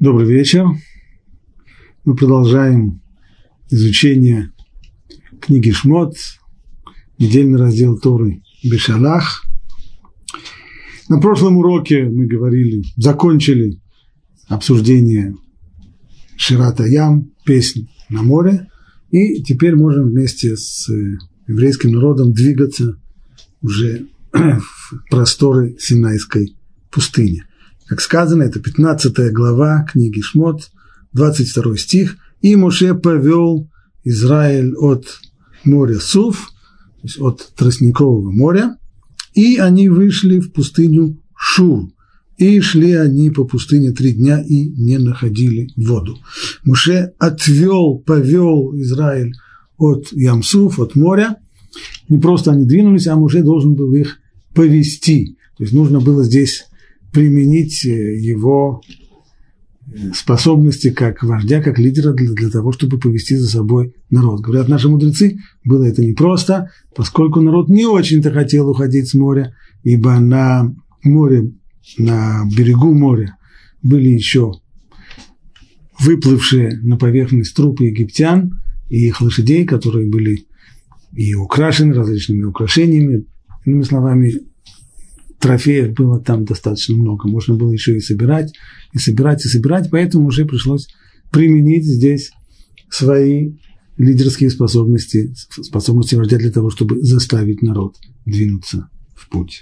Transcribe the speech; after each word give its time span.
Добрый 0.00 0.26
вечер. 0.26 0.66
Мы 2.04 2.16
продолжаем 2.16 3.00
изучение 3.70 4.50
книги 5.40 5.70
Шмот, 5.70 6.16
недельный 7.16 7.60
раздел 7.60 7.96
Торы 7.96 8.42
Бешалах. 8.64 9.46
На 11.08 11.20
прошлом 11.20 11.58
уроке 11.58 12.04
мы 12.04 12.26
говорили, 12.26 12.82
закончили 12.96 13.80
обсуждение 14.48 15.36
Ширата 16.36 16.84
Ям, 16.84 17.30
песнь 17.44 17.88
на 18.08 18.24
море, 18.24 18.68
и 19.12 19.44
теперь 19.44 19.76
можем 19.76 20.08
вместе 20.08 20.56
с 20.56 20.90
еврейским 21.46 21.92
народом 21.92 22.32
двигаться 22.32 23.00
уже 23.62 24.08
в 24.32 25.08
просторы 25.08 25.76
Синайской 25.78 26.56
пустыни. 26.90 27.44
Как 27.94 28.00
сказано, 28.00 28.42
это 28.42 28.58
15 28.58 29.32
глава 29.32 29.86
книги 29.88 30.20
Шмот, 30.20 30.72
22 31.12 31.76
стих. 31.76 32.16
«И 32.42 32.56
Моше 32.56 32.92
повел 32.92 33.70
Израиль 34.02 34.74
от 34.74 35.20
моря 35.62 36.00
Суф, 36.00 36.50
то 36.96 37.00
есть 37.04 37.20
от 37.20 37.52
Тростникового 37.54 38.32
моря, 38.32 38.78
и 39.34 39.58
они 39.58 39.88
вышли 39.88 40.40
в 40.40 40.50
пустыню 40.50 41.22
Шур, 41.36 41.92
и 42.36 42.58
шли 42.58 42.94
они 42.94 43.30
по 43.30 43.44
пустыне 43.44 43.92
три 43.92 44.12
дня 44.14 44.42
и 44.42 44.70
не 44.70 44.98
находили 44.98 45.70
воду. 45.76 46.18
Муше 46.64 47.12
отвел, 47.20 48.02
повел 48.04 48.74
Израиль 48.74 49.34
от 49.76 50.10
Ямсуф, 50.10 50.80
от 50.80 50.96
моря. 50.96 51.36
Не 52.08 52.18
просто 52.18 52.50
они 52.50 52.66
двинулись, 52.66 53.06
а 53.06 53.14
Муше 53.14 53.44
должен 53.44 53.74
был 53.74 53.94
их 53.94 54.16
повести. 54.52 55.36
То 55.56 55.62
есть 55.62 55.72
нужно 55.72 56.00
было 56.00 56.24
здесь 56.24 56.64
применить 57.14 57.86
э, 57.86 58.18
его 58.18 58.82
э, 59.86 60.12
способности 60.14 60.90
как 60.90 61.22
вождя, 61.22 61.62
как 61.62 61.78
лидера 61.78 62.12
для, 62.12 62.32
для 62.32 62.50
того, 62.50 62.72
чтобы 62.72 62.98
повести 62.98 63.36
за 63.36 63.48
собой 63.48 63.94
народ. 64.10 64.40
Говорят 64.40 64.68
наши 64.68 64.88
мудрецы, 64.88 65.38
было 65.64 65.84
это 65.84 66.04
непросто, 66.04 66.70
поскольку 66.94 67.40
народ 67.40 67.70
не 67.70 67.86
очень-то 67.86 68.32
хотел 68.32 68.68
уходить 68.68 69.08
с 69.08 69.14
моря, 69.14 69.54
ибо 69.84 70.18
на 70.18 70.74
море, 71.02 71.52
на 71.96 72.44
берегу 72.54 72.92
моря 72.92 73.36
были 73.82 74.08
еще 74.08 74.52
выплывшие 76.00 76.80
на 76.82 76.96
поверхность 76.96 77.54
трупы 77.54 77.84
египтян 77.84 78.60
и 78.88 79.06
их 79.06 79.20
лошадей, 79.20 79.64
которые 79.64 80.10
были 80.10 80.46
и 81.12 81.34
украшены 81.34 81.94
различными 81.94 82.42
украшениями, 82.42 83.24
иными 83.64 83.82
словами, 83.82 84.34
трофеев 85.44 85.92
было 85.92 86.18
там 86.18 86.46
достаточно 86.46 86.96
много. 86.96 87.28
Можно 87.28 87.54
было 87.54 87.70
еще 87.70 87.94
и 87.96 88.00
собирать, 88.00 88.54
и 88.94 88.98
собирать, 88.98 89.44
и 89.44 89.48
собирать. 89.48 89.90
Поэтому 89.90 90.28
уже 90.28 90.46
пришлось 90.46 90.88
применить 91.30 91.84
здесь 91.84 92.30
свои 92.88 93.52
лидерские 93.98 94.48
способности, 94.48 95.34
способности 95.62 96.14
вождя 96.14 96.38
для 96.38 96.50
того, 96.50 96.70
чтобы 96.70 97.02
заставить 97.02 97.60
народ 97.60 97.96
двинуться 98.24 98.88
в 99.14 99.28
путь. 99.28 99.60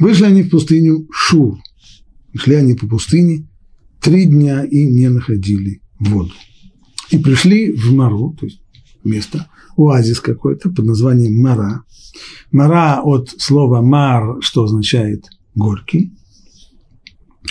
Вышли 0.00 0.24
они 0.24 0.42
в 0.42 0.50
пустыню 0.50 1.06
Шур. 1.12 1.60
Шли 2.34 2.56
они 2.56 2.74
по 2.74 2.88
пустыне 2.88 3.46
три 4.00 4.24
дня 4.26 4.64
и 4.64 4.84
не 4.84 5.08
находили 5.08 5.80
воду. 6.00 6.32
И 7.10 7.18
пришли 7.18 7.70
в 7.70 7.92
Мару, 7.92 8.36
то 8.36 8.46
есть 8.46 8.60
место, 9.04 9.48
оазис 9.76 10.20
какой-то 10.20 10.70
под 10.70 10.84
названием 10.84 11.40
Мара. 11.40 11.84
Мара 12.50 13.00
от 13.02 13.30
слова 13.38 13.80
мар, 13.80 14.36
что 14.40 14.64
означает 14.64 15.26
горький. 15.54 16.12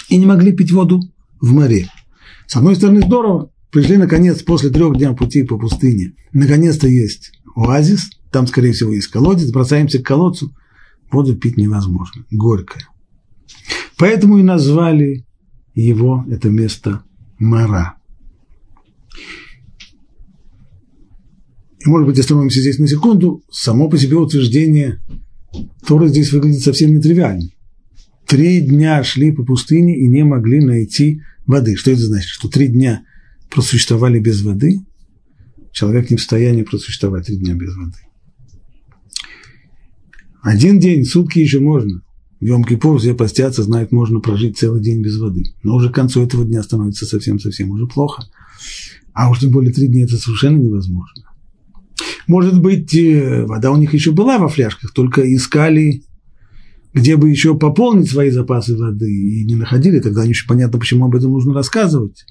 И 0.10 0.18
не 0.18 0.26
могли 0.26 0.52
пить 0.52 0.72
воду 0.72 1.02
в 1.40 1.54
море. 1.54 1.88
С 2.48 2.56
одной 2.56 2.76
стороны, 2.76 3.02
здорово. 3.02 3.52
Пришли, 3.72 3.98
наконец, 3.98 4.44
после 4.44 4.70
трех 4.70 4.98
дней 4.98 5.16
пути 5.16 5.44
по 5.44 5.58
пустыне. 5.58 6.14
Наконец-то 6.34 6.88
есть 6.88 7.32
оазис. 7.56 8.10
Там, 8.32 8.48
скорее 8.48 8.74
всего, 8.74 8.92
есть 8.92 9.08
колодец. 9.08 9.50
Бросаемся 9.52 10.00
к 10.00 10.06
колодцу. 10.06 10.54
Воду 11.12 11.36
пить 11.36 11.58
невозможно. 11.58 12.26
Горькая. 12.32 12.88
Поэтому 13.98 14.38
и 14.38 14.44
назвали 14.44 15.26
его, 15.74 16.26
это 16.30 16.50
место, 16.50 17.04
Мара. 17.40 17.96
И, 21.84 21.90
может 21.90 22.08
быть, 22.08 22.20
остановимся 22.20 22.62
здесь 22.62 22.80
на 22.80 22.88
секунду. 22.88 23.44
Само 23.52 23.90
по 23.90 23.98
себе 23.98 24.18
утверждение 24.18 25.02
Тора 25.86 26.08
здесь 26.08 26.32
выглядит 26.32 26.62
совсем 26.62 26.96
нетривиально. 26.96 27.50
Три 28.28 28.62
дня 28.62 29.04
шли 29.04 29.32
по 29.32 29.44
пустыне 29.44 29.98
и 29.98 30.08
не 30.08 30.24
могли 30.24 30.64
найти 30.64 31.22
воды. 31.46 31.76
Что 31.76 31.92
это 31.92 32.02
значит? 32.02 32.30
Что 32.30 32.48
три 32.48 32.68
дня 32.68 33.04
просуществовали 33.50 34.20
без 34.20 34.42
воды? 34.42 34.80
Человек 35.74 36.10
не 36.12 36.18
в 36.18 36.22
состоянии 36.22 36.64
просуществовать 36.64 37.26
три 37.26 37.38
дня 37.38 37.56
без 37.56 37.76
воды. 37.76 37.98
Один 40.42 40.80
день, 40.80 41.06
сутки 41.06 41.40
еще 41.40 41.60
можно. 41.60 42.02
В 42.40 42.46
Йом-Кипур 42.46 42.98
все 42.98 43.14
постятся, 43.14 43.64
знают, 43.64 43.92
можно 43.92 44.20
прожить 44.20 44.58
целый 44.58 44.82
день 44.82 45.02
без 45.02 45.18
воды. 45.20 45.44
Но 45.64 45.76
уже 45.76 45.90
к 45.90 45.96
концу 45.96 46.24
этого 46.24 46.46
дня 46.46 46.64
становится 46.64 47.06
совсем-совсем 47.06 47.70
уже 47.70 47.86
плохо. 47.86 48.24
А 49.14 49.30
уж 49.30 49.40
тем 49.40 49.52
более 49.52 49.74
три 49.74 49.88
дня 49.88 50.06
это 50.06 50.18
совершенно 50.18 50.58
невозможно. 50.58 51.31
Может 52.28 52.62
быть, 52.62 52.94
э, 52.96 53.46
вода 53.46 53.72
у 53.72 53.78
них 53.78 53.94
еще 53.94 54.12
была 54.12 54.38
во 54.38 54.48
фляжках, 54.48 54.94
только 54.94 55.22
искали, 55.34 56.04
где 56.94 57.16
бы 57.16 57.30
еще 57.30 57.58
пополнить 57.58 58.10
свои 58.10 58.30
запасы 58.30 58.76
воды, 58.76 59.10
и 59.12 59.46
не 59.46 59.56
находили, 59.56 60.00
тогда 60.00 60.24
не 60.24 60.32
очень 60.32 60.48
понятно, 60.48 60.80
почему 60.80 61.06
об 61.06 61.16
этом 61.16 61.32
нужно 61.32 61.54
рассказывать. 61.54 62.26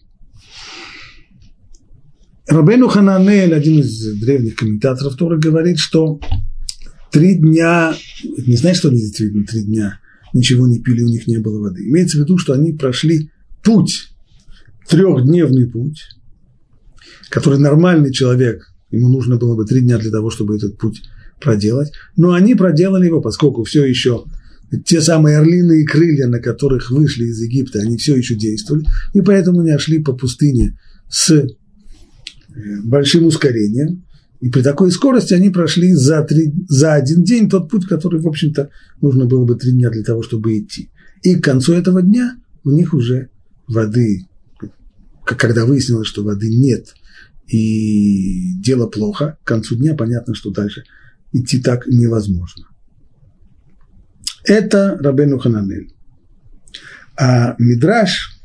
Рабену 2.47 2.89
Хананель, 2.89 3.55
один 3.55 3.81
из 3.81 4.21
древних 4.21 4.57
комментаторов 4.57 5.17
Торы, 5.17 5.39
говорит, 5.39 5.79
что 5.79 6.21
три 7.13 7.37
дня, 7.37 7.95
не 8.25 8.57
знаешь, 8.57 8.79
что 8.79 8.89
они 8.89 8.99
действительно 8.99 9.47
три 9.47 9.63
дня 9.63 10.01
ничего 10.33 10.67
не 10.67 10.81
пили, 10.81 11.03
у 11.03 11.09
них 11.09 11.27
не 11.27 11.39
было 11.39 11.61
воды. 11.61 11.89
Имеется 11.89 12.19
в 12.19 12.21
виду, 12.23 12.39
что 12.39 12.53
они 12.53 12.73
прошли 12.73 13.31
путь, 13.63 14.13
трехдневный 14.89 15.69
путь, 15.69 16.03
который 17.31 17.59
нормальный 17.59 18.13
человек 18.13 18.70
Ему 18.91 19.09
нужно 19.09 19.37
было 19.37 19.55
бы 19.55 19.65
три 19.65 19.81
дня 19.81 19.99
для 19.99 20.11
того, 20.11 20.31
чтобы 20.31 20.57
этот 20.57 20.79
путь 20.79 21.03
проделать. 21.41 21.93
Но 22.17 22.33
они 22.33 22.55
проделали 22.55 23.07
его, 23.07 23.21
поскольку 23.21 23.65
все 23.65 23.85
еще 23.85 24.25
те 24.85 25.01
самые 25.01 25.39
орлиные 25.39 25.85
крылья, 25.85 26.29
на 26.29 26.39
которых 26.39 26.91
вышли 26.91 27.25
из 27.25 27.41
Египта, 27.41 27.81
они 27.81 27.97
все 27.97 28.15
еще 28.15 28.37
действовали, 28.37 28.87
и 29.15 29.21
поэтому 29.21 29.61
они 29.61 29.77
шли 29.79 30.01
по 30.01 30.13
пустыне 30.13 30.79
с 31.09 31.31
э, 31.31 31.47
большим 32.85 33.27
ускорением. 33.27 34.05
И 34.41 34.49
при 34.49 34.63
такой 34.63 34.91
скорости 34.91 35.35
они 35.35 35.51
прошли 35.51 35.93
за, 35.93 36.23
три, 36.23 36.55
за 36.69 36.95
один 36.95 37.25
день 37.25 37.51
тот 37.51 37.69
путь, 37.69 37.87
который, 37.87 38.21
в 38.21 38.29
общем-то, 38.29 38.71
нужно 39.03 39.27
было 39.27 39.45
бы 39.45 39.55
три 39.57 39.73
дня 39.73 39.91
для 39.91 40.03
того, 40.03 40.23
чтобы 40.23 40.59
идти. 40.59 40.89
И 41.23 41.35
к 41.35 41.45
концу 41.45 41.75
этого 41.75 42.01
дня 42.01 42.37
у 42.65 42.71
них 42.71 42.95
уже 42.95 43.29
воды, 43.67 44.27
когда 45.25 45.67
выяснилось, 45.67 46.07
что 46.07 46.23
воды 46.23 46.49
нет 46.49 46.95
и 47.51 48.53
дело 48.61 48.87
плохо, 48.87 49.39
к 49.43 49.47
концу 49.47 49.77
дня 49.77 49.95
понятно, 49.95 50.35
что 50.35 50.51
дальше 50.51 50.85
идти 51.33 51.61
так 51.61 51.87
невозможно. 51.89 52.67
Это 54.45 54.97
Рабену 55.01 55.39
Хананель. 55.39 55.93
А 57.17 57.57
Мидраш 57.59 58.41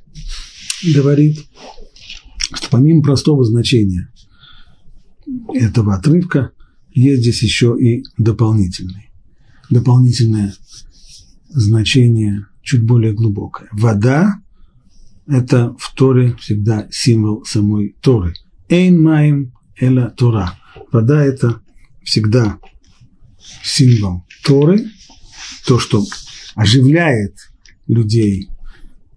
говорит, 0.95 1.45
что 2.53 2.67
помимо 2.71 3.03
простого 3.03 3.45
значения 3.45 4.11
этого 5.53 5.95
отрывка, 5.95 6.51
есть 6.91 7.21
здесь 7.21 7.43
еще 7.43 7.77
и 7.79 8.03
дополнительный. 8.17 9.11
Дополнительное 9.69 10.53
значение 11.49 12.47
чуть 12.63 12.83
более 12.83 13.13
глубокое. 13.13 13.69
Вода– 13.71 14.35
это 15.27 15.75
в 15.77 15.93
Торе 15.95 16.35
всегда 16.39 16.87
символ 16.91 17.45
самой 17.45 17.95
Торы– 18.01 18.33
Эйн 18.69 19.01
маем 19.01 19.53
эла 19.79 20.13
Тора. 20.17 20.57
Вода– 20.91 21.23
это 21.25 21.61
всегда 22.03 22.59
символ 23.63 24.25
Торы, 24.43 24.85
то, 25.67 25.79
что 25.79 26.03
оживляет 26.55 27.35
людей. 27.87 28.49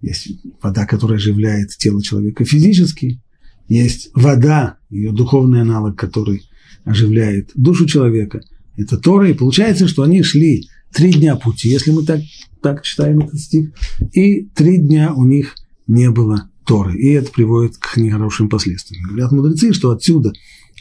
Есть 0.01 0.29
вода, 0.61 0.85
которая 0.85 1.17
оживляет 1.17 1.69
тело 1.77 2.01
человека 2.01 2.45
физически, 2.45 3.21
есть 3.67 4.09
вода, 4.13 4.77
ее 4.89 5.11
духовный 5.11 5.61
аналог, 5.61 5.97
который 5.97 6.43
оживляет 6.85 7.51
душу 7.55 7.85
человека. 7.85 8.41
Это 8.77 8.97
Тора, 8.97 9.29
и 9.29 9.33
получается, 9.33 9.87
что 9.87 10.03
они 10.03 10.23
шли 10.23 10.67
три 10.93 11.11
дня 11.11 11.35
пути, 11.35 11.69
если 11.69 11.91
мы 11.91 12.03
так, 12.05 12.21
так 12.61 12.83
читаем 12.83 13.19
этот 13.19 13.39
стих, 13.39 13.71
и 14.13 14.45
три 14.55 14.77
дня 14.77 15.13
у 15.13 15.25
них 15.25 15.55
не 15.87 16.09
было 16.09 16.49
Торы. 16.69 16.99
И 16.99 17.09
это 17.13 17.31
приводит 17.31 17.77
к 17.77 17.97
нехорошим 17.97 18.47
последствиям. 18.47 19.03
Говорят 19.07 19.31
мудрецы, 19.31 19.73
что 19.73 19.89
отсюда, 19.89 20.33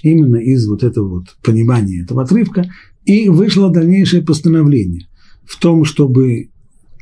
именно 0.03 0.37
из 0.37 0.69
вот 0.69 0.85
этого 0.85 1.09
вот 1.09 1.39
понимания 1.43 2.03
этого 2.03 2.25
отрывка, 2.25 2.71
и 3.07 3.31
вышло 3.31 3.71
дальнейшее 3.71 4.21
постановление 4.21 5.09
в 5.47 5.59
том, 5.59 5.87
чтобы 5.87 6.51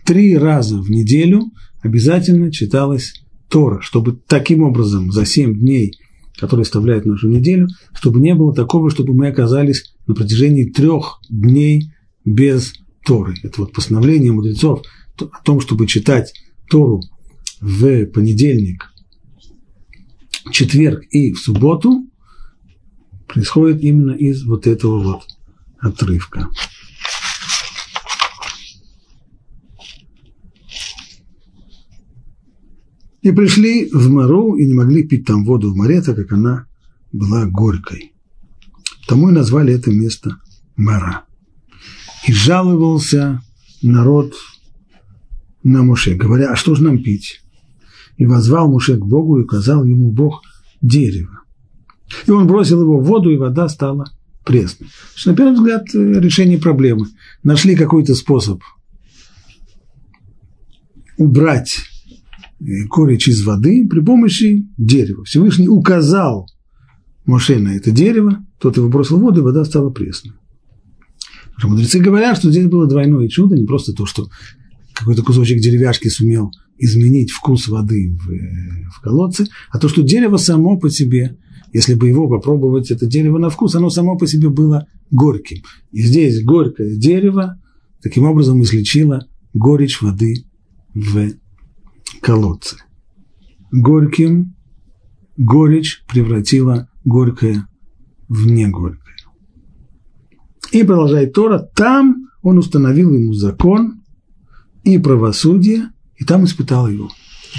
три 0.05 0.39
раза 0.39 0.81
в 0.81 0.89
неделю 0.89 1.47
обязательно 1.83 2.53
читалась 2.53 3.15
Тора, 3.49 3.81
чтобы 3.81 4.21
таким 4.29 4.63
образом 4.63 5.11
за 5.11 5.27
семь 5.27 5.59
дней, 5.59 5.99
которые 6.39 6.65
составляют 6.65 7.07
нашу 7.07 7.29
неделю, 7.29 7.67
чтобы 7.93 8.21
не 8.21 8.37
было 8.37 8.55
такого, 8.55 8.89
чтобы 8.89 9.15
мы 9.15 9.27
оказались 9.27 9.97
на 10.07 10.15
протяжении 10.15 10.71
трех 10.71 11.19
дней 11.29 11.91
без 12.25 12.75
Торы. 13.05 13.35
Это 13.43 13.63
вот 13.63 13.73
постановление 13.73 14.31
мудрецов 14.31 14.83
о 15.19 15.43
том, 15.43 15.61
чтобы 15.61 15.89
читать 15.89 16.33
Тору 16.71 17.03
в 17.61 18.07
понедельник, 18.07 18.93
четверг 20.51 21.05
и 21.11 21.33
в 21.33 21.39
субботу, 21.39 22.07
происходит 23.27 23.83
именно 23.83 24.13
из 24.13 24.45
вот 24.45 24.67
этого 24.67 25.03
вот 25.03 25.23
отрывка. 25.79 26.49
И 33.23 33.33
пришли 33.33 33.91
в 33.93 34.09
Мару 34.09 34.55
и 34.55 34.65
не 34.65 34.75
могли 34.75 35.03
пить 35.03 35.27
там 35.27 35.45
воду 35.45 35.73
в 35.73 35.77
море, 35.77 36.01
так 36.01 36.15
как 36.15 36.31
она 36.33 36.67
была 37.11 37.45
горькой. 37.47 38.13
Тому 39.09 39.31
и 39.31 39.33
назвали 39.33 39.75
это 39.75 39.91
место 39.91 40.37
Мара. 40.77 41.25
И 42.29 42.33
жаловался 42.33 43.43
народ 43.83 44.35
на 45.65 45.83
Муше, 45.83 46.15
говоря, 46.15 46.53
а 46.53 46.57
что 46.57 46.77
же 46.77 46.85
нам 46.85 47.03
пить? 47.03 47.41
И 48.17 48.27
возвал 48.27 48.71
Муше 48.71 48.97
к 48.97 49.05
Богу 49.05 49.39
и 49.39 49.43
указал 49.43 49.85
ему 49.85 50.11
Бог 50.11 50.43
дерево. 50.81 51.41
И 52.27 52.31
он 52.31 52.47
бросил 52.47 52.81
его 52.83 52.99
в 52.99 53.05
воду, 53.05 53.31
и 53.31 53.37
вода 53.37 53.69
стала 53.69 54.07
пресной. 54.45 54.89
Что, 55.15 55.31
на 55.31 55.37
первый 55.37 55.55
взгляд, 55.55 55.85
решение 55.93 56.59
проблемы. 56.59 57.07
Нашли 57.43 57.75
какой-то 57.75 58.15
способ 58.15 58.63
убрать 61.19 61.79
корич 62.91 63.29
из 63.29 63.45
воды 63.45 63.87
при 63.89 64.01
помощи 64.01 64.69
дерева. 64.79 65.25
Всевышний 65.25 65.69
указал 65.69 66.49
Моше 67.27 67.59
на 67.59 67.77
это 67.77 67.91
дерево, 67.91 68.45
тот 68.61 68.77
его 68.77 68.89
бросил 68.89 69.19
в 69.19 69.21
воду, 69.21 69.41
и 69.41 69.45
вода 69.45 69.65
стала 69.65 69.91
пресной. 69.91 70.35
Мудрецы 71.63 71.99
говорят, 71.99 72.39
что 72.39 72.51
здесь 72.51 72.67
было 72.67 72.87
двойное 72.87 73.29
чудо, 73.29 73.57
не 73.57 73.67
просто 73.67 73.93
то, 73.93 74.07
что 74.07 74.29
какой-то 74.93 75.23
кусочек 75.23 75.61
деревяшки 75.61 76.09
сумел 76.09 76.53
изменить 76.79 77.31
вкус 77.31 77.69
воды 77.69 78.17
в, 78.17 78.91
в 78.91 79.01
колодце, 79.01 79.47
а 79.71 79.79
то, 79.79 79.89
что 79.89 80.03
дерево 80.03 80.37
само 80.37 80.79
по 80.79 80.91
себе, 80.91 81.39
если 81.73 81.95
бы 81.95 82.09
его 82.09 82.29
попробовать, 82.29 82.91
это 82.91 83.07
дерево 83.07 83.39
на 83.39 83.51
вкус, 83.51 83.75
оно 83.75 83.91
само 83.91 84.17
по 84.17 84.27
себе 84.27 84.49
было 84.49 84.87
горьким. 85.11 85.63
И 85.93 86.03
здесь 86.03 86.45
горькое 86.45 86.97
дерево 86.97 87.61
таким 88.03 88.25
образом 88.25 88.63
излечило 88.63 89.27
горечь 89.53 90.03
воды 90.03 90.45
в 90.95 91.33
колодце. 92.21 92.77
Горьким 93.73 94.55
горечь 95.37 96.05
превратила 96.09 96.89
горькое 97.05 97.67
в 98.29 98.47
негорькое. 98.47 99.17
И 100.73 100.83
продолжает 100.83 101.33
Тора, 101.33 101.59
там 101.75 102.29
он 102.43 102.59
установил 102.59 103.13
ему 103.13 103.33
закон 103.33 104.03
и 104.85 104.99
правосудие, 104.99 105.91
и 106.19 106.25
там 106.25 106.45
испытал 106.45 106.89
его. 106.89 107.11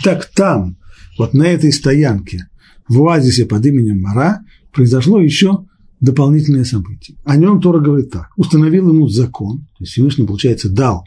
Так 0.03 0.25
там, 0.33 0.77
вот 1.17 1.33
на 1.33 1.43
этой 1.43 1.71
стоянке, 1.71 2.47
в 2.87 3.01
оазисе 3.01 3.45
под 3.45 3.65
именем 3.65 4.01
Мара, 4.01 4.41
произошло 4.71 5.19
еще 5.19 5.65
дополнительное 5.99 6.63
событие. 6.63 7.17
О 7.25 7.35
нем 7.35 7.59
Тора 7.59 7.79
говорит 7.79 8.11
так. 8.11 8.29
Установил 8.37 8.89
ему 8.89 9.07
закон, 9.07 9.59
то 9.77 9.83
есть 9.83 9.93
Всевышний, 9.93 10.25
получается, 10.25 10.69
дал 10.69 11.05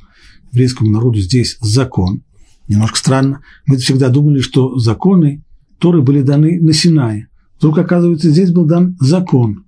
еврейскому 0.53 0.91
народу 0.91 1.21
здесь 1.21 1.57
закон, 1.61 2.23
Немножко 2.71 2.99
странно. 2.99 3.43
Мы 3.67 3.79
всегда 3.79 4.11
думали, 4.11 4.39
что 4.39 4.79
законы 4.79 5.43
Торы 5.81 6.03
были 6.03 6.23
даны 6.23 6.61
на 6.61 6.73
Синае. 6.73 7.27
Вдруг, 7.59 7.79
оказывается, 7.79 8.31
здесь 8.31 8.53
был 8.53 8.65
дан 8.65 8.97
закон. 9.01 9.65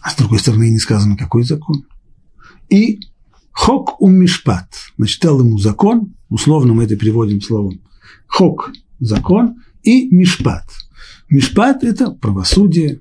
А 0.00 0.08
с 0.08 0.16
другой 0.16 0.38
стороны, 0.38 0.70
не 0.70 0.78
сказано, 0.78 1.18
какой 1.18 1.42
закон. 1.42 1.84
И 2.70 3.00
хок 3.58 4.00
ум 4.00 4.14
мишпат. 4.14 4.68
Значит, 4.96 5.20
дал 5.20 5.40
ему 5.40 5.58
закон, 5.58 6.14
условно 6.28 6.74
мы 6.74 6.84
это 6.84 6.96
переводим 6.96 7.40
словом 7.40 7.80
хок– 8.28 8.70
закон, 9.00 9.56
и 9.82 10.08
мишпат. 10.14 10.64
Мишпат– 11.28 11.82
это 11.82 12.12
правосудие, 12.12 13.00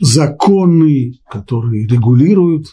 законы, 0.00 1.20
которые 1.30 1.86
регулируют 1.86 2.68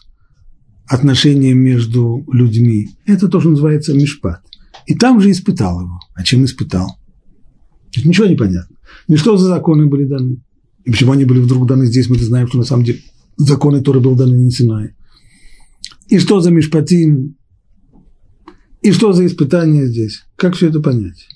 отношения 0.88 1.54
между 1.54 2.26
людьми. 2.32 2.88
Это 3.06 3.28
тоже 3.28 3.50
называется 3.50 3.94
мишпат. 3.94 4.42
И 4.86 4.96
там 4.96 5.20
же 5.20 5.32
испытал 5.32 5.82
его. 5.82 6.00
А 6.16 6.24
чем 6.24 6.46
испытал? 6.46 6.98
Это 7.94 8.08
ничего 8.08 8.28
не 8.28 8.38
понятно. 8.38 8.78
Ни 9.10 9.18
что 9.18 9.36
за 9.36 9.48
законы 9.48 9.88
были 9.88 10.06
даны. 10.06 10.42
И 10.86 10.92
почему 10.92 11.12
они 11.12 11.26
были 11.26 11.40
вдруг 11.40 11.68
даны 11.68 11.88
здесь, 11.88 12.10
мы 12.10 12.16
знаем, 12.16 12.48
что 12.48 12.58
на 12.58 12.64
самом 12.64 12.86
деле 12.86 13.02
законы, 13.36 13.80
которые 13.80 14.02
были 14.02 14.16
даны 14.16 14.38
не 14.38 14.52
Синай. 14.52 14.97
И 16.10 16.20
что 16.20 16.40
за 16.40 16.52
мишпатим? 16.52 17.36
И 18.82 18.92
что 18.92 19.14
за 19.14 19.26
испытание 19.26 19.88
здесь? 19.88 20.24
Как 20.36 20.56
все 20.56 20.70
это 20.70 20.80
понять? 20.80 21.28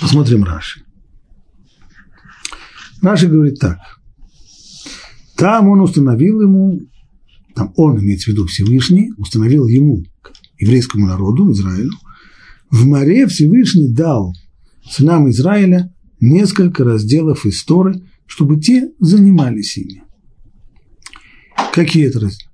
Посмотрим 0.00 0.44
Раши. 0.44 0.84
Раши 3.02 3.26
говорит 3.26 3.58
так– 3.58 3.78
там 5.38 5.68
он 5.68 5.80
установил 5.80 6.42
ему, 6.42 6.80
там 7.54 7.72
он, 7.76 8.00
имеется 8.00 8.24
в 8.24 8.32
виду 8.32 8.46
Всевышний, 8.46 9.12
установил 9.16 9.68
ему, 9.68 10.02
еврейскому 10.58 11.06
народу, 11.06 11.52
Израилю, 11.52 11.92
в 12.70 12.84
море 12.84 13.28
Всевышний 13.28 13.86
дал 13.86 14.34
сынам 14.90 15.30
Израиля 15.30 15.94
несколько 16.18 16.82
разделов 16.82 17.46
истории, 17.46 18.02
чтобы 18.26 18.60
те 18.60 18.90
занимались 18.98 19.78
ими. 19.78 20.02
Какие 21.72 22.06
разделы? 22.06 22.50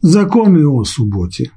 Законы 0.00 0.66
о 0.66 0.84
субботе, 0.84 1.50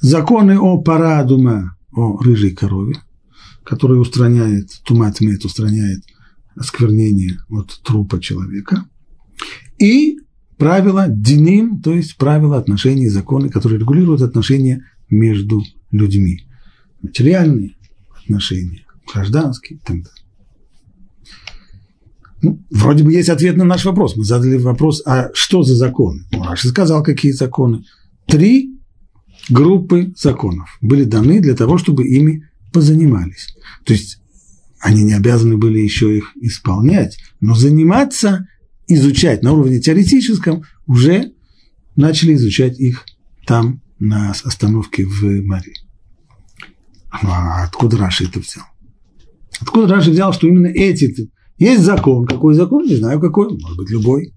законы 0.00 0.58
о 0.58 0.78
парадума, 0.78 1.76
о 1.92 2.20
рыжей 2.20 2.50
корове, 2.50 2.96
который 3.64 4.00
устраняет, 4.00 4.70
тумат 4.84 5.20
мет 5.20 5.44
устраняет 5.44 6.02
осквернение 6.56 7.38
от 7.48 7.80
трупа 7.84 8.20
человека, 8.20 8.84
и 9.78 10.18
правила 10.58 11.06
диним, 11.08 11.80
то 11.80 11.94
есть 11.94 12.16
правила 12.16 12.58
отношений, 12.58 13.08
законы, 13.08 13.48
которые 13.48 13.78
регулируют 13.78 14.22
отношения 14.22 14.84
между 15.08 15.62
людьми. 15.90 16.40
Материальные 17.02 17.76
отношения, 18.22 18.84
гражданские 19.12 19.78
и 19.78 19.80
так 19.80 19.96
далее. 19.96 20.24
Ну, 22.42 22.62
вроде 22.70 23.04
бы 23.04 23.12
есть 23.12 23.28
ответ 23.28 23.56
на 23.56 23.64
наш 23.64 23.84
вопрос. 23.84 24.16
Мы 24.16 24.24
задали 24.24 24.56
вопрос, 24.56 25.02
а 25.04 25.30
что 25.34 25.62
за 25.62 25.74
законы? 25.74 26.24
Раши 26.32 26.68
сказал, 26.68 27.02
какие 27.02 27.32
законы. 27.32 27.84
Три 28.26 28.78
группы 29.48 30.12
законов 30.16 30.78
были 30.80 31.04
даны 31.04 31.40
для 31.40 31.54
того, 31.54 31.76
чтобы 31.78 32.06
ими 32.06 32.48
позанимались. 32.72 33.54
То 33.84 33.92
есть 33.92 34.20
они 34.80 35.02
не 35.02 35.12
обязаны 35.12 35.58
были 35.58 35.78
еще 35.78 36.16
их 36.16 36.32
исполнять, 36.36 37.18
но 37.40 37.54
заниматься 37.54 38.48
изучать 38.86 39.42
на 39.42 39.52
уровне 39.52 39.80
теоретическом, 39.80 40.64
уже 40.86 41.32
начали 41.96 42.34
изучать 42.34 42.80
их 42.80 43.04
там, 43.46 43.82
на 43.98 44.30
остановке 44.30 45.04
в 45.04 45.22
Мари. 45.42 45.74
Ну, 47.22 47.28
а 47.28 47.64
откуда 47.64 47.98
Раши 47.98 48.24
это 48.24 48.40
взял? 48.40 48.64
Откуда 49.60 49.94
Раши 49.94 50.10
взял, 50.10 50.32
что 50.32 50.48
именно 50.48 50.68
эти... 50.68 51.30
Есть 51.60 51.84
закон. 51.84 52.26
Какой 52.26 52.54
закон? 52.54 52.86
Не 52.86 52.96
знаю 52.96 53.20
какой. 53.20 53.50
Может 53.50 53.76
быть, 53.76 53.90
любой. 53.90 54.32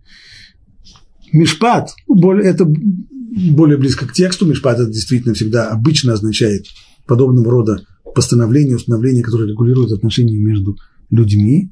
Мишпат. 1.32 1.96
Это 2.08 2.66
более 2.66 3.78
близко 3.78 4.06
к 4.06 4.14
тексту. 4.14 4.46
Мишпат 4.46 4.80
это 4.80 4.92
действительно 4.92 5.34
всегда 5.34 5.70
обычно 5.70 6.14
означает 6.14 6.68
подобного 7.08 7.50
рода 7.50 7.86
постановление, 8.14 8.76
установление, 8.76 9.24
которое 9.24 9.50
регулирует 9.50 9.94
отношения 9.94 10.38
между 10.38 10.78
людьми. 11.10 11.72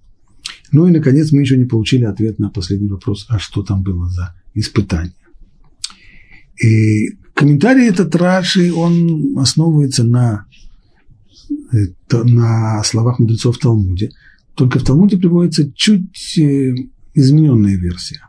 Ну 0.72 0.88
и, 0.88 0.92
наконец, 0.92 1.34
мы 1.34 1.42
еще 1.42 1.58
не 1.58 1.66
получили 1.66 2.06
ответ 2.06 2.40
на 2.40 2.50
последний 2.50 2.88
вопрос, 2.88 3.26
а 3.28 3.38
что 3.38 3.62
там 3.62 3.84
было 3.84 4.10
за 4.10 4.34
испытание. 4.54 5.14
И 6.64 7.18
комментарий 7.34 7.90
этот 7.90 8.16
Раши, 8.16 8.74
он 8.74 9.38
основывается 9.38 10.06
на, 10.06 10.46
на 12.10 12.82
словах 12.86 13.20
мудрецов 13.20 13.58
в 13.58 13.60
Талмуде. 13.60 14.12
Только 14.56 14.80
в 14.80 14.84
Талмуде 14.84 15.18
приводится 15.18 15.72
чуть 15.74 16.38
э, 16.38 16.76
измененная 17.14 17.76
версия. 17.76 18.28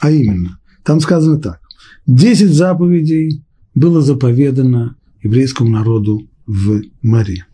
А 0.00 0.10
именно, 0.10 0.58
там 0.84 1.00
сказано 1.00 1.38
так. 1.38 1.60
Десять 2.06 2.52
заповедей 2.52 3.44
было 3.74 4.02
заповедано 4.02 4.96
еврейскому 5.22 5.70
народу 5.70 6.28
в 6.46 6.82
море. 7.02 7.46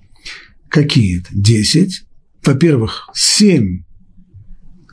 Какие 0.68 1.20
это? 1.20 1.28
Десять. 1.32 2.04
Во-первых, 2.44 3.08
семь 3.14 3.84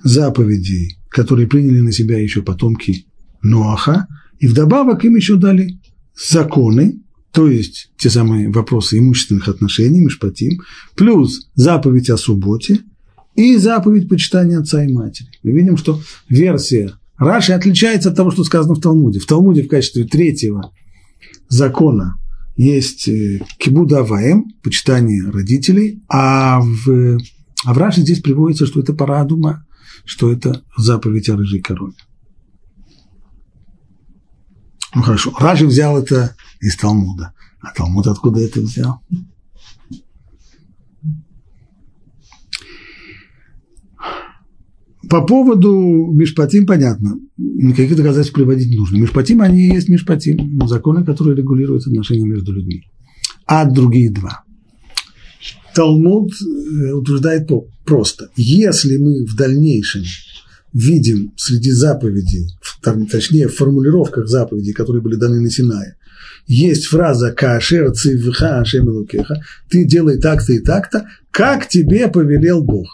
заповедей, 0.03 0.97
которые 1.09 1.47
приняли 1.47 1.81
на 1.81 1.91
себя 1.91 2.19
еще 2.19 2.41
потомки 2.41 3.07
Ноаха, 3.41 4.07
и 4.39 4.47
вдобавок 4.47 5.03
им 5.05 5.15
еще 5.15 5.35
дали 5.35 5.79
законы, 6.15 7.01
то 7.31 7.47
есть 7.47 7.91
те 7.97 8.09
самые 8.09 8.49
вопросы 8.49 8.99
имущественных 8.99 9.47
отношений, 9.47 9.99
Мишпатим, 9.99 10.61
плюс 10.95 11.49
заповедь 11.55 12.09
о 12.09 12.17
субботе 12.17 12.81
и 13.37 13.55
заповедь 13.55 14.09
почитания 14.09 14.59
отца 14.59 14.83
и 14.83 14.91
матери. 14.91 15.29
Мы 15.43 15.51
видим, 15.51 15.77
что 15.77 16.01
версия 16.27 16.93
Раши 17.17 17.53
отличается 17.53 18.09
от 18.09 18.15
того, 18.15 18.31
что 18.31 18.43
сказано 18.43 18.73
в 18.73 18.81
Талмуде. 18.81 19.19
В 19.19 19.25
Талмуде 19.25 19.63
в 19.63 19.69
качестве 19.69 20.03
третьего 20.05 20.73
закона 21.47 22.17
есть 22.55 23.07
э, 23.07 23.41
кибуда 23.59 23.99
аваем, 23.99 24.51
почитание 24.63 25.29
родителей, 25.29 26.03
а 26.09 26.59
в, 26.61 27.19
а 27.63 27.73
в 27.73 27.77
Раши 27.77 28.01
здесь 28.01 28.19
приводится, 28.19 28.65
что 28.65 28.79
это 28.79 28.93
пара 28.93 29.23
дума, 29.23 29.65
что 30.03 30.31
это 30.31 30.63
заповедь 30.75 31.29
о 31.29 31.37
рыжей 31.37 31.61
корове. 31.61 31.93
Ну 34.95 35.03
хорошо, 35.03 35.31
Раши 35.39 35.67
взял 35.67 35.97
это 35.97 36.35
из 36.59 36.75
Талмуда. 36.75 37.33
А 37.61 37.71
Талмуд 37.71 38.07
откуда 38.07 38.39
это 38.39 38.61
взял? 38.61 39.01
По 45.09 45.21
поводу 45.21 46.11
Мишпатим 46.13 46.65
понятно. 46.65 47.19
Никаких 47.37 47.95
доказательств 47.95 48.33
приводить 48.33 48.69
не 48.69 48.77
нужно. 48.77 48.97
Мишпатим, 48.97 49.41
они 49.41 49.67
и 49.67 49.73
есть 49.73 49.89
Мишпатим. 49.89 50.59
Законы, 50.67 51.05
которые 51.05 51.35
регулируют 51.35 51.87
отношения 51.87 52.25
между 52.25 52.51
людьми. 52.51 52.83
А 53.45 53.65
другие 53.65 54.11
два. 54.11 54.43
Талмуд 55.73 56.31
э, 56.33 56.91
утверждает 56.91 57.49
просто. 57.85 58.29
Если 58.35 58.97
мы 58.97 59.25
в 59.25 59.35
дальнейшем 59.35 60.03
видим 60.73 61.33
среди 61.37 61.71
заповедей, 61.71 62.47
точнее 63.09 63.47
в 63.47 63.55
формулировках 63.55 64.27
заповедей, 64.27 64.73
которые 64.73 65.01
были 65.01 65.15
даны 65.15 65.39
на 65.39 65.49
Синае, 65.49 65.95
есть 66.47 66.85
фраза 66.85 67.31
«Каашер 67.31 67.91
цивха 67.93 68.59
ашем 68.59 69.05
ты 69.69 69.85
делай 69.85 70.17
так-то 70.19 70.53
и 70.53 70.59
так-то, 70.59 71.07
как 71.31 71.67
тебе 71.67 72.07
повелел 72.07 72.63
Бог. 72.63 72.87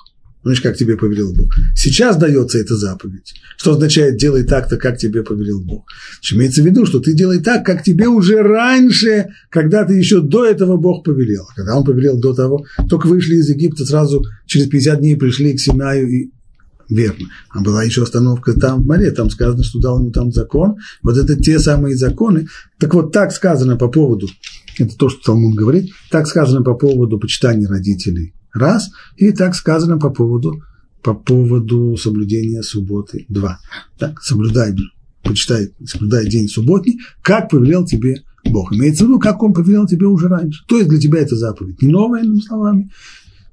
Знаешь, 0.43 0.62
как 0.62 0.75
тебе 0.75 0.97
повелел 0.97 1.33
Бог. 1.33 1.55
Сейчас 1.75 2.17
дается 2.17 2.59
эта 2.59 2.75
заповедь. 2.75 3.33
Что 3.57 3.71
означает 3.71 4.17
«делай 4.17 4.43
так-то, 4.43 4.77
как 4.77 4.97
тебе 4.97 5.23
повелел 5.23 5.62
Бог». 5.62 5.85
Значит, 6.19 6.38
имеется 6.38 6.62
в 6.62 6.65
виду, 6.65 6.85
что 6.85 7.00
ты 7.00 7.13
делай 7.13 7.39
так, 7.39 7.65
как 7.65 7.83
тебе 7.83 8.07
уже 8.07 8.41
раньше, 8.41 9.29
когда 9.50 9.85
ты 9.85 9.93
еще 9.93 10.21
до 10.21 10.45
этого 10.45 10.75
Бог 10.75 11.05
повелел. 11.05 11.47
А 11.50 11.55
когда 11.55 11.77
Он 11.77 11.85
повелел 11.85 12.19
до 12.19 12.33
того, 12.33 12.65
только 12.89 13.07
вышли 13.07 13.35
из 13.35 13.50
Египта, 13.50 13.85
сразу 13.85 14.23
через 14.45 14.67
50 14.67 15.00
дней 15.00 15.15
пришли 15.15 15.53
к 15.53 15.59
Синаю 15.59 16.09
и 16.09 16.31
верно. 16.89 17.27
А 17.50 17.62
была 17.62 17.83
еще 17.83 18.03
остановка 18.03 18.53
там 18.53 18.83
в 18.83 18.85
море, 18.85 19.12
там 19.12 19.29
сказано, 19.29 19.63
что 19.63 19.79
дал 19.79 20.00
ему 20.00 20.12
там 20.12 20.31
закон. 20.31 20.75
Вот 21.01 21.17
это 21.17 21.35
те 21.35 21.59
самые 21.59 21.95
законы. 21.95 22.47
Так 22.79 22.93
вот, 22.93 23.12
так 23.12 23.31
сказано 23.31 23.77
по 23.77 23.88
поводу, 23.88 24.27
это 24.77 24.95
то, 24.97 25.09
что 25.09 25.21
Талмуд 25.23 25.55
говорит, 25.55 25.91
так 26.12 26.27
сказано 26.27 26.63
по 26.63 26.73
поводу 26.73 27.19
почитания 27.19 27.67
родителей, 27.67 28.33
раз, 28.53 28.89
и 29.17 29.31
так 29.31 29.55
сказано 29.55 29.98
по 29.98 30.10
поводу, 30.10 30.62
по 31.01 31.13
поводу 31.13 31.98
соблюдения 31.98 32.63
субботы, 32.63 33.25
два. 33.29 33.60
Так, 33.98 34.22
соблюдай, 34.22 34.75
почитай, 35.24 35.74
соблюдай 35.86 36.27
день 36.27 36.48
субботний, 36.48 37.00
как 37.22 37.50
повелел 37.50 37.86
тебе 37.86 38.24
Бог. 38.45 38.74
Имеется 38.74 39.05
в 39.05 39.07
виду, 39.07 39.19
как 39.19 39.41
он 39.43 39.53
повелел 39.53 39.88
тебе 39.88 40.07
уже 40.07 40.27
раньше. 40.27 40.63
То 40.67 40.77
есть 40.77 40.89
для 40.89 41.00
тебя 41.00 41.19
это 41.19 41.36
заповедь 41.36 41.81
не 41.81 41.89
новая, 41.89 42.24
иными 42.24 42.39
словами. 42.39 42.91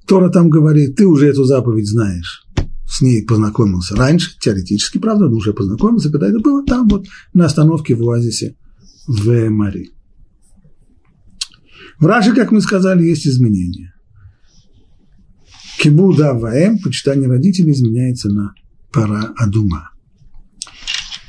Тора 0.05 0.29
там 0.29 0.49
говорит, 0.49 0.95
ты 0.95 1.05
уже 1.05 1.27
эту 1.27 1.43
заповедь 1.45 1.87
знаешь 1.87 2.45
с 2.91 2.99
ней 2.99 3.23
познакомился 3.23 3.95
раньше, 3.95 4.37
теоретически, 4.37 4.97
правда, 4.97 5.29
но 5.29 5.37
уже 5.37 5.53
познакомился, 5.53 6.11
когда 6.11 6.27
это 6.27 6.39
было 6.39 6.65
там, 6.65 6.89
вот 6.89 7.07
на 7.33 7.45
остановке 7.45 7.95
в 7.95 8.03
оазисе 8.03 8.57
в 9.07 9.49
Мари. 9.49 9.91
В 11.99 12.05
Раше, 12.05 12.35
как 12.35 12.51
мы 12.51 12.59
сказали, 12.59 13.05
есть 13.05 13.25
изменения. 13.25 13.90
Кибуда 15.81 16.33
ваэм, 16.33 16.79
почитание 16.79 17.27
родителей, 17.27 17.71
изменяется 17.71 18.29
на 18.29 18.53
пара 18.91 19.33
адума. 19.35 19.89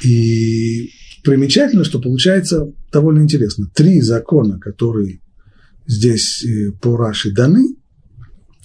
И 0.04 0.90
примечательно, 1.24 1.84
что 1.84 2.00
получается 2.00 2.70
довольно 2.92 3.22
интересно. 3.22 3.70
Три 3.74 4.00
закона, 4.02 4.58
которые 4.58 5.20
здесь 5.86 6.44
э, 6.44 6.72
по 6.72 6.96
Раши 6.96 7.32
даны, 7.32 7.76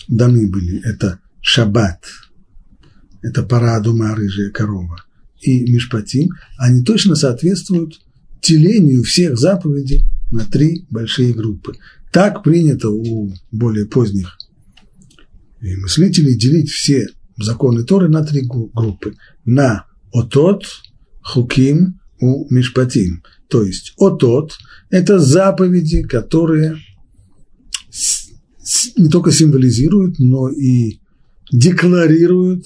даны 0.08 0.48
были, 0.48 0.82
это 0.84 1.20
шаббат– 1.41 2.03
это 3.22 3.44
парадума 3.44 4.15
рыжая 4.15 4.51
корова, 4.51 5.03
и 5.41 5.72
мишпатим, 5.72 6.29
они 6.58 6.84
точно 6.84 7.15
соответствуют 7.15 8.00
делению 8.41 9.03
всех 9.03 9.38
заповедей 9.38 10.06
на 10.32 10.46
три 10.46 10.86
большие 10.89 11.34
группы. 11.34 11.75
Так 12.12 12.44
принято 12.44 12.89
у 12.89 13.34
более 13.51 13.86
поздних 13.86 14.38
мыслителей 15.62 16.38
делить 16.38 16.70
все 16.70 17.08
законы 17.38 17.84
Торы 17.84 18.10
на 18.10 18.24
три 18.24 18.42
группы. 18.42 19.16
На 19.46 19.86
отот, 20.14 20.66
хуким, 21.22 22.00
у 22.20 22.52
мишпатим. 22.54 23.24
То 23.50 23.64
есть 23.64 23.94
отот– 23.98 24.58
это 24.90 25.20
заповеди, 25.20 26.04
которые 26.04 26.78
не 28.98 29.10
только 29.10 29.32
символизируют, 29.32 30.20
но 30.20 30.50
и 30.50 31.00
декларируют 31.52 32.66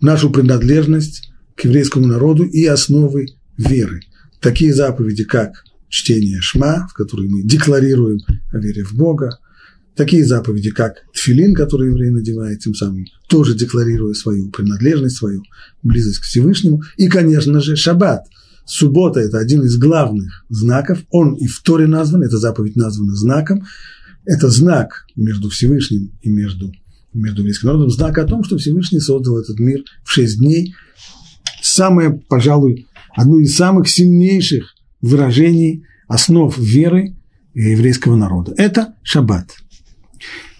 нашу 0.00 0.30
принадлежность 0.30 1.30
к 1.56 1.64
еврейскому 1.64 2.06
народу 2.06 2.44
и 2.44 2.64
основы 2.66 3.26
веры. 3.56 4.02
Такие 4.40 4.74
заповеди, 4.74 5.24
как 5.24 5.64
чтение 5.88 6.40
Шма, 6.40 6.86
в 6.88 6.92
которой 6.92 7.28
мы 7.28 7.42
декларируем 7.42 8.20
о 8.52 8.58
вере 8.58 8.84
в 8.84 8.94
Бога, 8.94 9.38
такие 9.96 10.24
заповеди, 10.24 10.70
как 10.70 11.04
Тфилин, 11.12 11.54
который 11.54 11.88
еврей 11.88 12.10
надевает, 12.10 12.60
тем 12.60 12.74
самым 12.74 13.06
тоже 13.28 13.54
декларируя 13.54 14.14
свою 14.14 14.50
принадлежность, 14.50 15.16
свою 15.16 15.42
близость 15.82 16.18
к 16.18 16.24
Всевышнему, 16.24 16.82
и, 16.96 17.08
конечно 17.08 17.60
же, 17.60 17.76
Шаббат. 17.76 18.26
Суббота– 18.66 19.20
это 19.20 19.38
один 19.38 19.62
из 19.62 19.76
главных 19.78 20.44
знаков, 20.48 20.98
он 21.10 21.34
и 21.34 21.46
в 21.46 21.62
Торе 21.62 21.86
назван, 21.86 22.22
эта 22.22 22.38
заповедь 22.38 22.76
названа 22.76 23.14
знаком, 23.14 23.64
это 24.24 24.50
знак 24.50 25.06
между 25.14 25.50
Всевышним 25.50 26.12
и 26.22 26.28
между 26.28 26.72
между 27.16 27.40
еврейским 27.40 27.68
народом, 27.68 27.90
знак 27.90 28.18
о 28.18 28.24
том, 28.24 28.44
что 28.44 28.58
Всевышний 28.58 29.00
создал 29.00 29.38
этот 29.38 29.58
мир 29.58 29.82
в 30.04 30.10
шесть 30.10 30.38
дней. 30.38 30.74
Самое, 31.62 32.10
пожалуй, 32.28 32.86
одно 33.14 33.38
из 33.38 33.56
самых 33.56 33.88
сильнейших 33.88 34.74
выражений 35.00 35.84
основ 36.08 36.56
веры 36.58 37.16
еврейского 37.54 38.16
народа. 38.16 38.52
Это 38.58 38.94
шаббат. 39.02 39.56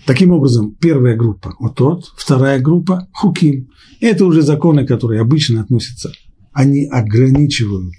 Таким 0.07 0.31
образом, 0.31 0.75
первая 0.81 1.17
группа– 1.17 1.55
отот, 1.61 2.13
вторая 2.17 2.61
группа– 2.61 3.09
хуким. 3.13 3.71
Это 4.01 4.25
уже 4.25 4.43
законы, 4.43 4.87
которые 4.87 5.21
обычно 5.21 5.61
относятся, 5.61 6.13
они 6.53 6.87
ограничивают 6.87 7.93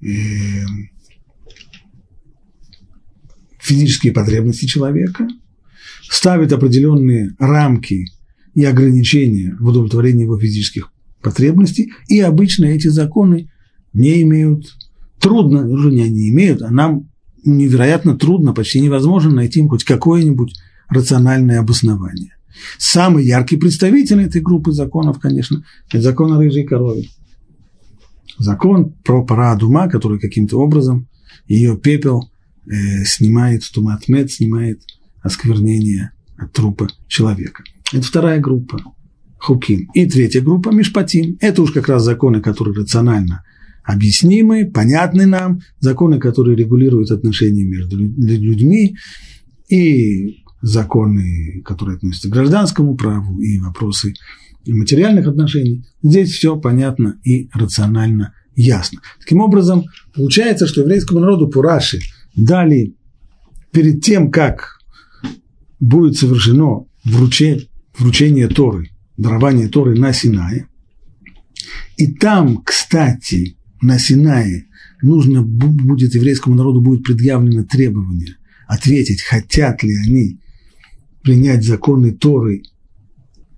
э, 0.00 0.06
физические 3.58 4.12
потребности 4.12 4.66
человека– 4.66 5.28
ставит 6.10 6.52
определенные 6.52 7.34
рамки 7.38 8.06
и 8.54 8.64
ограничения 8.64 9.56
в 9.58 9.68
удовлетворении 9.68 10.22
его 10.22 10.38
физических 10.38 10.92
потребностей, 11.22 11.92
и 12.08 12.20
обычно 12.20 12.66
эти 12.66 12.88
законы 12.88 13.50
не 13.92 14.22
имеют, 14.22 14.76
трудно, 15.20 15.68
уже 15.68 15.90
не 15.90 16.02
они 16.02 16.30
имеют, 16.30 16.62
а 16.62 16.70
нам 16.70 17.10
невероятно 17.44 18.16
трудно, 18.16 18.52
почти 18.52 18.80
невозможно 18.80 19.32
найти 19.32 19.60
им 19.60 19.68
хоть 19.68 19.84
какое-нибудь 19.84 20.54
рациональное 20.88 21.60
обоснование. 21.60 22.36
Самый 22.78 23.24
яркий 23.24 23.56
представитель 23.56 24.22
этой 24.22 24.40
группы 24.40 24.72
законов, 24.72 25.18
конечно, 25.18 25.64
это 25.88 26.00
закон 26.00 26.32
о 26.32 26.38
рыжей 26.38 26.64
корове. 26.64 27.08
Закон 28.38 28.92
про 29.04 29.24
парадума, 29.24 29.88
который 29.88 30.18
каким-то 30.18 30.58
образом 30.58 31.08
ее 31.46 31.76
пепел 31.76 32.30
э, 32.66 33.04
снимает, 33.04 33.62
туматмет 33.72 34.32
снимает 34.32 34.82
осквернения 35.22 36.12
от 36.36 36.52
трупа 36.52 36.88
человека. 37.08 37.62
Это 37.92 38.02
вторая 38.02 38.40
группа– 38.40 38.80
хуким. 39.38 39.88
И 39.94 40.06
третья 40.06 40.40
группа– 40.40 40.70
мишпатим. 40.72 41.36
Это 41.40 41.62
уж 41.62 41.72
как 41.72 41.88
раз 41.88 42.02
законы, 42.02 42.40
которые 42.40 42.74
рационально 42.74 43.44
объяснимы, 43.84 44.64
понятны 44.64 45.26
нам, 45.26 45.60
законы, 45.78 46.18
которые 46.18 46.56
регулируют 46.56 47.10
отношения 47.10 47.64
между 47.64 47.98
людьми, 47.98 48.96
и 49.68 50.43
законы, 50.64 51.60
которые 51.62 51.96
относятся 51.96 52.28
к 52.28 52.32
гражданскому 52.32 52.96
праву, 52.96 53.38
и 53.40 53.58
вопросы 53.58 54.14
материальных 54.66 55.26
отношений. 55.26 55.84
Здесь 56.02 56.30
все 56.30 56.56
понятно 56.56 57.18
и 57.22 57.50
рационально 57.52 58.32
ясно. 58.56 59.00
Таким 59.20 59.40
образом, 59.40 59.84
получается, 60.14 60.66
что 60.66 60.80
еврейскому 60.80 61.20
народу 61.20 61.48
Пураши 61.48 62.00
дали 62.34 62.94
перед 63.72 64.02
тем, 64.02 64.30
как 64.30 64.78
будет 65.80 66.16
совершено 66.16 66.86
вручение, 67.04 67.68
вручение 67.98 68.48
Торы, 68.48 68.90
дарование 69.18 69.68
Торы 69.68 69.98
на 69.98 70.12
Синае, 70.12 70.66
И 71.98 72.12
там, 72.14 72.62
кстати, 72.64 73.58
на 73.82 73.98
Синае 73.98 74.66
нужно 75.02 75.42
будет, 75.42 76.14
еврейскому 76.14 76.54
народу 76.56 76.80
будет 76.80 77.04
предъявлено 77.04 77.64
требование 77.64 78.36
ответить, 78.66 79.20
хотят 79.20 79.82
ли 79.82 79.94
они 80.06 80.40
принять 81.24 81.64
законы 81.64 82.12
Торы, 82.12 82.62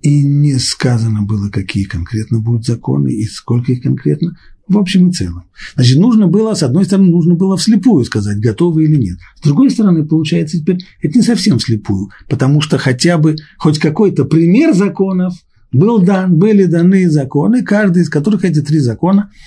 и 0.01 0.23
не 0.23 0.55
сказано 0.59 1.23
было, 1.23 1.51
какие 1.51 1.85
конкретно 1.85 2.39
будут 2.39 2.65
законы 2.65 3.09
и 3.09 3.25
сколько 3.25 3.73
их 3.73 3.83
конкретно, 3.83 4.39
в 4.69 4.79
общем 4.79 5.09
и 5.09 5.13
целом. 5.13 5.45
Значит, 5.75 5.99
нужно 5.99 6.29
было, 6.29 6.55
с 6.55 6.63
одной 6.63 6.85
стороны, 6.85 7.11
нужно 7.11 7.35
было 7.35 7.57
вслепую 7.57 8.05
сказать, 8.05 8.39
готовы 8.39 8.85
или 8.85 8.97
нет. 8.97 9.19
С 9.41 9.45
другой 9.45 9.71
стороны, 9.71 10.07
получается 10.07 10.59
теперь, 10.59 10.79
это 11.03 11.19
не 11.19 11.25
совсем 11.25 11.59
вслепую, 11.59 12.11
потому 12.29 12.61
что 12.61 12.79
хотя 12.79 13.19
бы 13.19 13.37
хоть 13.59 13.79
какой-то 13.79 14.25
пример 14.25 14.75
законов 14.75 15.35
был 15.73 16.01
дан, 16.01 16.37
были 16.37 16.65
даны 16.65 17.11
законы, 17.11 17.63
каждый 17.63 18.03
из 18.03 18.09
которых 18.09 18.45
эти 18.45 18.61
три 18.61 18.79
закона– 18.79 19.31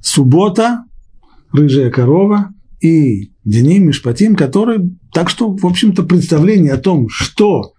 суббота, 0.00 0.84
рыжая 1.52 1.90
корова 1.90 2.50
и 2.80 3.32
Деним 3.44 3.88
Мишпатим, 3.88 4.36
которые, 4.36 4.90
так 5.14 5.30
что, 5.30 5.56
в 5.56 5.64
общем-то, 5.64 6.02
представление 6.02 6.72
о 6.72 6.78
том, 6.78 7.08
что 7.08 7.72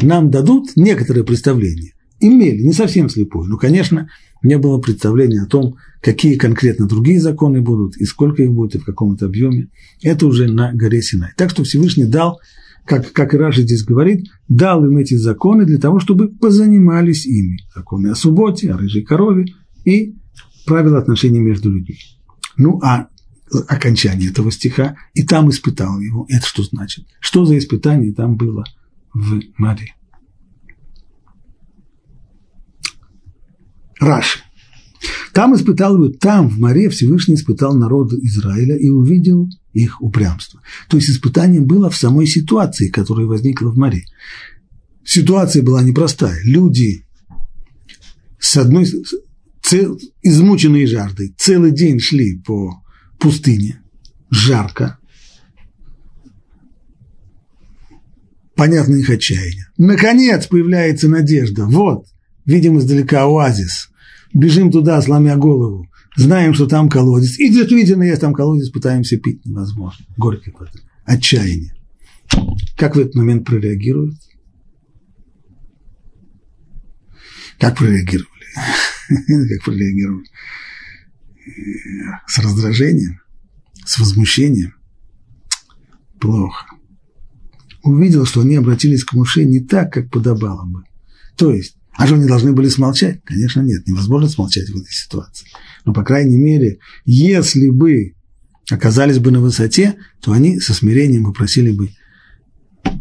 нам 0.00 0.30
дадут, 0.30 0.76
некоторые 0.76 1.24
представления, 1.24 1.94
имели, 2.20 2.62
не 2.62 2.74
совсем 2.74 3.08
слепую, 3.08 3.48
но, 3.48 3.56
конечно, 3.56 4.10
не 4.42 4.58
было 4.58 4.78
представления 4.78 5.40
о 5.40 5.46
том, 5.46 5.76
какие 6.02 6.36
конкретно 6.36 6.86
другие 6.86 7.18
законы 7.18 7.62
будут, 7.62 7.96
и 7.96 8.04
сколько 8.04 8.42
их 8.42 8.52
будет, 8.52 8.74
и 8.74 8.78
в 8.78 8.84
каком-то 8.84 9.26
объеме. 9.26 9.68
Это 10.02 10.26
уже 10.26 10.48
на 10.52 10.72
горе 10.74 11.00
Синай. 11.00 11.30
Так 11.36 11.48
что 11.48 11.64
Всевышний 11.64 12.04
дал, 12.04 12.40
как, 12.84 13.10
как 13.12 13.32
и 13.32 13.38
Раши 13.38 13.62
здесь 13.62 13.84
говорит, 13.84 14.26
дал 14.48 14.84
им 14.84 14.98
эти 14.98 15.14
законы 15.14 15.64
для 15.64 15.78
того, 15.78 15.98
чтобы 15.98 16.28
позанимались 16.28 17.24
ими. 17.24 17.58
Законы 17.74 18.08
о 18.08 18.14
субботе, 18.14 18.70
о 18.70 18.76
рыжей 18.76 19.02
корове 19.02 19.46
и 19.86 20.14
правила 20.66 20.98
отношений 20.98 21.40
между 21.40 21.70
людьми. 21.70 21.96
Ну, 22.58 22.80
а 22.82 23.08
окончание 23.68 24.30
этого 24.30 24.50
стиха, 24.50 24.96
и 25.14 25.22
там 25.22 25.50
испытал 25.50 26.00
его. 26.00 26.26
Это 26.28 26.46
что 26.46 26.62
значит? 26.62 27.06
Что 27.20 27.44
за 27.44 27.58
испытание 27.58 28.12
там 28.12 28.36
было 28.36 28.64
в 29.12 29.40
море? 29.58 29.94
Раши. 34.00 34.40
Там 35.32 35.54
испытал 35.54 35.96
его, 35.96 36.08
там 36.08 36.48
в 36.48 36.58
море 36.58 36.88
Всевышний 36.90 37.34
испытал 37.34 37.74
народ 37.74 38.12
Израиля 38.12 38.76
и 38.76 38.90
увидел 38.90 39.48
их 39.72 40.02
упрямство. 40.02 40.60
То 40.88 40.98
есть 40.98 41.08
испытание 41.10 41.60
было 41.60 41.88
в 41.88 41.96
самой 41.96 42.26
ситуации, 42.26 42.88
которая 42.88 43.26
возникла 43.26 43.70
в 43.70 43.78
море. 43.78 44.04
Ситуация 45.04 45.62
была 45.62 45.82
непростая. 45.82 46.38
Люди 46.44 47.06
с 48.38 48.56
одной 48.56 48.86
цел, 49.62 49.98
измученные 50.22 50.86
жаждой 50.86 51.34
целый 51.38 51.72
день 51.72 51.98
шли 51.98 52.38
по 52.38 52.81
пустыне, 53.22 53.80
жарко, 54.30 54.98
понятно 58.56 58.96
их 58.96 59.08
отчаяние. 59.08 59.66
Наконец 59.78 60.46
появляется 60.48 61.08
надежда. 61.08 61.66
Вот, 61.66 62.06
видим 62.44 62.78
издалека 62.78 63.22
оазис. 63.22 63.90
Бежим 64.34 64.70
туда, 64.72 65.00
сломя 65.00 65.36
голову. 65.36 65.88
Знаем, 66.16 66.52
что 66.52 66.66
там 66.66 66.88
колодец. 66.88 67.38
И 67.38 67.48
действительно 67.48 68.02
есть 68.02 68.20
там 68.20 68.34
колодец, 68.34 68.70
пытаемся 68.70 69.16
пить. 69.18 69.44
Невозможно. 69.46 70.04
Горькое 70.16 70.54
это. 70.60 70.80
Отчаяние. 71.04 71.74
Как 72.76 72.96
в 72.96 72.98
этот 72.98 73.14
момент 73.14 73.46
прореагируют? 73.46 74.16
Как 77.58 77.76
прореагировали? 77.78 78.26
Как 79.08 79.64
прореагировали? 79.64 80.26
С 82.26 82.38
раздражением, 82.38 83.20
с 83.84 83.98
возмущением. 83.98 84.74
Плохо. 86.20 86.66
Увидел, 87.82 88.26
что 88.26 88.42
они 88.42 88.56
обратились 88.56 89.04
к 89.04 89.12
Муше 89.12 89.44
не 89.44 89.60
так, 89.60 89.92
как 89.92 90.10
подобало 90.10 90.64
бы. 90.64 90.84
То 91.36 91.52
есть, 91.52 91.76
а 91.92 92.06
что 92.06 92.14
они 92.14 92.26
должны 92.26 92.52
были 92.52 92.68
смолчать? 92.68 93.22
Конечно, 93.24 93.60
нет, 93.60 93.86
невозможно 93.86 94.28
смолчать 94.28 94.68
в 94.70 94.76
этой 94.76 94.92
ситуации. 94.92 95.48
Но, 95.84 95.92
по 95.92 96.04
крайней 96.04 96.38
мере, 96.38 96.78
если 97.04 97.68
бы 97.70 98.14
оказались 98.70 99.18
бы 99.18 99.30
на 99.30 99.40
высоте, 99.40 99.96
то 100.20 100.32
они 100.32 100.60
со 100.60 100.74
смирением 100.74 101.24
попросили 101.24 101.72
бы 101.72 101.90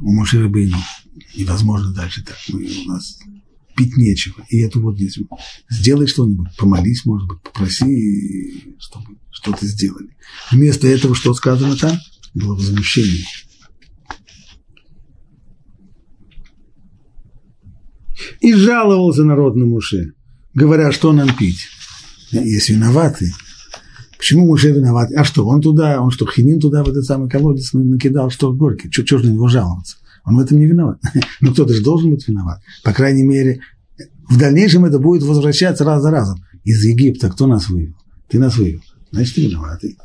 у 0.01 0.11
Мушера 0.11 0.47
бы 0.47 0.69
невозможно 1.35 1.93
дальше 1.93 2.23
так. 2.23 2.37
Мы, 2.49 2.67
у 2.85 2.89
нас 2.89 3.19
пить 3.81 3.97
нечего. 3.97 4.43
И 4.49 4.59
это 4.59 4.79
вот 4.79 4.95
здесь 4.95 5.17
сделай 5.69 6.07
что-нибудь, 6.07 6.49
помолись, 6.57 7.05
может 7.05 7.27
быть, 7.27 7.41
попроси, 7.41 8.75
чтобы 8.79 9.17
что-то 9.31 9.65
сделали. 9.65 10.15
Вместо 10.51 10.87
этого, 10.87 11.15
что 11.15 11.33
сказано 11.33 11.75
там, 11.75 11.97
было 12.33 12.55
возмущение. 12.55 13.25
И 18.39 18.53
жаловался 18.53 19.23
народ 19.23 19.55
на 19.55 19.65
Муше, 19.65 20.13
говоря, 20.53 20.91
что 20.91 21.11
нам 21.11 21.35
пить. 21.35 21.67
Есть 22.31 22.69
виноватый. 22.69 23.33
Почему 24.17 24.45
Муше 24.45 24.71
виноват? 24.71 25.11
А 25.15 25.23
что, 25.23 25.47
он 25.47 25.61
туда, 25.61 25.99
он 25.99 26.11
что, 26.11 26.27
хинин 26.27 26.59
туда 26.59 26.83
в 26.83 26.89
этот 26.89 27.05
самый 27.05 27.29
колодец 27.29 27.73
накидал, 27.73 28.29
что 28.29 28.53
горький? 28.53 28.91
Что 28.91 29.17
же 29.17 29.25
на 29.25 29.33
него 29.33 29.47
жаловаться? 29.47 29.97
Он 30.25 30.37
в 30.37 30.39
этом 30.39 30.59
не 30.59 30.65
виноват. 30.65 30.99
Но 31.41 31.51
кто-то 31.53 31.73
же 31.73 31.83
должен 31.83 32.11
быть 32.11 32.27
виноват. 32.27 32.61
По 32.83 32.93
крайней 32.93 33.23
мере, 33.23 33.61
в 34.29 34.37
дальнейшем 34.37 34.85
это 34.85 34.99
будет 34.99 35.23
возвращаться 35.23 35.83
раз 35.83 36.01
за 36.01 36.11
разом. 36.11 36.43
Из 36.63 36.83
Египта 36.83 37.29
кто 37.29 37.47
нас 37.47 37.69
вывел? 37.69 37.95
Ты 38.29 38.39
нас 38.39 38.57
вывел. 38.57 38.81
Значит, 39.11 39.35
ты 39.35 39.47
виноватый. 39.47 39.97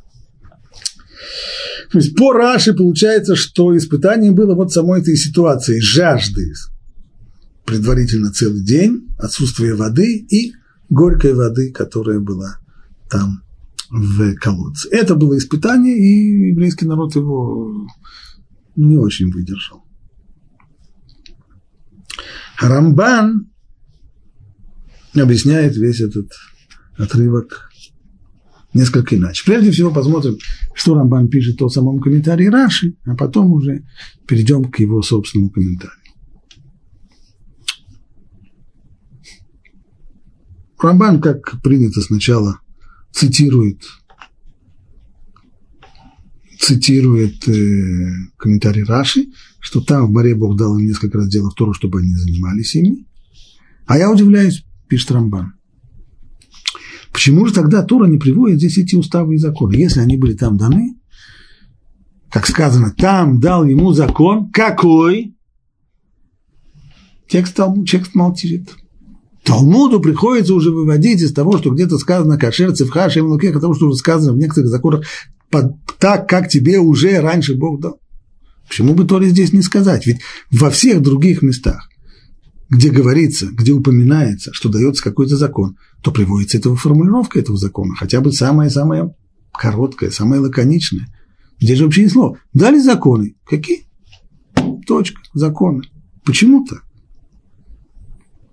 То 1.91 1.99
есть 1.99 2.17
по 2.17 2.33
Раши 2.33 2.75
получается, 2.75 3.37
что 3.37 3.77
испытанием 3.77 4.35
было 4.35 4.55
вот 4.55 4.73
самой 4.73 5.01
этой 5.01 5.17
ситуации 5.17 5.79
жажды 5.81 6.53
предварительно 7.65 8.33
целый 8.33 8.63
день, 8.63 9.09
отсутствие 9.19 9.75
воды 9.75 10.17
и 10.17 10.53
горькой 10.89 11.35
воды, 11.35 11.73
которая 11.73 12.21
была 12.21 12.59
там 13.11 13.43
в 13.91 14.35
колодце. 14.37 14.89
Это 14.91 15.15
было 15.15 15.37
испытание, 15.37 15.97
и 15.97 16.51
еврейский 16.51 16.87
народ 16.87 17.15
его 17.17 17.87
не 18.77 18.97
очень 18.97 19.31
выдержал. 19.31 19.86
Рамбан 22.61 23.51
объясняет 25.15 25.77
весь 25.77 26.01
этот 26.01 26.31
отрывок 26.97 27.71
несколько 28.73 29.17
иначе. 29.17 29.43
Прежде 29.45 29.71
всего 29.71 29.91
посмотрим, 29.91 30.37
что 30.75 30.95
Рамбан 30.95 31.29
пишет 31.29 31.59
том 31.59 31.71
самом 31.71 32.01
комментарии 32.01 32.47
Раши, 32.47 32.97
а 33.05 33.15
потом 33.15 33.53
уже 33.53 33.85
перейдем 34.27 34.71
к 34.71 34.79
его 34.79 35.03
собственному 35.03 35.51
комментарию. 35.51 35.97
Рамбан, 40.79 41.21
как 41.21 41.61
принято 41.63 42.03
сначала, 42.03 42.61
цитирует, 43.11 43.83
цитирует 46.59 47.49
э, 47.49 48.11
комментарий 48.37 48.85
Раши, 48.85 49.27
что 49.61 49.81
там 49.81 50.07
в 50.07 50.11
море 50.11 50.35
Бог 50.35 50.57
дал 50.57 50.79
им 50.79 50.87
несколько 50.87 51.19
разделов 51.19 51.55
Тору, 51.55 51.73
чтобы 51.73 52.01
они 52.01 52.15
занимались 52.15 52.75
ими. 52.75 53.07
А 53.87 53.99
я 53.99 54.11
удивляюсь, 54.11 54.65
пишет 54.89 55.11
Рамбан. 55.11 55.55
Почему 57.13 57.47
же 57.47 57.55
тогда 57.55 57.83
Тора 57.83 58.07
не 58.07 58.19
приводит 58.19 58.59
здесь 58.59 58.79
эти 58.79 58.95
уставы 58.95 59.37
и 59.37 59.39
законы? 59.39 59.75
Если 59.75 60.01
они 60.01 60.17
были 60.17 60.35
там 60.35 60.57
даны, 60.59 60.97
как 62.31 62.47
сказано, 62.47 62.93
там 62.97 63.41
дал 63.41 63.65
ему 63.65 63.93
закон, 63.93 64.51
какой? 64.51 65.35
Текст, 67.29 67.59
текст 67.89 68.15
молчит. 68.15 68.77
Талмуду 69.45 70.01
приходится 70.01 70.55
уже 70.55 70.71
выводить 70.71 71.23
из 71.23 71.33
того, 71.33 71.57
что 71.57 71.71
где-то 71.71 71.99
сказано 71.99 72.37
кашер, 72.37 72.75
цевха, 72.75 73.09
шем 73.09 73.27
луке, 73.27 73.53
того, 73.53 73.75
что 73.75 73.87
уже 73.87 73.97
сказано 73.97 74.33
в 74.33 74.39
некоторых 74.39 74.69
законах, 74.69 75.07
так, 75.51 76.29
как 76.29 76.49
тебе 76.49 76.79
уже 76.79 77.21
раньше 77.21 77.57
Бог 77.57 77.81
дал. 77.81 78.01
Почему 78.69 78.95
бы 78.95 79.05
Торе 79.05 79.29
здесь 79.29 79.53
не 79.53 79.63
сказать? 79.63 80.07
Ведь 80.07 80.21
во 80.51 80.71
всех 80.71 81.03
других 81.03 81.43
местах 81.43 81.89
где 82.69 82.91
говорится, 82.91 83.47
где 83.47 83.73
упоминается, 83.73 84.53
что 84.53 84.69
дается 84.69 85.03
какой-то 85.03 85.37
закон, 85.37 85.77
то 86.03 86.11
приводится 86.11 86.59
эта 86.59 86.75
формулировка 86.75 87.39
этого 87.39 87.57
закона, 87.57 87.95
хотя 87.97 88.21
бы 88.21 88.33
самая-самая 88.33 89.15
короткая, 89.53 90.11
самая 90.11 90.41
лаконичная. 90.41 91.07
Здесь 91.61 91.79
же 91.79 91.85
вообще 91.85 92.03
не 92.03 92.09
слово. 92.09 92.39
Дали 92.53 92.79
законы. 92.79 93.37
Какие? 93.47 93.87
Точка. 94.87 95.21
Законы. 95.33 95.83
Почему 96.25 96.65
так? 96.65 96.83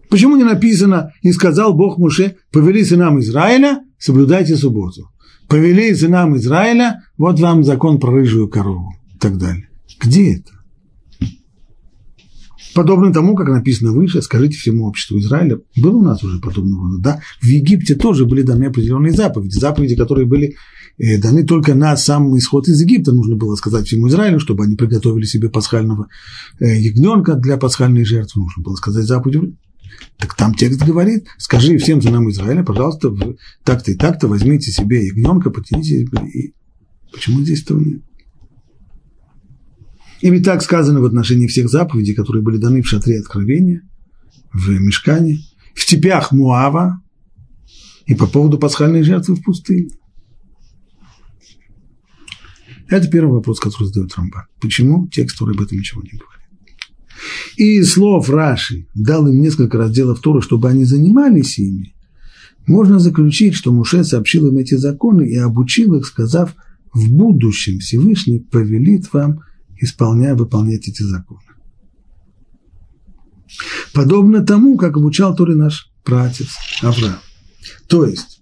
Почему 0.09 0.35
не 0.35 0.43
написано, 0.43 1.11
и 1.23 1.31
сказал 1.31 1.73
Бог 1.73 1.97
Муше, 1.97 2.37
повели 2.51 2.85
сынам 2.85 3.19
Израиля, 3.19 3.81
соблюдайте 3.97 4.55
субботу. 4.55 5.09
Повели 5.47 5.93
сынам 5.93 6.35
Израиля, 6.37 7.03
вот 7.17 7.39
вам 7.39 7.63
закон 7.63 7.99
про 7.99 8.11
рыжую 8.11 8.47
корову 8.47 8.93
и 9.13 9.17
так 9.17 9.37
далее. 9.37 9.69
Где 9.99 10.37
это? 10.37 10.51
Подобно 12.73 13.13
тому, 13.13 13.35
как 13.35 13.49
написано 13.49 13.91
выше, 13.91 14.21
скажите 14.21 14.57
всему 14.57 14.87
обществу 14.87 15.19
Израиля, 15.19 15.59
было 15.77 15.97
у 15.97 16.01
нас 16.01 16.23
уже 16.23 16.39
подобного 16.39 16.87
рода, 16.87 16.99
да? 16.99 17.21
В 17.39 17.45
Египте 17.45 17.95
тоже 17.95 18.25
были 18.25 18.41
даны 18.41 18.65
определенные 18.65 19.13
заповеди, 19.13 19.53
заповеди, 19.53 19.95
которые 19.95 20.25
были 20.25 20.55
э, 20.97 21.19
даны 21.19 21.43
только 21.43 21.75
на 21.75 21.95
сам 21.97 22.35
исход 22.37 22.67
из 22.67 22.81
Египта, 22.81 23.11
нужно 23.11 23.35
было 23.35 23.55
сказать 23.55 23.85
всему 23.85 24.07
Израилю, 24.07 24.39
чтобы 24.39 24.63
они 24.63 24.75
приготовили 24.75 25.25
себе 25.25 25.49
пасхального 25.49 26.07
э, 26.59 26.79
ягненка 26.79 27.35
для 27.35 27.57
пасхальной 27.57 28.05
жертвы, 28.05 28.41
нужно 28.41 28.63
было 28.63 28.75
сказать 28.75 29.05
заповедь. 29.05 29.53
Так 30.17 30.35
там 30.35 30.53
текст 30.53 30.81
говорит, 30.81 31.27
скажи 31.37 31.77
всем 31.77 32.01
сынам 32.01 32.29
Израиля, 32.29 32.63
пожалуйста, 32.63 33.13
так-то 33.63 33.91
и 33.91 33.95
так-то 33.95 34.27
возьмите 34.27 34.71
себе 34.71 35.05
ягненка, 35.07 35.49
потяните. 35.49 36.07
И... 36.33 36.53
Почему 37.11 37.41
здесь 37.41 37.63
этого 37.63 37.79
нет? 37.79 38.01
И 40.21 40.29
ведь 40.29 40.45
так 40.45 40.61
сказано 40.61 41.01
в 41.01 41.05
отношении 41.05 41.47
всех 41.47 41.69
заповедей, 41.69 42.15
которые 42.15 42.41
были 42.41 42.57
даны 42.57 42.81
в 42.81 42.87
шатре 42.87 43.19
откровения, 43.19 43.81
в 44.53 44.69
мешкане, 44.69 45.39
в 45.75 45.81
степях 45.81 46.31
Муава 46.31 47.01
и 48.05 48.15
по 48.15 48.27
поводу 48.27 48.57
пасхальной 48.57 49.03
жертвы 49.03 49.35
в 49.35 49.43
пустыне. 49.43 49.89
Это 52.87 53.09
первый 53.09 53.33
вопрос, 53.33 53.59
который 53.59 53.87
задает 53.87 54.15
Рамбан. 54.15 54.43
Почему 54.61 55.07
текст, 55.07 55.37
который 55.37 55.55
об 55.55 55.61
этом 55.61 55.77
ничего 55.77 56.01
не 56.01 56.11
говорит? 56.11 56.32
И 57.57 57.81
слов 57.83 58.29
Раши 58.29 58.87
дал 58.93 59.27
им 59.27 59.41
несколько 59.41 59.77
разделов 59.77 60.19
Торы, 60.19 60.41
чтобы 60.41 60.69
они 60.69 60.85
занимались 60.85 61.59
ими, 61.59 61.93
можно 62.65 62.99
заключить, 62.99 63.55
что 63.55 63.73
Муше 63.73 64.03
сообщил 64.03 64.47
им 64.47 64.57
эти 64.57 64.75
законы 64.75 65.27
и 65.27 65.35
обучил 65.35 65.95
их, 65.95 66.05
сказав, 66.05 66.55
в 66.93 67.11
будущем 67.11 67.79
Всевышний 67.79 68.39
повелит 68.39 69.11
вам– 69.11 69.41
исполняя, 69.83 70.35
выполнять 70.35 70.87
эти 70.87 71.03
законы. 71.03 71.41
Подобно 73.93 74.43
тому, 74.43 74.77
как 74.77 74.97
обучал 74.97 75.35
Торе 75.35 75.55
наш 75.55 75.91
пратец 76.03 76.49
Авраам. 76.81 77.19
То 77.87 78.05
есть, 78.05 78.41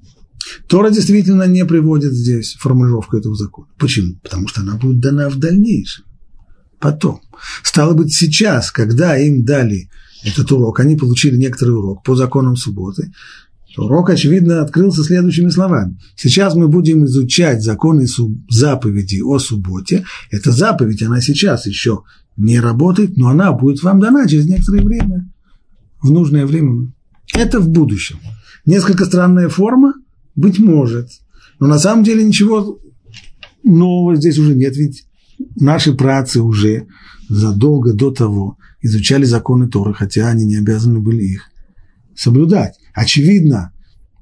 Тора 0.67 0.89
действительно 0.89 1.48
не 1.48 1.65
приводит 1.65 2.13
здесь 2.13 2.56
формулировку 2.60 3.17
этого 3.17 3.36
закона. 3.36 3.67
Почему? 3.78 4.15
Потому 4.24 4.48
что 4.48 4.62
она 4.62 4.76
будет 4.78 5.00
дана 5.00 5.30
в 5.30 5.38
дальнейшем. 5.38 6.06
Потом. 6.82 7.22
Стало 7.63 7.94
быть, 7.94 8.13
сейчас, 8.13 8.72
когда 8.72 9.15
им 9.15 9.46
дали 9.46 9.89
этот 10.26 10.52
урок, 10.52 10.80
они 10.80 10.98
получили 10.98 11.38
некоторый 11.38 11.72
урок 11.72 12.04
по 12.04 12.15
законам 12.15 12.56
субботы, 12.56 13.12
Урок, 13.78 14.10
очевидно, 14.10 14.62
открылся 14.62 15.02
следующими 15.02 15.48
словами. 15.48 15.98
Сейчас 16.17 16.56
мы 16.56 16.67
будем 16.67 17.06
изучать 17.06 17.63
законы 17.63 18.06
заповеди 18.50 19.22
о 19.22 19.39
субботе. 19.39 20.04
Эта 20.30 20.52
заповедь, 20.52 21.02
она 21.04 21.22
сейчас 21.22 21.67
еще 21.67 22.04
не 22.36 22.60
работает, 22.60 23.15
но 23.15 23.30
она 23.30 23.54
будет 23.54 23.82
вам 23.82 24.02
дана 24.02 24.28
через 24.28 24.46
некоторое 24.46 24.82
время, 24.82 25.32
в 26.02 26.12
нужное 26.12 26.46
время. 26.46 26.91
Это 27.34 27.62
в 27.62 27.70
будущем. 27.70 28.17
Несколько 28.65 29.06
странная 29.06 29.48
форма, 29.48 29.94
быть 30.36 30.60
может, 30.60 31.08
но 31.60 31.67
на 31.67 31.80
самом 31.80 32.04
деле 32.04 32.26
ничего 32.26 32.78
нового 33.63 34.17
здесь 34.17 34.38
уже 34.38 34.54
нет, 34.54 34.76
ведь 34.76 35.06
наши 35.56 35.93
працы 35.93 36.41
уже 36.41 36.88
задолго 37.30 37.93
до 37.93 38.12
того 38.12 38.58
изучали 38.82 39.25
законы 39.25 39.67
Торы, 39.67 39.93
хотя 39.93 40.27
они 40.27 40.45
не 40.45 40.58
обязаны 40.58 40.99
были 40.99 41.23
их 41.23 41.49
соблюдать. 42.15 42.75
Очевидно, 42.93 43.71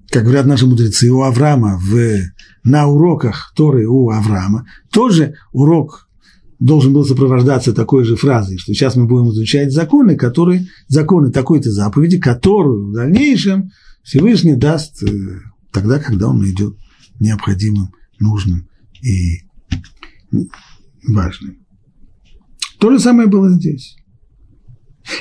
как 0.09 0.23
говорят 0.23 0.45
наши 0.45 0.65
мудрецы, 0.65 1.09
у 1.09 1.21
Авраама 1.21 1.79
в, 1.81 2.19
на 2.63 2.87
уроках 2.87 3.53
Торы 3.55 3.87
у 3.87 4.09
Авраама 4.09 4.65
тоже 4.91 5.35
урок 5.51 6.07
должен 6.59 6.93
был 6.93 7.05
сопровождаться 7.05 7.73
такой 7.73 8.03
же 8.03 8.15
фразой, 8.15 8.57
что 8.57 8.73
сейчас 8.73 8.95
мы 8.95 9.05
будем 9.05 9.29
изучать 9.31 9.71
законы, 9.71 10.15
которые, 10.15 10.67
законы 10.87 11.31
такой-то 11.31 11.71
заповеди, 11.71 12.19
которую 12.19 12.89
в 12.89 12.93
дальнейшем 12.93 13.71
Всевышний 14.03 14.55
даст 14.55 15.01
э, 15.03 15.07
тогда, 15.71 15.99
когда 15.99 16.27
он 16.27 16.39
найдет 16.39 16.75
необходимым, 17.19 17.93
нужным 18.19 18.67
и 19.01 19.43
важным. 21.07 21.65
То 22.79 22.91
же 22.91 22.99
самое 22.99 23.27
было 23.27 23.49
здесь. 23.51 23.97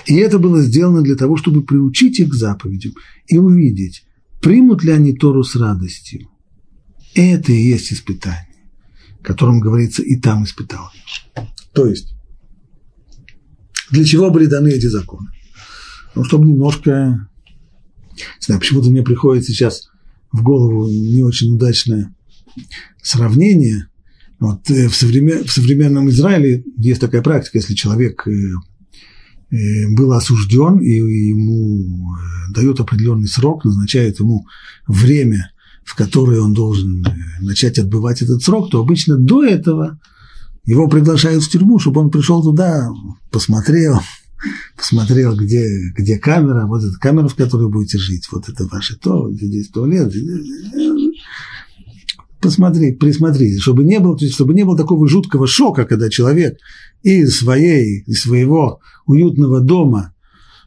И 0.06 0.16
это 0.16 0.38
было 0.38 0.62
сделано 0.62 1.02
для 1.02 1.16
того, 1.16 1.36
чтобы 1.36 1.62
приучить 1.62 2.20
их 2.20 2.30
к 2.30 2.34
заповедям 2.34 2.92
и 3.26 3.38
увидеть, 3.38 4.04
примут 4.40 4.84
ли 4.84 4.92
они 4.92 5.14
Тору 5.14 5.42
с 5.42 5.56
радостью. 5.56 6.28
Это 7.14 7.52
и 7.52 7.60
есть 7.60 7.92
испытание, 7.92 8.70
которым 9.22 9.60
говорится 9.60 10.02
«и 10.02 10.16
там 10.16 10.44
испытал». 10.44 10.90
То 11.72 11.86
есть, 11.86 12.14
для 13.90 14.04
чего 14.04 14.30
были 14.30 14.46
даны 14.46 14.68
эти 14.68 14.86
законы? 14.86 15.30
Ну, 16.14 16.24
чтобы 16.24 16.46
немножко, 16.46 17.28
не 18.14 18.40
знаю, 18.40 18.60
почему-то 18.60 18.90
мне 18.90 19.02
приходит 19.02 19.44
сейчас 19.44 19.88
в 20.32 20.42
голову 20.42 20.88
не 20.88 21.22
очень 21.22 21.54
удачное 21.54 22.14
сравнение. 23.02 23.88
Вот, 24.40 24.70
э, 24.70 24.88
в, 24.88 24.94
современ, 24.94 25.44
в 25.44 25.51
современном 25.51 26.09
Израиле 26.11 26.64
есть 26.77 27.01
такая 27.01 27.22
практика, 27.22 27.59
если 27.59 27.74
человек 27.74 28.27
э, 28.27 28.31
Э, 29.51 29.88
был 29.88 30.12
осужден, 30.12 30.79
и 30.79 30.90
ему 30.90 32.14
дают 32.51 32.81
определенный 32.81 33.29
срок, 33.29 33.64
назначают 33.64 34.20
ему 34.20 34.46
время, 34.87 35.53
в 35.85 35.94
которое 35.94 36.42
он 36.42 36.53
должен 36.53 37.03
начать 37.40 37.79
отбывать 37.79 38.20
этот 38.20 38.42
срок, 38.42 38.70
то 38.70 38.79
обычно 38.79 39.16
до 39.16 39.42
этого 39.42 39.98
его 40.66 40.87
приглашают 40.87 41.42
в 41.42 41.48
тюрьму, 41.48 41.79
чтобы 41.79 42.03
он 42.03 42.11
пришел 42.11 42.42
туда, 42.42 42.90
посмотрел, 43.31 43.98
посмотрел, 44.77 45.35
где, 45.35 45.66
где 45.96 46.18
камера, 46.18 46.66
вот 46.66 46.85
эта 46.85 46.98
камера, 46.98 47.29
в 47.29 47.35
которой 47.35 47.70
будете 47.70 47.96
жить, 47.96 48.29
вот 48.31 48.51
это 48.51 48.66
ваше 48.66 48.98
то, 48.98 49.33
здесь 49.33 49.68
туалет, 49.68 50.12
посмотреть, 52.40 52.98
присмотреть, 52.98 53.61
чтобы 53.61 53.85
не 53.85 53.98
было, 54.01 54.18
чтобы 54.18 54.55
не 54.55 54.64
было 54.64 54.77
такого 54.77 55.09
жуткого 55.09 55.46
шока, 55.46 55.85
когда 55.85 56.09
человек 56.09 56.59
из 57.03 57.38
своей, 57.38 58.03
из 58.07 58.22
своего 58.22 58.81
уютного 59.07 59.61
дома 59.61 60.14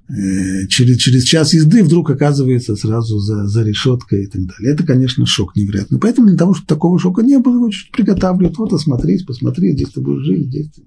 э, 0.10 0.68
через, 0.68 0.98
через 0.98 1.24
час 1.24 1.54
езды 1.54 1.84
вдруг 1.84 2.10
оказывается 2.10 2.76
сразу 2.76 3.20
за, 3.20 3.48
за 3.48 3.64
решеткой 3.64 4.24
и 4.24 4.28
так 4.28 4.42
далее. 4.46 4.74
Это, 4.74 4.86
конечно, 4.86 5.26
шок 5.26 5.56
невероятный. 5.56 6.00
Поэтому 6.00 6.28
для 6.28 6.38
того, 6.38 6.54
чтобы 6.54 6.68
такого 6.68 7.00
шока 7.00 7.22
не 7.22 7.40
было, 7.40 7.56
его 7.56 7.70
чуть 7.70 7.92
приготавливают. 7.92 8.58
Вот, 8.58 8.74
осмотреть, 8.74 9.26
посмотреть, 9.26 9.76
здесь 9.76 9.90
ты 9.90 10.02
будешь 10.02 10.26
жить, 10.26 10.48
здесь 10.48 10.72
ты... 10.72 10.84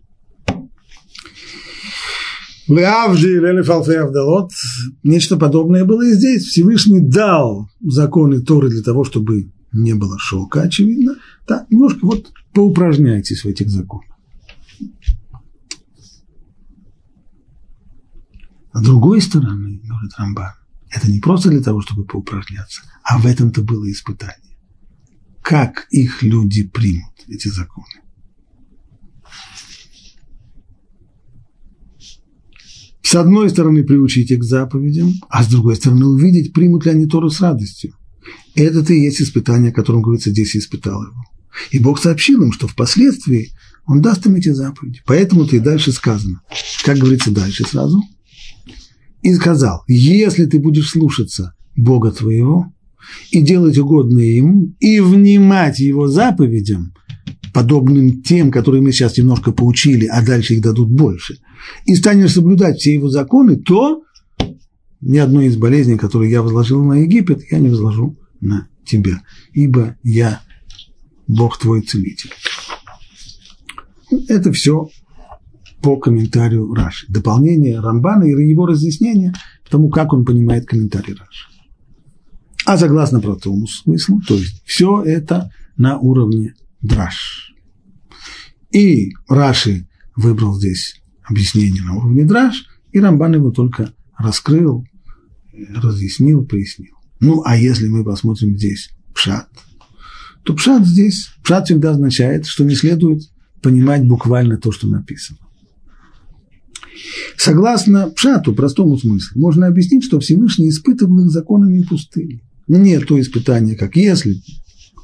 Нечто 5.03 5.37
подобное 5.37 5.85
было 5.85 6.03
и 6.03 6.15
здесь. 6.15 6.45
Всевышний 6.45 7.01
дал 7.01 7.69
законы 7.83 8.41
Торы 8.41 8.71
для 8.71 8.83
того, 8.83 9.05
чтобы 9.05 9.51
не 9.75 9.95
было 9.95 10.19
шока, 10.19 10.63
очевидно. 10.63 11.17
Да, 11.47 11.67
немножко 11.69 12.07
вот 12.07 12.33
поупражняйтесь 12.53 13.45
в 13.45 13.49
этих 13.49 13.69
законах. 13.69 14.17
С 18.73 18.83
другой 18.83 19.21
стороны, 19.21 19.81
говорит 19.85 20.13
Рамбан, 20.17 20.53
это 20.91 21.11
не 21.11 21.21
просто 21.21 21.51
для 21.51 21.61
того, 21.61 21.81
чтобы 21.81 22.05
поупражняться, 22.05 22.83
а 23.03 23.19
в 23.19 23.27
этом-то 23.27 23.63
было 23.63 23.91
испытание. 23.91 24.57
Как 25.43 25.87
их 25.91 26.23
люди 26.23 26.65
примут, 26.65 27.13
эти 27.29 27.49
законы. 27.49 28.03
С 33.03 33.15
одной 33.15 33.51
стороны, 33.51 33.85
приучить 33.85 34.31
их 34.31 34.41
к 34.41 34.45
заповедям, 34.45 35.13
а 35.29 35.45
с 35.45 35.49
другой 35.49 35.77
стороны, 35.77 36.07
увидеть, 36.07 36.53
примут 36.53 36.87
ли 36.87 36.93
они 36.93 37.07
Тору 37.07 37.31
с 37.31 37.41
радостью. 37.41 37.95
Это-то 38.55 38.93
и 38.93 39.01
есть 39.01 39.21
испытание, 39.21 39.71
о 39.71 39.75
котором 39.75 40.03
говорится, 40.03 40.31
здесь 40.31 40.57
испытал 40.57 41.03
его. 41.03 41.25
И 41.71 41.79
Бог 41.79 42.01
сообщил 42.01 42.43
им, 42.43 42.53
что 42.53 42.67
впоследствии 42.67 43.53
Он 43.87 44.01
даст 44.01 44.27
им 44.27 44.35
эти 44.35 44.51
заповеди. 44.51 45.03
Поэтому-то 45.07 45.57
и 45.57 45.61
дальше 45.61 45.93
сказано. 45.93 46.41
Как 46.85 46.99
говорится 46.99 47.31
дальше 47.31 47.65
сразу? 47.65 48.03
И 49.23 49.33
сказал, 49.35 49.83
если 49.87 50.45
ты 50.47 50.59
будешь 50.59 50.91
слушаться 50.91 51.55
Бога 51.77 52.11
твоего 52.11 52.73
и 53.31 53.41
делать 53.41 53.79
угодное 53.79 54.25
Ему, 54.25 54.75
и 54.81 55.01
внимать 55.01 55.79
Его 55.79 56.09
заповедям, 56.09 56.93
подобным 57.53 58.23
тем, 58.23 58.51
которые 58.51 58.83
мы 58.83 58.93
сейчас 58.93 59.17
немножко 59.17 59.53
поучили, 59.53 60.07
а 60.07 60.23
дальше 60.23 60.55
их 60.55 60.63
дадут 60.63 60.91
больше, 60.91 61.39
и 61.87 61.95
станешь 61.95 62.33
соблюдать 62.33 62.79
все 62.79 62.93
Его 62.95 63.09
законы, 63.09 63.57
то 63.57 64.03
ни 65.05 65.19
одной 65.19 65.47
из 65.47 65.57
болезней, 65.57 65.99
которые 65.99 66.31
я 66.31 66.43
возложил 66.43 66.83
на 66.83 66.95
Египет, 66.95 67.43
я 67.51 67.59
не 67.59 67.69
возложу 67.69 68.19
на 68.41 68.69
тебя, 68.85 69.23
ибо 69.53 69.97
я 70.03 70.41
Бог 71.27 71.59
твой 71.59 71.83
целитель. 71.83 72.31
Это 74.29 74.53
все 74.53 74.89
по 75.83 75.97
комментарию 75.99 76.73
Раши. 76.73 77.07
Дополнение 77.09 77.81
Рамбана 77.81 78.25
и 78.25 78.49
его 78.49 78.67
разъяснение 78.67 79.35
тому, 79.69 79.91
как 79.91 80.13
он 80.13 80.25
понимает 80.25 80.67
комментарий 80.67 81.15
Раши. 81.15 81.49
А 82.65 82.79
согласно 82.79 83.21
простому 83.21 83.67
смыслу, 83.67 84.21
то 84.27 84.35
есть 84.35 84.63
все 84.65 85.03
это 85.03 85.51
на 85.77 85.99
уровне 85.99 86.55
драж. 86.81 87.53
И 88.71 89.13
Раши 89.29 89.87
выбрал 90.17 90.55
здесь 90.55 91.03
объяснение 91.23 91.83
на 91.83 91.97
уровне 91.97 92.25
драж, 92.25 92.67
И 92.93 93.01
Рамбан 93.01 93.35
его 93.35 93.51
только 93.51 93.93
раскрыл, 94.17 94.87
разъяснил, 95.75 96.45
пояснил. 96.45 96.95
Ну, 97.21 97.43
а 97.45 97.57
если 97.57 97.89
мы 97.89 98.05
посмотрим 98.05 98.57
здесь 98.57 98.91
пшат, 99.15 99.49
то 100.43 100.55
пшат 100.55 100.87
здесь, 100.87 101.31
пшат 101.43 101.67
всегда 101.67 101.93
означает, 101.93 102.47
что 102.47 102.65
не 102.65 102.75
следует 102.75 103.23
понимать 103.63 104.07
буквально 104.07 104.59
то, 104.59 104.73
что 104.73 104.87
написано. 104.89 105.39
Согласно 107.37 108.11
пшату, 108.11 108.55
простому 108.55 108.97
смыслу, 108.99 109.41
можно 109.41 109.67
объяснить, 109.67 110.05
что 110.05 110.21
Всевышний 110.21 110.69
испытывал 110.69 111.25
их 111.25 111.31
законами 111.31 111.83
пустыни. 111.83 112.43
Нет 112.69 113.07
то 113.07 113.21
испытание, 113.21 113.77
как 113.77 113.97
если 113.97 114.41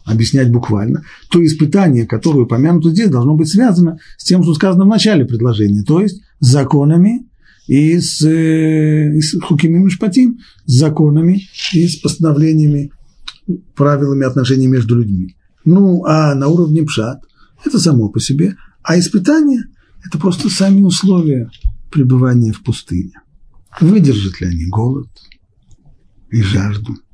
объяснять 0.05 0.51
буквально, 0.51 1.05
то 1.31 1.45
испытание, 1.45 2.07
которое 2.07 2.41
упомянуто 2.41 2.91
здесь, 2.91 3.11
должно 3.11 3.35
быть 3.35 3.49
связано 3.49 3.99
с 4.17 4.25
тем, 4.25 4.43
что 4.43 4.55
сказано 4.55 4.85
в 4.85 4.89
начале 4.89 5.25
предложения, 5.25 5.83
то 5.83 6.01
есть 6.01 6.23
законами 6.41 7.30
и 7.67 7.99
с, 7.99 8.23
э, 8.23 9.17
и 9.17 9.21
с 9.21 9.41
хукими 9.41 9.79
мишпатим, 9.79 10.39
с 10.67 10.73
законами 10.73 11.43
и 11.73 11.87
с 11.87 11.97
постановлениями, 11.97 12.93
правилами 13.75 14.25
отношений 14.25 14.67
между 14.67 14.97
людьми. 14.97 15.37
Ну, 15.65 16.05
а 16.05 16.35
на 16.35 16.49
уровне 16.49 16.83
пшат 16.83 17.21
это 17.65 17.79
само 17.79 18.09
по 18.09 18.21
себе, 18.21 18.57
а 18.83 18.99
испытание– 18.99 19.63
это 20.05 20.19
просто 20.19 20.49
сами 20.49 20.83
условия 20.83 21.51
пребывания 21.91 22.53
в 22.53 22.63
пустыне. 22.63 23.13
Выдержат 23.81 24.41
ли 24.41 24.47
они 24.49 24.67
голод 24.67 25.09
и 26.31 26.43
жажду– 26.43 26.97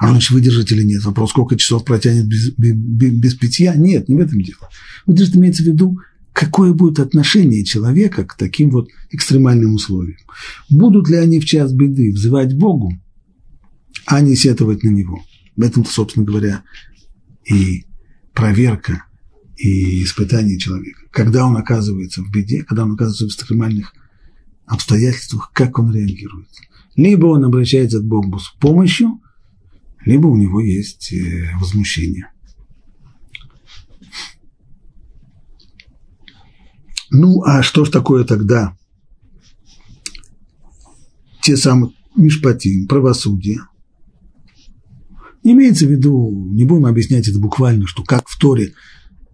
а 0.00 0.08
значит, 0.08 0.30
выдержать 0.30 0.72
или 0.72 0.82
нет. 0.82 1.04
Вопрос, 1.04 1.28
сколько 1.28 1.58
часов 1.58 1.84
протянет 1.84 2.26
без, 2.26 2.52
без, 2.56 3.12
без 3.12 3.34
питья? 3.34 3.74
Нет, 3.74 4.08
не 4.08 4.14
в 4.14 4.20
этом 4.20 4.40
дело. 4.40 4.70
Выдержать 5.04 5.36
имеется 5.36 5.62
в 5.62 5.66
виду, 5.66 5.98
какое 6.40 6.72
будет 6.72 7.00
отношение 7.00 7.66
человека 7.66 8.24
к 8.24 8.34
таким 8.34 8.70
вот 8.70 8.88
экстремальным 9.10 9.74
условиям. 9.74 10.16
Будут 10.70 11.10
ли 11.10 11.16
они 11.16 11.38
в 11.38 11.44
час 11.44 11.70
беды 11.74 12.12
взывать 12.12 12.54
Богу, 12.54 12.98
а 14.06 14.22
не 14.22 14.34
сетовать 14.34 14.82
на 14.82 14.88
Него? 14.88 15.22
В 15.54 15.62
этом-то, 15.62 15.92
собственно 15.92 16.24
говоря, 16.24 16.62
и 17.44 17.84
проверка, 18.32 19.04
и 19.58 20.02
испытание 20.02 20.58
человека. 20.58 21.02
Когда 21.10 21.44
он 21.44 21.58
оказывается 21.58 22.22
в 22.22 22.30
беде, 22.30 22.64
когда 22.64 22.84
он 22.84 22.92
оказывается 22.92 23.26
в 23.26 23.28
экстремальных 23.28 23.92
обстоятельствах, 24.64 25.50
как 25.52 25.78
он 25.78 25.92
реагирует. 25.92 26.48
Либо 26.96 27.26
он 27.26 27.44
обращается 27.44 27.98
к 27.98 28.04
Богу 28.04 28.38
с 28.38 28.48
помощью, 28.58 29.20
либо 30.06 30.28
у 30.28 30.36
него 30.38 30.62
есть 30.62 31.12
э, 31.12 31.50
возмущение. 31.60 32.32
Ну, 37.10 37.42
а 37.42 37.62
что 37.62 37.84
ж 37.84 37.90
такое 37.90 38.24
тогда 38.24 38.76
те 41.42 41.56
самые 41.56 41.92
мишпатим, 42.16 42.86
правосудие? 42.86 43.60
имеется 45.42 45.86
в 45.86 45.90
виду, 45.90 46.50
не 46.52 46.64
будем 46.64 46.84
объяснять 46.84 47.26
это 47.26 47.38
буквально, 47.38 47.86
что 47.86 48.02
как 48.02 48.28
в 48.28 48.38
Торе 48.38 48.74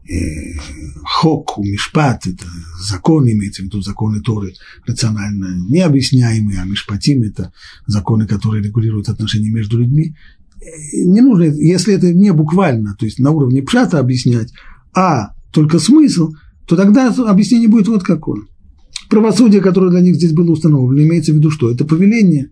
э, 0.08 0.56
хок, 1.02 1.58
мишпат, 1.58 2.28
это 2.28 2.44
закон, 2.80 3.28
имеется 3.28 3.62
в 3.62 3.64
виду 3.64 3.80
законы 3.82 4.20
Торы 4.20 4.54
рационально 4.86 5.56
необъясняемые, 5.68 6.60
а 6.60 6.64
мишпатим– 6.64 7.22
это 7.24 7.52
законы, 7.86 8.28
которые 8.28 8.62
регулируют 8.62 9.08
отношения 9.08 9.50
между 9.50 9.78
людьми 9.78 10.14
не 10.92 11.20
нужно, 11.20 11.44
если 11.44 11.94
это 11.94 12.12
не 12.12 12.32
буквально, 12.32 12.94
то 12.98 13.04
есть 13.04 13.18
на 13.18 13.30
уровне 13.30 13.62
пшата 13.62 13.98
объяснять, 13.98 14.52
а 14.94 15.34
только 15.52 15.78
смысл, 15.78 16.32
то 16.66 16.76
тогда 16.76 17.10
объяснение 17.10 17.68
будет 17.68 17.88
вот 17.88 18.02
какое. 18.02 18.42
Правосудие, 19.08 19.60
которое 19.60 19.90
для 19.90 20.00
них 20.00 20.16
здесь 20.16 20.32
было 20.32 20.50
установлено, 20.50 21.06
имеется 21.06 21.32
в 21.32 21.36
виду 21.36 21.50
что? 21.50 21.70
Это 21.70 21.84
повеление, 21.84 22.50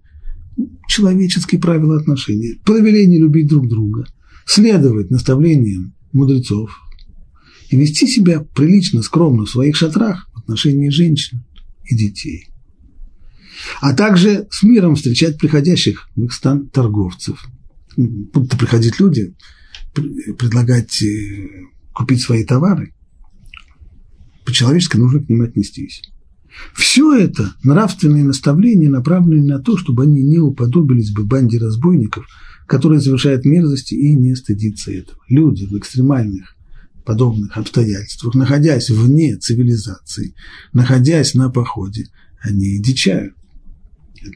человеческие 0.88 1.60
правила 1.60 1.96
отношений, 1.96 2.60
повеление 2.64 3.18
любить 3.18 3.48
друг 3.48 3.68
друга, 3.68 4.06
следовать 4.46 5.10
наставлениям 5.10 5.94
мудрецов 6.12 6.70
и 7.70 7.76
вести 7.76 8.06
себя 8.06 8.40
прилично, 8.40 9.02
скромно 9.02 9.46
в 9.46 9.50
своих 9.50 9.74
шатрах 9.74 10.28
в 10.32 10.38
отношении 10.38 10.90
женщин 10.90 11.44
и 11.90 11.96
детей. 11.96 12.48
А 13.80 13.94
также 13.94 14.46
с 14.50 14.62
миром 14.62 14.94
встречать 14.94 15.38
приходящих 15.38 16.08
в 16.14 16.24
их 16.24 16.32
стан 16.32 16.68
торговцев– 16.68 17.44
будут 17.96 18.58
приходить 18.58 19.00
люди, 19.00 19.34
предлагать 19.92 21.02
э, 21.02 21.48
купить 21.92 22.20
свои 22.20 22.44
товары, 22.44 22.94
по-человечески 24.44 24.96
нужно 24.96 25.20
к 25.20 25.28
ним 25.28 25.42
отнестись. 25.42 26.02
Все 26.74 27.16
это 27.16 27.52
нравственные 27.64 28.24
наставления, 28.24 28.88
направленные 28.88 29.56
на 29.56 29.58
то, 29.58 29.76
чтобы 29.76 30.04
они 30.04 30.22
не 30.22 30.38
уподобились 30.38 31.10
бы 31.10 31.24
банде 31.24 31.58
разбойников, 31.58 32.26
которые 32.66 33.00
совершают 33.00 33.44
мерзости 33.44 33.94
и 33.94 34.12
не 34.14 34.34
стыдятся 34.36 34.92
этого. 34.92 35.18
Люди 35.28 35.64
в 35.64 35.76
экстремальных 35.76 36.54
подобных 37.04 37.56
обстоятельствах, 37.56 38.34
находясь 38.34 38.88
вне 38.88 39.36
цивилизации, 39.36 40.34
находясь 40.72 41.34
на 41.34 41.50
походе, 41.50 42.06
они 42.40 42.78
дичают. 42.78 43.34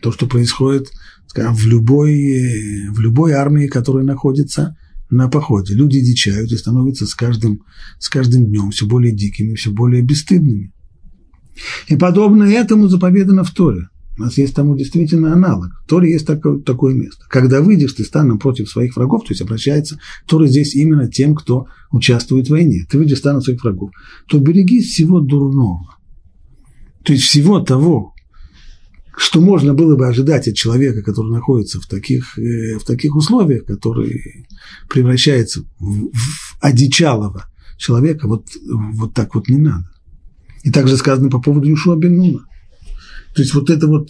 То, 0.03 0.13
что 0.13 0.27
происходит 0.27 0.91
скажем, 1.29 1.55
в 1.55 1.67
любой, 1.67 2.89
в 2.91 3.01
любой 3.01 3.33
армии, 3.33 3.67
которая 3.67 4.05
находится 4.05 4.77
на 5.11 5.29
походе. 5.29 5.75
Люди 5.75 6.01
дичают 6.01 6.53
и 6.53 6.57
становятся 6.57 7.07
с 7.07 7.15
каждым, 7.15 7.63
с 7.99 8.09
каждым 8.09 8.47
днем 8.47 8.71
все 8.71 8.87
более 8.87 9.13
дикими, 9.13 9.55
все 9.55 9.71
более 9.71 10.03
бесстыдными. 10.03 10.73
И 11.89 11.97
подобно 11.97 12.45
этому 12.45 12.89
заповедано 12.89 13.45
в 13.45 13.51
Торе. 13.51 13.89
У 14.19 14.23
нас 14.23 14.37
есть 14.37 14.55
тому 14.55 14.77
действительно 14.77 15.33
аналог. 15.33 15.71
В 15.85 15.89
Торе 15.89 16.11
есть 16.11 16.27
такое, 16.27 16.59
такое 16.59 16.93
место. 16.93 17.25
Когда 17.29 17.61
выйдешь 17.61 17.93
ты 17.93 18.05
станом 18.05 18.39
против 18.39 18.69
своих 18.69 18.97
врагов, 18.97 19.23
то 19.25 19.31
есть 19.31 19.43
обращается 19.43 20.01
Тора 20.27 20.49
здесь 20.49 20.75
именно 20.75 21.09
тем, 21.09 21.37
кто 21.37 21.69
участвует 21.93 22.49
в 22.49 22.51
войне. 22.51 22.85
Ты 22.91 22.99
выйдешь 22.99 23.19
станом 23.19 23.43
своих 23.43 23.63
врагов, 23.63 23.91
то 24.27 24.39
береги 24.39 24.81
всего 24.81 25.21
дурного. 25.21 25.97
То 27.05 27.13
есть 27.13 27.25
всего 27.25 27.61
того, 27.61 28.13
что 29.19 29.41
можно 29.41 29.75
было 29.75 29.97
бы 29.97 30.07
ожидать 30.07 30.47
от 30.47 30.55
человека, 30.55 31.03
который 31.03 31.33
находится 31.33 31.81
в 31.81 31.87
таких, 31.87 32.39
э, 32.39 32.79
в 32.79 32.85
таких 32.85 33.17
условиях, 33.17 33.65
который 33.65 34.47
превращается 34.89 35.63
в, 35.81 36.11
в 36.13 36.59
одичалого 36.61 37.47
человека, 37.77 38.29
вот, 38.29 38.47
вот 38.95 39.15
так 39.15 39.35
вот 39.35 39.49
не 39.49 39.59
надо. 39.59 39.91
И 40.63 40.71
также 40.71 40.97
сказано 40.97 41.31
по 41.31 41.41
поводу 41.41 41.69
Юшуа 41.69 41.97
Бенуна. 41.97 42.47
То 43.35 43.43
есть 43.43 43.55
вот 43.55 43.71
это 43.71 43.89
вот 43.89 44.09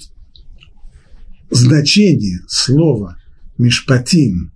значение 1.51 2.41
слова 2.47 3.17
«мишпатим», 3.57 4.53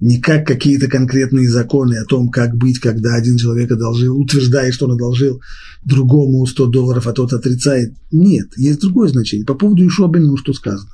не 0.00 0.18
как 0.18 0.46
какие-то 0.46 0.88
конкретные 0.88 1.48
законы 1.48 1.96
о 1.96 2.06
том, 2.06 2.30
как 2.30 2.56
быть, 2.56 2.78
когда 2.78 3.14
один 3.14 3.36
человек 3.36 3.70
одолжил, 3.70 4.18
утверждает, 4.18 4.72
что 4.72 4.86
он 4.86 4.92
одолжил 4.92 5.40
другому 5.84 6.44
100 6.46 6.66
долларов, 6.66 7.06
а 7.06 7.12
тот 7.12 7.32
отрицает. 7.34 7.94
Нет, 8.10 8.48
есть 8.56 8.80
другое 8.80 9.08
значение. 9.08 9.46
По 9.46 9.54
поводу 9.54 9.82
Иешуа 9.82 10.08
Бену, 10.08 10.38
что 10.38 10.54
сказано. 10.54 10.90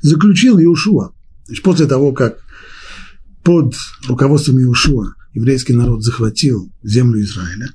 Заключил 0.00 0.58
Иешуа. 0.58 1.12
Значит, 1.46 1.64
после 1.64 1.86
того, 1.86 2.12
как 2.12 2.38
под 3.44 3.74
руководством 4.08 4.58
Иешуа 4.58 5.14
еврейский 5.34 5.74
народ 5.74 6.02
захватил 6.02 6.72
землю 6.82 7.20
Израиля, 7.20 7.68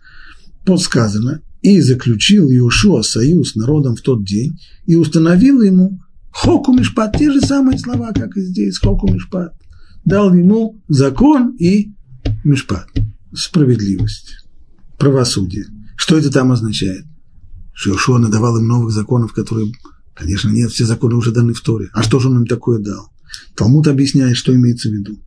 подсказано, 0.65 1.41
и 1.61 1.79
заключил 1.79 2.49
Иешуа 2.49 3.03
союз 3.03 3.51
с 3.51 3.55
народом 3.55 3.95
в 3.95 4.01
тот 4.01 4.25
день, 4.25 4.59
и 4.87 4.95
установил 4.95 5.61
ему 5.61 6.01
Хоку 6.31 6.73
Мишпат, 6.73 7.17
те 7.17 7.31
же 7.31 7.39
самые 7.39 7.77
слова, 7.77 8.13
как 8.13 8.35
и 8.35 8.41
здесь, 8.41 8.79
Хоку 8.79 9.07
Мишпат 9.11 9.53
дал 10.05 10.33
ему 10.33 10.81
закон 10.87 11.55
и 11.57 11.93
мишпат, 12.43 12.87
справедливость, 13.33 14.45
правосудие. 14.97 15.65
Что 15.95 16.17
это 16.17 16.31
там 16.31 16.51
означает? 16.51 17.05
Что 17.73 17.91
Иошуа 17.91 18.17
надавал 18.17 18.57
им 18.57 18.67
новых 18.67 18.91
законов, 18.91 19.33
которые, 19.33 19.71
конечно, 20.13 20.49
нет, 20.49 20.71
все 20.71 20.85
законы 20.85 21.15
уже 21.15 21.31
даны 21.31 21.53
в 21.53 21.61
Торе. 21.61 21.89
А 21.93 22.03
что 22.03 22.19
же 22.19 22.29
он 22.29 22.37
им 22.37 22.47
такое 22.47 22.79
дал? 22.79 23.11
Талмуд 23.55 23.87
объясняет, 23.87 24.37
что 24.37 24.53
имеется 24.53 24.89
в 24.89 24.93
виду. 24.93 25.19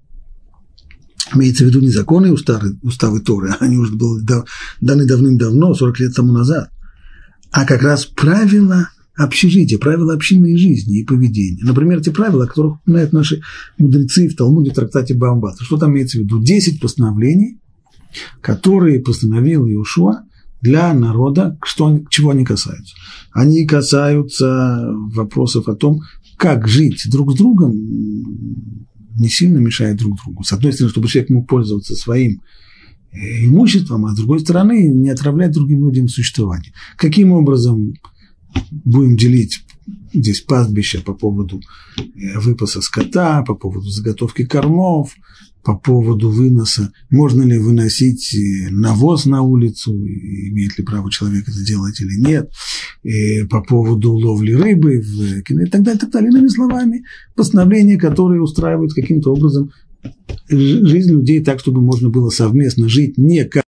Имеется 1.35 1.65
в 1.65 1.69
виду 1.69 1.81
не 1.81 1.91
законы 1.91 2.33
уставы, 2.33 2.79
уставы 2.83 3.21
Торы, 3.21 3.55
они 3.61 3.79
уже 3.79 3.93
были 3.93 4.25
даны 4.81 5.07
давным-давно, 5.07 5.75
40 5.75 6.01
лет 6.01 6.15
тому 6.15 6.33
назад, 6.33 6.71
а 7.51 7.65
как 7.65 7.83
раз 7.83 8.05
правила 8.05 8.91
общежития, 9.17 9.79
правила 9.79 10.15
общинной 10.15 10.57
жизни 10.57 11.01
и 11.01 11.05
поведения. 11.05 11.63
Например, 11.63 12.01
те 12.01 12.11
правила, 12.11 12.45
о 12.45 12.49
которых 12.49 12.81
упоминают 12.81 13.13
наши 13.13 13.43
мудрецы 13.79 14.29
в 14.29 14.37
Талмуде 14.37 14.71
в 14.71 14.75
трактате 14.75 15.15
Баамбата. 15.15 15.63
Что 15.63 15.77
там 15.77 15.93
имеется 15.93 16.19
в 16.19 16.23
виду? 16.23 16.43
Десять 16.43 16.81
постановлений, 16.81 17.59
которые 18.41 19.01
постановил 19.01 19.67
Иешуа 19.67 20.25
для 20.61 20.93
народа, 20.95 21.59
что, 21.63 22.01
чего 22.11 22.31
они 22.31 22.45
касаются. 22.45 22.95
Они 23.33 23.67
касаются 23.67 24.85
вопросов 25.15 25.69
о 25.69 25.77
том, 25.77 26.01
как 26.37 26.67
жить 26.67 27.03
друг 27.11 27.33
с 27.33 27.37
другом, 27.37 27.73
не 29.17 29.29
сильно 29.29 29.59
мешая 29.59 29.95
друг 29.95 30.19
другу. 30.25 30.43
С 30.43 30.53
одной 30.53 30.73
стороны, 30.73 30.91
чтобы 30.91 31.09
человек 31.09 31.31
мог 31.31 31.49
пользоваться 31.49 31.95
своим 31.95 32.41
имуществом, 33.13 34.07
а 34.07 34.13
с 34.13 34.17
другой 34.17 34.41
стороны, 34.41 34.89
не 34.89 35.11
отравлять 35.11 35.53
другим 35.53 35.85
людям 35.87 36.09
существование. 36.09 36.73
Каким 36.97 37.31
образом 37.31 37.95
будем 38.71 39.17
делить 39.17 39.65
здесь 40.13 40.41
пастбища 40.41 41.01
по 41.01 41.15
поводу 41.15 41.61
э, 41.97 42.39
выпаса 42.39 42.81
скота, 42.81 43.43
по 43.43 43.55
поводу 43.55 43.89
заготовки 43.89 44.45
кормов, 44.45 45.15
по 45.63 45.77
поводу 45.77 46.31
выноса, 46.31 46.93
можно 47.11 47.43
ли 47.43 47.59
выносить 47.59 48.35
э, 48.35 48.71
навоз 48.71 49.25
на 49.27 49.43
улицу, 49.43 49.93
имеет 49.93 50.79
ли 50.79 50.85
право 50.85 51.11
человек 51.11 51.49
это 51.49 51.65
делать 51.65 52.01
или 52.01 52.21
нет, 52.21 52.51
и 53.03 53.45
по 53.45 53.63
поводу 53.63 54.13
ловли 54.13 54.53
рыбы 54.53 55.01
в 55.01 55.43
кино 55.43 55.63
и 55.63 55.67
так 55.67 55.83
далее, 55.83 56.01
так 56.01 56.11
далее. 56.11 56.31
Иными 56.31 56.49
словами, 56.49 57.05
постановления, 57.35 57.99
которые 57.99 58.43
устраивают 58.43 58.93
каким-то 58.93 59.33
образом 59.33 59.73
жизнь 60.49 61.11
людей 61.11 61.43
так, 61.43 61.61
чтобы 61.61 61.81
можно 61.81 62.11
было 62.11 62.29
совместно 62.29 62.89
жить 62.89 63.17
не 63.17 63.45
как 63.45 63.64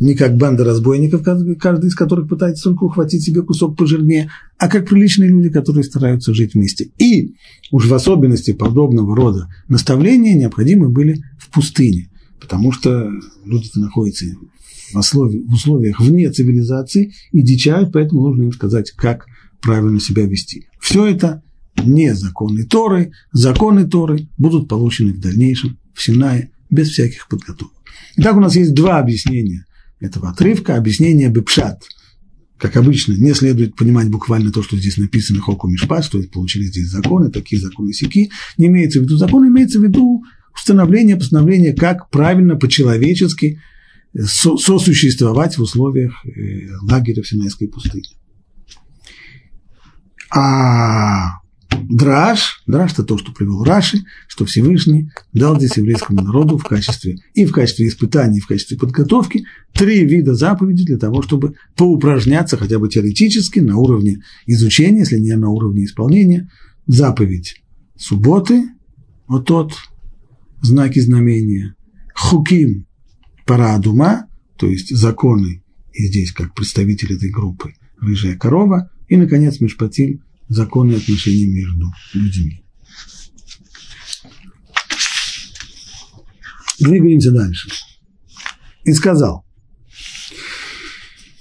не 0.00 0.14
как 0.14 0.36
банда 0.36 0.64
разбойников, 0.64 1.22
каждый 1.22 1.88
из 1.88 1.94
которых 1.94 2.28
пытается 2.28 2.64
только 2.64 2.84
ухватить 2.84 3.22
себе 3.22 3.42
кусок 3.42 3.76
пожирнее, 3.76 4.30
а 4.58 4.68
как 4.68 4.88
приличные 4.88 5.30
люди, 5.30 5.48
которые 5.48 5.84
стараются 5.84 6.34
жить 6.34 6.54
вместе. 6.54 6.90
И 6.98 7.34
уж 7.70 7.86
в 7.86 7.94
особенности 7.94 8.52
подобного 8.52 9.16
рода 9.16 9.48
наставления 9.68 10.36
необходимы 10.36 10.90
были 10.90 11.22
в 11.38 11.50
пустыне, 11.50 12.10
потому 12.40 12.72
что 12.72 13.10
люди 13.44 13.70
находятся 13.76 14.26
в 14.92 14.98
условиях, 14.98 15.48
в 15.48 15.54
условиях 15.54 16.00
вне 16.00 16.30
цивилизации 16.30 17.14
и 17.32 17.42
дичают, 17.42 17.92
поэтому 17.92 18.28
нужно 18.28 18.44
им 18.44 18.52
сказать, 18.52 18.90
как 18.92 19.26
правильно 19.62 20.00
себя 20.00 20.26
вести. 20.26 20.68
Все 20.80 21.06
это 21.06 21.42
не 21.82 22.14
законы 22.14 22.64
Торы, 22.64 23.12
законы 23.32 23.86
Торы 23.86 24.28
будут 24.38 24.68
получены 24.68 25.12
в 25.12 25.20
дальнейшем 25.20 25.78
в 25.94 26.02
Синае 26.02 26.50
без 26.70 26.90
всяких 26.90 27.28
подготовок. 27.28 27.72
Итак, 28.16 28.36
у 28.36 28.40
нас 28.40 28.56
есть 28.56 28.74
два 28.74 28.98
объяснения 28.98 29.66
этого 30.00 30.30
отрывка. 30.30 30.76
Объяснение 30.76 31.28
Бепшат. 31.28 31.82
Как 32.58 32.76
обычно, 32.76 33.12
не 33.12 33.34
следует 33.34 33.76
понимать 33.76 34.08
буквально 34.08 34.50
то, 34.50 34.62
что 34.62 34.78
здесь 34.78 34.96
написано 34.96 35.40
Хоку 35.42 35.68
Мишпат, 35.68 36.04
что 36.04 36.22
получили 36.22 36.64
здесь 36.64 36.88
законы, 36.88 37.30
такие 37.30 37.60
законы 37.60 37.92
сики. 37.92 38.30
Не 38.56 38.66
имеется 38.68 39.00
в 39.00 39.02
виду 39.02 39.18
закон, 39.18 39.46
имеется 39.46 39.78
в 39.78 39.84
виду 39.84 40.22
установление, 40.54 41.16
постановление, 41.16 41.74
как 41.74 42.08
правильно 42.08 42.56
по-человечески 42.56 43.60
сосуществовать 44.18 45.58
в 45.58 45.62
условиях 45.62 46.14
э, 46.24 46.68
лагеря 46.80 47.22
в 47.22 47.28
Синайской 47.28 47.68
пустыне. 47.68 48.08
А 50.34 51.40
драж, 51.88 52.62
драж 52.66 52.92
это 52.92 53.04
то, 53.04 53.18
что 53.18 53.32
привел 53.32 53.64
Раши, 53.64 54.04
что 54.28 54.44
Всевышний 54.44 55.10
дал 55.32 55.56
здесь 55.56 55.76
еврейскому 55.76 56.22
народу 56.22 56.58
в 56.58 56.64
качестве, 56.64 57.18
и 57.34 57.44
в 57.44 57.52
качестве 57.52 57.88
испытаний, 57.88 58.38
и 58.38 58.40
в 58.40 58.46
качестве 58.46 58.76
подготовки 58.76 59.46
три 59.72 60.04
вида 60.04 60.34
заповедей 60.34 60.84
для 60.84 60.98
того, 60.98 61.22
чтобы 61.22 61.54
поупражняться 61.76 62.56
хотя 62.56 62.78
бы 62.78 62.88
теоретически 62.88 63.60
на 63.60 63.76
уровне 63.76 64.22
изучения, 64.46 65.00
если 65.00 65.18
не 65.18 65.36
на 65.36 65.50
уровне 65.50 65.84
исполнения, 65.84 66.50
заповедь 66.86 67.62
субботы, 67.96 68.64
вот 69.26 69.46
тот 69.46 69.74
знаки 70.62 71.00
знамения, 71.00 71.74
хуким 72.14 72.86
парадума, 73.44 74.28
то 74.56 74.68
есть 74.68 74.94
законы, 74.94 75.62
и 75.92 76.06
здесь 76.06 76.32
как 76.32 76.54
представитель 76.54 77.14
этой 77.14 77.30
группы, 77.30 77.74
рыжая 78.00 78.36
корова, 78.36 78.90
и, 79.08 79.16
наконец, 79.16 79.60
Мишпатим, 79.60 80.22
законы 80.48 80.94
отношений 80.94 81.46
между 81.46 81.86
людьми. 82.14 82.62
Двигаемся 86.78 87.32
дальше. 87.32 87.68
И 88.84 88.92
сказал, 88.92 89.44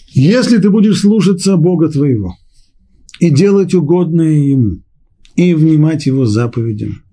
если 0.10 0.58
ты 0.58 0.70
будешь 0.70 1.02
слушаться 1.02 1.58
Бога 1.58 1.90
твоего 1.90 2.38
и 3.20 3.30
делать 3.30 3.74
угодное 3.74 4.32
Ему, 4.32 4.82
и 5.36 5.54
внимать 5.54 6.06
Его 6.06 6.26
заповедям, 6.26 7.04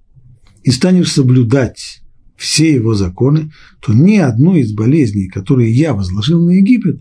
и 0.62 0.70
станешь 0.70 1.10
соблюдать 1.10 2.02
все 2.36 2.72
Его 2.74 2.94
законы, 2.94 3.50
то 3.80 3.92
ни 3.92 4.16
одной 4.16 4.60
из 4.60 4.72
болезней, 4.72 5.28
которые 5.28 5.72
я 5.72 5.94
возложил 5.94 6.44
на 6.44 6.50
Египет, 6.50 7.00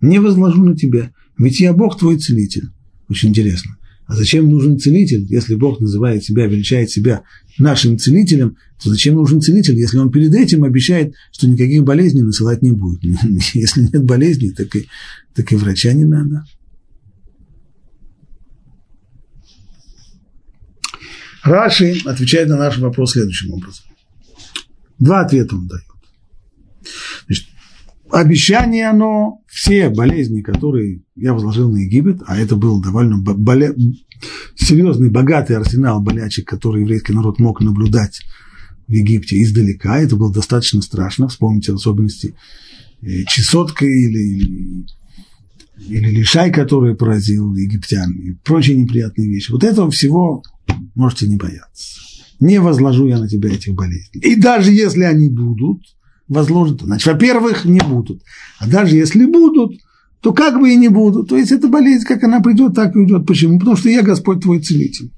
не 0.00 0.18
возложу 0.18 0.64
на 0.64 0.74
тебя, 0.74 1.12
ведь 1.38 1.60
я 1.60 1.72
Бог 1.74 1.98
твой 1.98 2.18
целитель. 2.18 2.70
Очень 3.08 3.28
интересно. 3.28 3.76
А 4.06 4.16
зачем 4.16 4.48
нужен 4.48 4.78
целитель, 4.78 5.26
если 5.28 5.54
Бог 5.54 5.80
называет 5.80 6.24
себя, 6.24 6.46
величает 6.46 6.90
себя 6.90 7.22
нашим 7.58 7.98
целителем, 7.98 8.56
то 8.82 8.90
зачем 8.90 9.14
нужен 9.14 9.40
целитель, 9.40 9.78
если 9.78 9.98
он 9.98 10.10
перед 10.10 10.34
этим 10.34 10.64
обещает, 10.64 11.14
что 11.30 11.48
никаких 11.48 11.84
болезней 11.84 12.22
насылать 12.22 12.62
не 12.62 12.72
будет? 12.72 13.02
Если 13.54 13.82
нет 13.82 14.04
болезней, 14.04 14.50
так 14.50 14.74
и, 14.74 14.88
так 15.34 15.52
и 15.52 15.56
врача 15.56 15.92
не 15.92 16.04
надо. 16.04 16.44
Раши 21.44 22.00
отвечает 22.04 22.48
на 22.48 22.56
наш 22.56 22.78
вопрос 22.78 23.12
следующим 23.12 23.52
образом. 23.52 23.84
Два 24.98 25.20
ответа 25.20 25.56
он 25.56 25.66
дает. 25.68 25.84
Значит, 27.26 27.46
обещание 28.12 28.88
оно, 28.88 29.42
все 29.46 29.88
болезни, 29.88 30.42
которые 30.42 31.02
я 31.16 31.32
возложил 31.32 31.70
на 31.70 31.78
Египет, 31.78 32.20
а 32.26 32.38
это 32.38 32.56
был 32.56 32.80
довольно 32.80 33.18
боле... 33.18 33.74
серьезный, 34.54 35.10
богатый 35.10 35.56
арсенал 35.56 36.00
болячек, 36.00 36.46
который 36.46 36.82
еврейский 36.82 37.14
народ 37.14 37.38
мог 37.38 37.60
наблюдать 37.60 38.20
в 38.86 38.92
Египте 38.92 39.42
издалека, 39.42 39.98
это 39.98 40.16
было 40.16 40.32
достаточно 40.32 40.82
страшно, 40.82 41.28
вспомните 41.28 41.72
особенности 41.72 42.34
э, 43.00 43.22
чесотка 43.26 43.86
или, 43.86 44.84
или, 45.88 46.10
лишай, 46.10 46.52
который 46.52 46.94
поразил 46.94 47.54
египтян, 47.54 48.12
и 48.12 48.32
прочие 48.32 48.76
неприятные 48.76 49.28
вещи. 49.28 49.50
Вот 49.50 49.64
этого 49.64 49.90
всего 49.90 50.42
можете 50.94 51.28
не 51.28 51.36
бояться. 51.36 52.00
Не 52.40 52.60
возложу 52.60 53.06
я 53.06 53.18
на 53.18 53.28
тебя 53.28 53.50
этих 53.50 53.74
болезней. 53.74 54.20
И 54.20 54.34
даже 54.34 54.72
если 54.72 55.04
они 55.04 55.28
будут, 55.30 55.82
возложены, 56.28 56.78
значит, 56.82 57.12
во-первых, 57.12 57.64
не 57.64 57.80
будут. 57.80 58.22
А 58.58 58.68
даже 58.68 58.96
если 58.96 59.26
будут, 59.26 59.80
то 60.20 60.32
как 60.32 60.58
бы 60.58 60.72
и 60.72 60.76
не 60.76 60.88
будут. 60.88 61.28
То 61.28 61.36
есть 61.36 61.52
эта 61.52 61.68
болезнь, 61.68 62.06
как 62.06 62.22
она 62.22 62.40
придет, 62.40 62.74
так 62.74 62.94
и 62.94 62.98
уйдет. 62.98 63.26
Почему? 63.26 63.58
Потому 63.58 63.76
что 63.76 63.88
я 63.88 64.02
Господь 64.02 64.40
твой 64.40 64.60
целитель. 64.60 65.10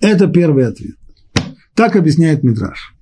Это 0.00 0.28
первый 0.28 0.66
ответ. 0.66 0.96
Так 1.74 1.96
объясняет 1.96 2.42
Мидраш. 2.42 2.94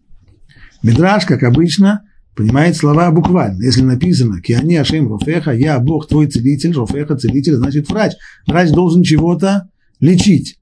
Мидраш, 0.82 1.26
как 1.26 1.42
обычно, 1.42 2.02
понимает 2.34 2.76
слова 2.76 3.10
буквально. 3.10 3.62
Если 3.62 3.82
написано 3.82 4.40
«Киани 4.40 4.76
Ашем 4.76 5.08
Рофеха», 5.08 5.52
«Я 5.52 5.78
Бог 5.78 6.08
твой 6.08 6.28
целитель», 6.28 6.72
Рофеха– 6.72 7.16
целитель, 7.18 7.56
значит 7.56 7.88
врач. 7.88 8.12
Врач 8.46 8.70
должен 8.70 9.02
чего-то 9.02 9.68
лечить. 10.00 10.57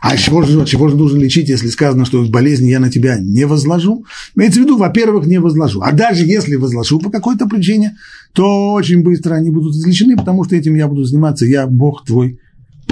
А 0.00 0.16
чего 0.16 0.42
же, 0.42 0.64
чего 0.66 0.88
же 0.88 0.96
должен 0.96 1.20
лечить, 1.20 1.48
если 1.48 1.68
сказано, 1.68 2.04
что 2.04 2.24
болезни 2.26 2.68
я 2.68 2.80
на 2.80 2.90
тебя 2.90 3.18
не 3.18 3.46
возложу? 3.46 4.04
Имеется 4.34 4.60
в 4.60 4.64
виду, 4.64 4.76
во-первых, 4.76 5.26
не 5.26 5.38
возложу. 5.38 5.80
А 5.80 5.92
даже 5.92 6.26
если 6.26 6.56
возложу 6.56 6.98
по 7.00 7.10
какой-то 7.10 7.46
причине, 7.46 7.96
то 8.32 8.74
очень 8.74 9.02
быстро 9.02 9.34
они 9.34 9.50
будут 9.50 9.74
излечены, 9.74 10.16
потому 10.16 10.44
что 10.44 10.54
этим 10.54 10.74
я 10.74 10.86
буду 10.86 11.04
заниматься, 11.04 11.46
я 11.46 11.66
Бог 11.66 12.04
твой 12.04 12.38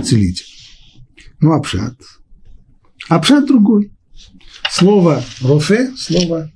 целитель. 0.02 0.46
Ну, 1.40 1.52
апшат. 1.52 1.94
Апшат 3.08 3.46
другой. 3.46 3.92
Слово 4.70 5.22
рофе, 5.42 5.90
слово, 5.96 6.50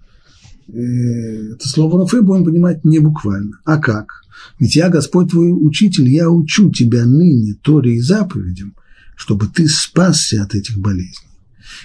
э, 0.69 0.73
это 0.73 1.69
слово 1.69 2.01
рофе 2.01 2.23
будем 2.23 2.45
понимать 2.45 2.85
не 2.85 2.99
буквально. 3.01 3.61
А 3.65 3.77
как? 3.77 4.23
Ведь 4.59 4.75
я, 4.75 4.89
Господь 4.89 5.31
твой 5.31 5.53
учитель, 5.53 6.09
я 6.09 6.31
учу 6.31 6.71
тебя 6.71 7.05
ныне 7.05 7.55
Торе 7.63 7.97
и 7.97 8.01
заповедям– 8.01 8.75
чтобы 9.19 9.49
ты 9.49 9.69
спасся 9.69 10.45
от 10.45 10.55
этих 10.55 10.79
болезней. 10.79 11.29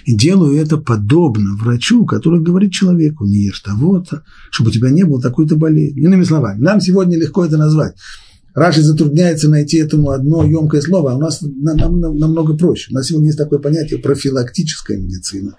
И 0.06 0.16
делаю 0.16 0.56
это 0.56 0.78
подобно 0.78 1.56
врачу, 1.56 2.06
который 2.06 2.40
говорит 2.40 2.72
человеку, 2.72 3.26
не 3.26 3.46
ешь 3.46 3.60
того-то, 3.60 4.22
чтобы 4.50 4.70
у 4.70 4.72
тебя 4.72 4.90
не 4.90 5.02
было 5.02 5.20
такой-то 5.20 5.56
болезни. 5.56 6.00
Иными 6.00 6.22
словами, 6.22 6.60
нам 6.60 6.80
сегодня 6.80 7.18
легко 7.18 7.44
это 7.44 7.56
назвать. 7.56 7.96
Раши 8.54 8.82
затрудняется 8.82 9.50
найти 9.50 9.78
этому 9.78 10.10
одно 10.10 10.44
емкое 10.44 10.80
слово, 10.80 11.12
а 11.12 11.16
у 11.16 11.20
нас 11.20 11.42
нам, 11.42 11.76
нам, 11.76 12.16
намного 12.16 12.56
проще. 12.56 12.92
У 12.92 12.94
нас 12.94 13.08
сегодня 13.08 13.26
есть 13.26 13.38
такое 13.38 13.58
понятие 13.58 13.98
профилактическая 13.98 14.96
медицина. 14.96 15.56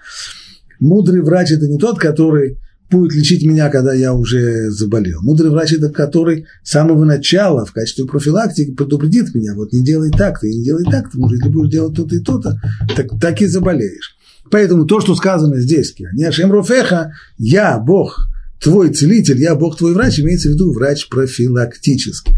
Мудрый 0.80 1.22
врач– 1.22 1.50
это 1.52 1.68
не 1.68 1.78
тот, 1.78 1.98
который 1.98 2.58
будет 2.90 3.14
лечить 3.14 3.44
меня, 3.44 3.68
когда 3.68 3.92
я 3.92 4.12
уже 4.14 4.70
заболел. 4.70 5.20
Мудрый 5.22 5.50
врач– 5.50 5.72
это 5.74 5.88
который 5.88 6.46
с 6.62 6.70
самого 6.70 7.04
начала 7.04 7.64
в 7.64 7.72
качестве 7.72 8.06
профилактики 8.06 8.72
предупредит 8.72 9.34
меня, 9.34 9.54
вот 9.54 9.72
не 9.72 9.84
делай 9.84 10.10
так-то 10.10 10.46
не 10.46 10.62
делай 10.62 10.84
так-то, 10.84 11.18
что 11.18 11.34
если 11.34 11.48
будешь 11.48 11.70
делать 11.70 11.96
то-то 11.96 12.16
и 12.16 12.20
то-то, 12.20 12.60
так, 12.94 13.06
так 13.20 13.42
и 13.42 13.46
заболеешь. 13.46 14.16
Поэтому 14.50 14.86
то, 14.86 15.00
что 15.00 15.14
сказано 15.16 15.60
здесь, 15.60 15.94
не 16.14 16.24
Ашем 16.24 16.52
Руфеха, 16.52 17.12
я 17.38 17.78
Бог, 17.78 18.28
твой 18.60 18.92
целитель, 18.92 19.40
я 19.40 19.56
Бог, 19.56 19.76
твой 19.76 19.94
врач, 19.94 20.20
имеется 20.20 20.50
в 20.50 20.52
виду 20.52 20.72
врач 20.72 21.08
профилактический. 21.08 22.34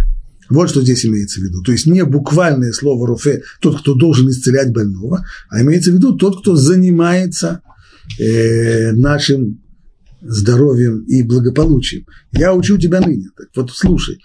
Вот 0.49 0.71
что 0.71 0.81
здесь 0.81 1.05
имеется 1.05 1.41
в 1.41 1.45
виду. 1.45 1.63
То 1.63 1.73
есть 1.73 1.85
не 1.85 2.05
буквальное 2.05 2.73
слово 2.73 3.07
руфе, 3.07 3.43
тот, 3.61 3.81
кто 3.81 3.95
должен 3.95 4.31
исцелять 4.31 4.73
больного, 4.73 5.27
а 5.51 5.61
имеется 5.61 5.91
в 5.91 5.95
виду 5.95 6.17
тот, 6.17 6.41
кто 6.41 6.57
занимается 6.57 7.61
э, 8.19 8.93
нашим 8.93 9.61
здоровьем 10.21 11.05
и 11.05 11.23
благополучием. 11.23 12.07
Я 12.33 12.55
учу 12.55 12.79
тебя 12.79 13.01
ныне. 13.01 13.29
Так 13.37 13.49
вот, 13.57 13.71
слушай, 13.71 14.19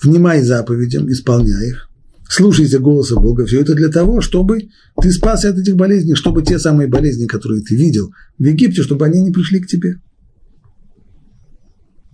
внимай 0.00 0.42
заповедям, 0.42 1.10
исполняй 1.10 1.68
их, 1.68 1.88
слушайся 2.28 2.78
голоса 2.78 3.16
Бога. 3.16 3.46
Все 3.46 3.60
это 3.60 3.74
для 3.74 3.88
того, 3.88 4.20
чтобы 4.20 4.68
ты 5.00 5.12
спасся 5.12 5.50
от 5.50 5.58
этих 5.58 5.76
болезней, 5.76 6.14
чтобы 6.14 6.42
те 6.42 6.58
самые 6.58 6.88
болезни, 6.88 7.26
которые 7.26 7.62
ты 7.62 7.76
видел 7.76 8.12
в 8.38 8.44
Египте, 8.44 8.82
чтобы 8.82 9.04
они 9.06 9.20
не 9.22 9.30
пришли 9.30 9.60
к 9.60 9.66
тебе. 9.66 9.96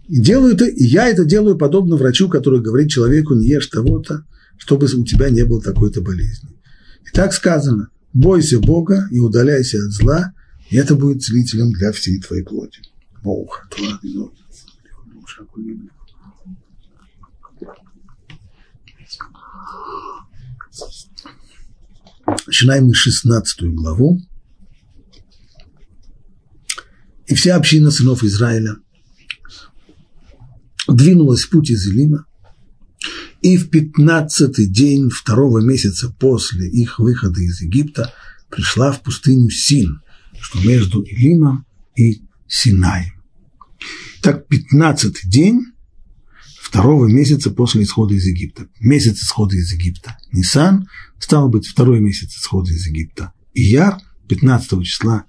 И 0.08 0.20
делаю 0.20 0.54
это, 0.54 0.64
и 0.64 0.84
я 0.84 1.08
это 1.08 1.24
делаю 1.24 1.56
подобно 1.56 1.96
врачу, 1.96 2.28
который 2.28 2.60
говорит 2.60 2.90
человеку, 2.90 3.34
не 3.34 3.46
ешь 3.46 3.68
того-то, 3.68 4.24
чтобы 4.58 4.86
у 4.86 5.04
тебя 5.04 5.30
не 5.30 5.44
было 5.44 5.62
такой-то 5.62 6.02
болезни. 6.02 6.50
И 7.06 7.14
так 7.14 7.32
сказано, 7.32 7.90
бойся 8.12 8.58
Бога 8.58 9.08
и 9.12 9.20
удаляйся 9.20 9.78
от 9.78 9.92
зла, 9.92 10.32
и 10.68 10.76
это 10.76 10.96
будет 10.96 11.22
целителем 11.22 11.72
для 11.72 11.92
всей 11.92 12.20
твоей 12.20 12.42
плоти. 12.42 12.80
Начинаем 22.46 22.86
мы 22.86 22.94
16 22.94 23.62
главу. 23.74 24.20
И 27.26 27.34
вся 27.34 27.56
община 27.56 27.90
сынов 27.90 28.24
Израиля 28.24 28.76
двинулась 30.88 31.42
в 31.42 31.50
путь 31.50 31.70
из 31.70 31.86
Илима, 31.86 32.26
и 33.42 33.56
в 33.56 33.70
пятнадцатый 33.70 34.66
день 34.66 35.08
второго 35.10 35.60
месяца 35.60 36.10
после 36.10 36.68
их 36.68 36.98
выхода 36.98 37.40
из 37.40 37.60
Египта 37.60 38.12
пришла 38.50 38.92
в 38.92 39.02
пустыню 39.02 39.50
Син, 39.50 40.00
что 40.40 40.60
между 40.60 41.02
Илимом 41.02 41.66
и 41.96 42.22
Синаем. 42.50 43.12
Так, 44.22 44.48
пятнадцатый 44.48 45.30
день 45.30 45.66
второго 46.60 47.06
месяца 47.06 47.50
после 47.50 47.84
исхода 47.84 48.14
из 48.14 48.26
Египта. 48.26 48.66
Месяц 48.80 49.22
исхода 49.22 49.56
из 49.56 49.72
Египта 49.72 50.18
Нисан, 50.32 50.88
стало 51.20 51.48
быть, 51.48 51.66
второй 51.66 52.00
месяц 52.00 52.36
исхода 52.36 52.72
из 52.72 52.86
Египта 52.86 53.32
Ияр, 53.54 53.98
15 54.28 54.82
числа 54.84 55.24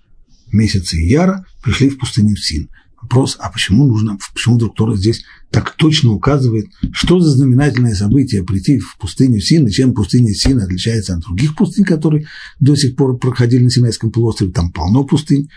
месяца 0.52 0.98
Ияра 0.98 1.46
пришли 1.64 1.90
в 1.90 2.00
пустыню 2.00 2.36
Син. 2.36 2.70
Вопрос, 3.02 3.38
а 3.40 3.50
почему 3.50 3.88
нужно, 3.88 4.18
почему 4.34 4.56
вдруг 4.56 4.76
Тора 4.76 4.96
здесь 4.96 5.24
так 5.50 5.76
точно 5.76 6.12
указывает, 6.12 6.68
что 6.92 7.20
за 7.20 7.32
знаменательное 7.32 7.96
событие 7.96 8.44
прийти 8.44 8.80
в 8.80 8.98
пустыню 8.98 9.40
Син, 9.42 9.68
и 9.68 9.72
чем 9.72 9.94
пустыня 9.94 10.34
Син 10.34 10.60
отличается 10.60 11.16
от 11.16 11.22
других 11.22 11.56
пустынь, 11.56 11.84
которые 11.84 12.28
до 12.60 12.76
сих 12.76 12.96
пор 12.96 13.18
проходили 13.18 13.64
на 13.64 13.70
Синайском 13.72 14.12
полуострове, 14.12 14.52
там 14.52 14.72
полно 14.72 15.04
пустынь. 15.04 15.50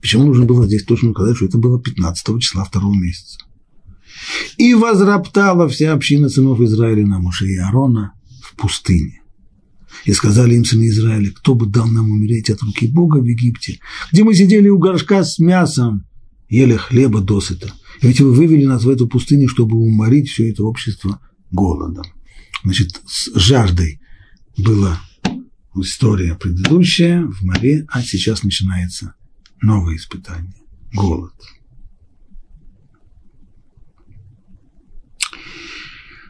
Почему 0.00 0.24
нужно 0.24 0.46
было 0.46 0.66
здесь 0.66 0.84
точно 0.84 1.10
указать, 1.10 1.36
что 1.36 1.46
это 1.46 1.58
было 1.58 1.80
15 1.80 2.40
числа 2.40 2.64
второго 2.64 2.94
месяца? 2.94 3.38
И 4.56 4.74
возроптала 4.74 5.68
вся 5.68 5.92
община 5.92 6.28
сынов 6.28 6.60
Израиля 6.60 7.06
на 7.06 7.18
Моше 7.18 7.46
и 7.46 7.56
Аарона 7.56 8.12
в 8.42 8.56
пустыне. 8.56 9.22
И 10.04 10.12
сказали 10.12 10.54
им 10.54 10.64
сыны 10.64 10.88
Израиля, 10.88 11.30
кто 11.30 11.54
бы 11.54 11.66
дал 11.66 11.86
нам 11.88 12.10
умереть 12.10 12.50
от 12.50 12.62
руки 12.62 12.86
Бога 12.86 13.18
в 13.18 13.24
Египте, 13.24 13.78
где 14.12 14.24
мы 14.24 14.34
сидели 14.34 14.68
у 14.68 14.78
горшка 14.78 15.24
с 15.24 15.38
мясом, 15.38 16.06
ели 16.48 16.76
хлеба 16.76 17.20
досыта. 17.20 17.72
Ведь 18.00 18.20
вы 18.20 18.32
вывели 18.32 18.64
нас 18.64 18.84
в 18.84 18.88
эту 18.88 19.06
пустыню, 19.06 19.48
чтобы 19.48 19.76
уморить 19.76 20.30
все 20.30 20.50
это 20.50 20.64
общество 20.64 21.20
голодом. 21.50 22.04
Значит, 22.64 23.00
с 23.06 23.30
жаждой 23.38 24.00
была 24.56 25.00
история 25.76 26.34
предыдущая 26.34 27.24
в 27.26 27.42
море, 27.42 27.86
а 27.88 28.02
сейчас 28.02 28.42
начинается 28.42 29.14
новое 29.62 29.96
испытание– 29.96 30.54
голод. 30.94 31.34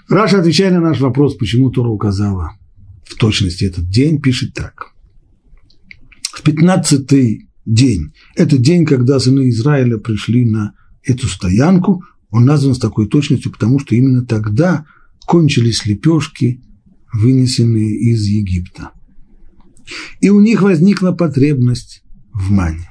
Раша, 0.09 0.41
отвечая 0.41 0.72
на 0.72 0.81
наш 0.81 1.01
вопрос, 1.01 1.37
почему 1.37 1.70
Тора 1.70 1.89
указала 1.89 2.57
в 3.05 3.14
точности 3.14 3.64
этот 3.64 3.89
день, 3.89 4.20
пишет 4.20 4.55
так. 4.55 4.93
В 6.33 6.43
пятнадцатый 6.43 7.49
день, 7.64 8.12
это 8.35 8.59
день, 8.59 8.85
когда 8.85 9.20
сыны 9.20 9.51
Израиля 9.51 9.99
пришли 9.99 10.45
на 10.45 10.74
эту 11.05 11.28
стоянку, 11.28 12.03
он 12.31 12.45
назван 12.45 12.74
с 12.74 12.78
такой 12.78 13.09
точностью, 13.09 13.53
потому 13.53 13.78
что 13.78 13.95
именно 13.95 14.24
тогда 14.24 14.85
кончились 15.26 15.87
лепешки, 15.87 16.61
вынесенные 17.12 17.91
из 17.91 18.24
Египта. 18.26 18.91
И 20.20 20.31
у 20.31 20.41
них 20.41 20.62
возникла 20.62 21.12
потребность 21.12 22.03
в 22.33 22.51
мане. 22.51 22.91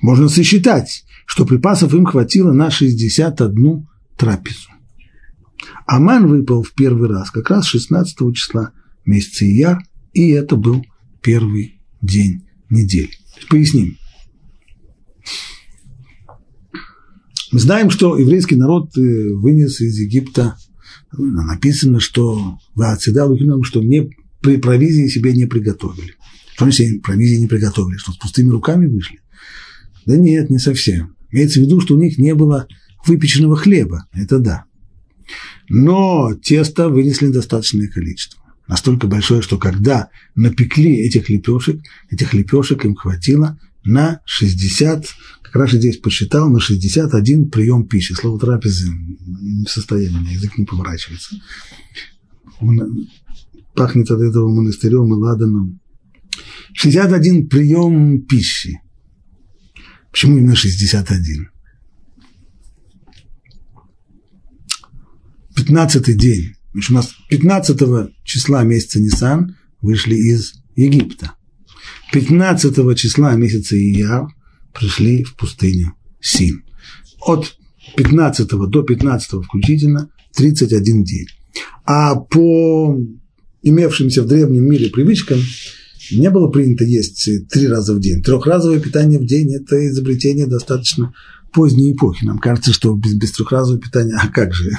Можно 0.00 0.28
сосчитать, 0.28 1.04
что 1.26 1.44
припасов 1.44 1.94
им 1.94 2.04
хватило 2.04 2.52
на 2.52 2.70
61 2.70 3.88
трапезу. 4.16 4.70
Аман 5.86 6.26
выпал 6.26 6.62
в 6.62 6.72
первый 6.72 7.08
раз, 7.08 7.30
как 7.30 7.50
раз 7.50 7.66
16 7.66 8.34
числа 8.34 8.72
месяца 9.04 9.44
Ияр, 9.44 9.82
и 10.12 10.30
это 10.30 10.56
был 10.56 10.84
первый 11.22 11.80
день 12.00 12.46
недели. 12.70 13.10
Поясним. 13.48 13.96
Мы 17.50 17.60
знаем, 17.60 17.90
что 17.90 18.18
еврейский 18.18 18.56
народ 18.56 18.96
э, 18.98 19.00
вынес 19.00 19.80
из 19.80 19.98
Египта, 19.98 20.56
написано, 21.12 21.98
что 21.98 22.58
что 23.64 23.82
не 23.82 24.10
при 24.40 24.58
провизии 24.58 25.08
себе 25.08 25.32
не 25.32 25.46
приготовили. 25.46 26.14
Что 26.54 26.66
они 26.66 26.72
себе 26.72 27.00
провизии 27.00 27.36
не 27.36 27.46
приготовили? 27.46 27.96
Что 27.96 28.12
с 28.12 28.16
пустыми 28.18 28.50
руками 28.50 28.86
вышли? 28.86 29.20
Да 30.08 30.16
нет, 30.16 30.48
не 30.48 30.58
совсем. 30.58 31.14
Имеется 31.30 31.60
в 31.60 31.64
виду, 31.64 31.82
что 31.82 31.94
у 31.94 31.98
них 31.98 32.16
не 32.16 32.34
было 32.34 32.66
выпеченного 33.04 33.56
хлеба. 33.56 34.06
Это 34.14 34.38
да. 34.38 34.64
Но 35.68 36.32
теста 36.42 36.88
вынесли 36.88 37.26
достаточное 37.28 37.88
количество. 37.88 38.40
Настолько 38.66 39.06
большое, 39.06 39.42
что 39.42 39.58
когда 39.58 40.08
напекли 40.34 40.96
этих 40.96 41.28
лепешек, 41.28 41.82
этих 42.08 42.32
лепешек 42.32 42.86
им 42.86 42.94
хватило 42.94 43.60
на 43.84 44.22
60, 44.24 45.04
как 45.42 45.54
раз 45.54 45.72
здесь 45.72 45.98
посчитал, 45.98 46.48
на 46.48 46.58
61 46.58 47.50
прием 47.50 47.86
пищи. 47.86 48.14
Слово 48.14 48.40
трапезы 48.40 48.90
в 49.66 49.68
состоянии, 49.68 50.32
язык 50.32 50.56
не 50.56 50.64
поворачивается. 50.64 51.36
Пахнет 53.74 54.10
от 54.10 54.22
этого 54.22 54.48
монастырем 54.48 55.12
и 55.12 55.16
ладаном. 55.18 55.80
61 56.72 57.50
прием 57.50 58.22
пищи. 58.22 58.80
Почему 60.10 60.38
именно 60.38 60.56
61? 60.56 61.50
15 65.54 66.16
день, 66.16 66.54
у 66.72 66.92
нас 66.92 67.14
15 67.30 68.14
числа 68.24 68.62
месяца 68.62 69.00
Нисан 69.00 69.56
вышли 69.80 70.14
из 70.14 70.54
Египта. 70.76 71.34
15 72.12 72.96
числа 72.96 73.34
месяца 73.34 73.76
Ияр 73.76 74.28
пришли 74.72 75.24
в 75.24 75.34
пустыню 75.36 75.94
Син. 76.20 76.64
От 77.20 77.56
15 77.96 78.48
до 78.48 78.82
15 78.82 79.44
включительно 79.44 80.10
31 80.34 81.04
день. 81.04 81.26
А 81.84 82.14
по 82.14 82.96
имевшимся 83.62 84.22
в 84.22 84.26
древнем 84.26 84.64
мире 84.64 84.90
привычкам 84.90 85.40
не 86.10 86.30
было 86.30 86.48
принято 86.48 86.84
есть 86.84 87.28
три 87.50 87.68
раза 87.68 87.94
в 87.94 88.00
день. 88.00 88.22
Трехразовое 88.22 88.80
питание 88.80 89.18
в 89.18 89.26
день– 89.26 89.54
это 89.56 89.88
изобретение 89.88 90.46
достаточно 90.46 91.12
поздней 91.52 91.92
эпохи. 91.92 92.24
Нам 92.24 92.38
кажется, 92.38 92.72
что 92.72 92.94
без, 92.94 93.14
без 93.14 93.32
трехразового 93.32 93.80
питания, 93.80 94.18
а 94.20 94.28
как 94.28 94.54
же? 94.54 94.70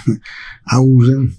А 0.66 0.82
ужин 0.82 1.36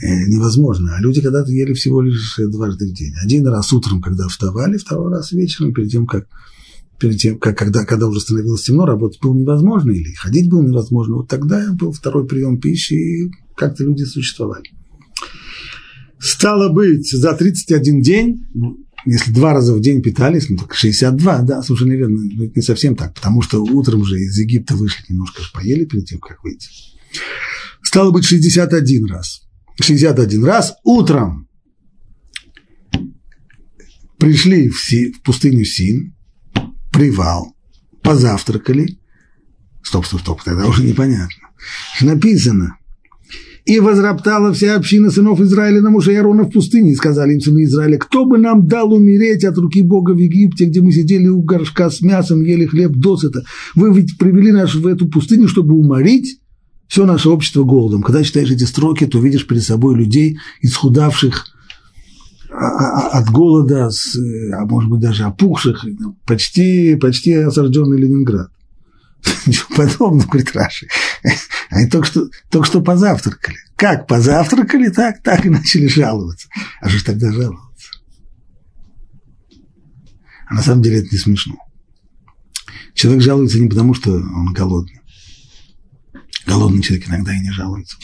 э, 0.00 0.26
невозможно. 0.28 0.96
А 0.96 1.00
люди 1.00 1.20
когда-то 1.20 1.50
ели 1.52 1.72
всего 1.74 2.00
лишь 2.00 2.38
дважды 2.50 2.88
в 2.88 2.94
день. 2.94 3.12
Один 3.22 3.46
раз 3.46 3.72
утром, 3.72 4.00
когда 4.00 4.28
вставали, 4.28 4.78
второй 4.78 5.10
раз 5.12 5.32
вечером, 5.32 5.74
перед 5.74 5.90
тем, 5.90 6.06
как 6.06 6.26
перед 6.98 7.18
тем, 7.18 7.38
как, 7.38 7.58
когда, 7.58 7.84
когда 7.84 8.06
уже 8.06 8.20
становилось 8.20 8.62
темно, 8.62 8.86
работать 8.86 9.20
было 9.20 9.34
невозможно, 9.34 9.90
или 9.90 10.12
ходить 10.14 10.48
было 10.48 10.62
невозможно. 10.62 11.16
Вот 11.16 11.28
тогда 11.28 11.72
был 11.72 11.92
второй 11.92 12.26
прием 12.26 12.58
пищи, 12.58 12.94
и 12.94 13.30
как-то 13.54 13.84
люди 13.84 14.04
существовали. 14.04 14.64
Стало 16.18 16.72
быть, 16.72 17.10
за 17.10 17.34
31 17.34 18.00
день 18.00 18.46
если 19.04 19.32
два 19.32 19.52
раза 19.52 19.74
в 19.74 19.80
день 19.80 20.02
питались, 20.02 20.48
ну 20.48 20.56
так 20.56 20.74
62, 20.74 21.42
да, 21.42 21.62
совершенно 21.62 21.92
верно, 21.92 22.18
но 22.18 22.44
это 22.44 22.52
не 22.56 22.62
совсем 22.62 22.96
так, 22.96 23.14
потому 23.14 23.42
что 23.42 23.62
утром 23.62 24.04
же 24.04 24.18
из 24.18 24.38
Египта 24.38 24.74
вышли, 24.74 25.04
немножко 25.08 25.42
поели 25.52 25.84
перед 25.84 26.06
тем, 26.06 26.18
как 26.18 26.42
выйти. 26.42 26.68
Стало 27.82 28.10
быть 28.10 28.24
61 28.24 29.06
раз. 29.06 29.42
61 29.80 30.44
раз 30.44 30.74
утром 30.82 31.48
пришли 34.18 34.68
в, 34.68 34.80
Си, 34.80 35.12
в 35.12 35.22
пустыню 35.22 35.64
Син, 35.64 36.14
привал, 36.92 37.54
позавтракали. 38.02 38.98
Стоп, 39.82 40.06
стоп, 40.06 40.20
стоп, 40.20 40.42
тогда 40.42 40.66
уже 40.66 40.82
непонятно. 40.82 41.50
Написано, 42.00 42.78
и 43.66 43.80
возроптала 43.80 44.52
вся 44.52 44.76
община 44.76 45.10
сынов 45.10 45.40
Израиля 45.40 45.82
на 45.82 45.90
Муше 45.90 46.12
и 46.12 46.16
Арона 46.16 46.44
в 46.44 46.50
пустыне, 46.50 46.92
и 46.92 46.94
сказали 46.94 47.34
им 47.34 47.40
сыны 47.40 47.64
Израиля, 47.64 47.98
кто 47.98 48.24
бы 48.24 48.38
нам 48.38 48.68
дал 48.68 48.92
умереть 48.92 49.44
от 49.44 49.58
руки 49.58 49.82
Бога 49.82 50.12
в 50.12 50.18
Египте, 50.18 50.66
где 50.66 50.80
мы 50.80 50.92
сидели 50.92 51.26
у 51.26 51.42
горшка 51.42 51.90
с 51.90 52.00
мясом, 52.00 52.42
ели 52.42 52.64
хлеб 52.66 52.92
досыта. 52.92 53.44
Вы 53.74 53.92
ведь 53.92 54.18
привели 54.18 54.52
нас 54.52 54.72
в 54.74 54.86
эту 54.86 55.08
пустыню, 55.08 55.48
чтобы 55.48 55.74
уморить 55.74 56.38
Все 56.86 57.04
наше 57.04 57.28
общество 57.28 57.64
голодом. 57.64 58.02
Когда 58.02 58.22
читаешь 58.22 58.50
эти 58.52 58.62
строки, 58.62 59.04
то 59.06 59.18
видишь 59.18 59.48
перед 59.48 59.64
собой 59.64 59.96
людей, 59.96 60.38
исхудавших 60.62 61.46
а, 62.48 62.54
а, 62.54 63.08
а, 63.08 63.18
от 63.18 63.30
голода, 63.30 63.90
а 64.52 64.66
может 64.66 64.88
быть 64.88 65.00
даже 65.00 65.24
опухших, 65.24 65.84
почти, 66.24 66.94
почти 66.94 67.32
осажденный 67.32 67.98
Ленинград. 67.98 68.48
Ничего 69.46 69.66
подобного, 69.76 70.28
говорит 70.28 70.52
Раши. 70.54 70.86
Они 71.70 71.88
только 71.88 72.06
что, 72.06 72.28
только 72.50 72.66
что 72.66 72.80
позавтракали. 72.80 73.56
Как 73.76 74.06
позавтракали, 74.06 74.88
так, 74.88 75.22
так 75.22 75.44
и 75.44 75.50
начали 75.50 75.86
жаловаться. 75.86 76.48
А 76.80 76.88
что 76.88 77.04
тогда 77.04 77.32
жаловаться? 77.32 77.66
А 80.48 80.54
на 80.54 80.62
самом 80.62 80.82
деле 80.82 81.00
это 81.00 81.08
не 81.10 81.18
смешно. 81.18 81.56
Человек 82.94 83.22
жалуется 83.22 83.58
не 83.58 83.68
потому, 83.68 83.94
что 83.94 84.12
он 84.12 84.52
голодный. 84.52 85.00
Голодный 86.46 86.82
человек 86.82 87.08
иногда 87.08 87.34
и 87.34 87.40
не 87.40 87.50
жалуется. 87.50 87.96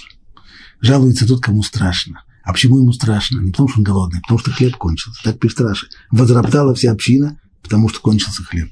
Жалуется 0.80 1.26
тот, 1.26 1.42
кому 1.42 1.62
страшно. 1.62 2.24
А 2.42 2.52
почему 2.52 2.78
ему 2.78 2.92
страшно? 2.92 3.40
Не 3.40 3.52
потому, 3.52 3.68
что 3.68 3.78
он 3.78 3.84
голодный, 3.84 4.18
а 4.18 4.22
потому 4.22 4.38
что 4.40 4.50
хлеб 4.50 4.76
кончился. 4.76 5.22
Так 5.22 5.38
пишет 5.38 5.60
Раши. 5.60 5.86
Возроптала 6.10 6.74
вся 6.74 6.90
община, 6.90 7.40
потому 7.62 7.88
что 7.88 8.00
кончился 8.00 8.42
хлеб. 8.42 8.68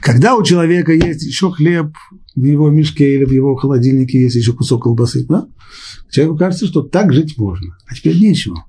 Когда 0.00 0.36
у 0.36 0.44
человека 0.44 0.92
есть 0.92 1.22
еще 1.22 1.50
хлеб 1.50 1.96
в 2.34 2.44
его 2.44 2.70
мешке 2.70 3.14
или 3.14 3.24
в 3.24 3.30
его 3.30 3.54
холодильнике 3.54 4.20
есть 4.20 4.36
еще 4.36 4.52
кусок 4.52 4.84
колбасы, 4.84 5.24
да? 5.26 5.46
человеку 6.10 6.38
кажется, 6.38 6.66
что 6.66 6.82
так 6.82 7.12
жить 7.12 7.36
можно. 7.36 7.76
А 7.86 7.94
теперь 7.94 8.18
нечего. 8.18 8.64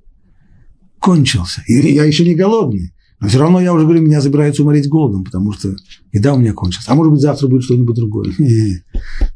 Кончился. 0.99 1.63
И 1.67 1.93
я 1.93 2.05
еще 2.05 2.25
не 2.25 2.35
голодный. 2.35 2.93
Но 3.19 3.27
все 3.27 3.39
равно 3.39 3.61
я 3.61 3.73
уже 3.73 3.85
говорю, 3.85 4.01
меня 4.01 4.21
собираются 4.21 4.63
умереть 4.63 4.89
голодом, 4.89 5.23
потому 5.23 5.53
что 5.53 5.75
еда 6.11 6.33
у 6.33 6.39
меня 6.39 6.53
кончилась. 6.53 6.87
А 6.87 6.95
может 6.95 7.13
быть, 7.13 7.21
завтра 7.21 7.47
будет 7.47 7.63
что-нибудь 7.63 7.95
другое. 7.95 8.33
Не, 8.39 8.83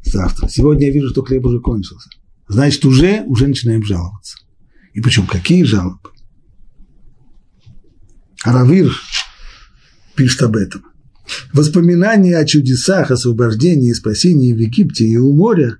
завтра. 0.04 0.48
Сегодня 0.48 0.88
я 0.88 0.92
вижу, 0.92 1.10
что 1.10 1.22
хлеб 1.22 1.46
уже 1.46 1.60
кончился. 1.60 2.08
Значит, 2.48 2.84
уже, 2.84 3.22
уже 3.26 3.46
начинаем 3.46 3.84
жаловаться. 3.84 4.36
И 4.92 5.00
причем 5.00 5.26
какие 5.26 5.62
жалобы? 5.62 6.10
Аравир 8.42 8.92
пишет 10.14 10.42
об 10.42 10.56
этом. 10.56 10.82
Воспоминания 11.52 12.36
о 12.36 12.44
чудесах, 12.44 13.10
освобождении 13.10 13.90
и 13.90 13.94
спасении 13.94 14.52
в 14.52 14.58
Египте 14.58 15.04
и 15.04 15.16
у 15.16 15.32
моря, 15.34 15.78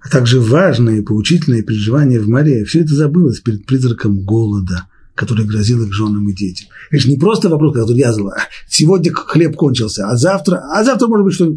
а 0.00 0.08
также 0.08 0.40
важные 0.40 1.02
поучительные 1.02 1.62
переживания 1.62 2.20
в 2.20 2.28
море, 2.28 2.64
все 2.64 2.80
это 2.80 2.94
забылось 2.94 3.40
перед 3.40 3.66
призраком 3.66 4.20
голода, 4.20 4.86
который 5.14 5.44
грозил 5.44 5.84
их 5.84 5.92
женам 5.92 6.28
и 6.28 6.34
детям. 6.34 6.68
Это 6.90 7.02
же 7.02 7.10
не 7.10 7.18
просто 7.18 7.48
вопрос, 7.48 7.74
который 7.74 7.98
я 7.98 8.12
задал, 8.12 8.32
сегодня 8.68 9.12
хлеб 9.12 9.56
кончился, 9.56 10.08
а 10.08 10.16
завтра, 10.16 10.62
а 10.72 10.82
завтра 10.84 11.08
может 11.08 11.24
быть 11.24 11.34
что 11.34 11.54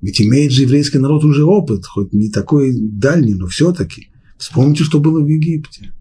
Ведь 0.00 0.20
имеет 0.20 0.50
же 0.50 0.62
еврейский 0.62 0.98
народ 0.98 1.24
уже 1.24 1.44
опыт, 1.44 1.86
хоть 1.86 2.12
не 2.12 2.30
такой 2.30 2.74
дальний, 2.74 3.34
но 3.34 3.46
все-таки. 3.46 4.08
Вспомните, 4.36 4.82
что 4.82 4.98
было 4.98 5.20
в 5.20 5.28
Египте. 5.28 5.92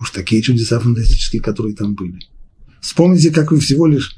Уж 0.00 0.10
такие 0.10 0.42
чудеса 0.42 0.80
фантастические, 0.80 1.40
которые 1.40 1.76
там 1.76 1.94
были. 1.94 2.18
Вспомните, 2.80 3.30
как 3.30 3.52
вы 3.52 3.60
всего 3.60 3.86
лишь 3.86 4.16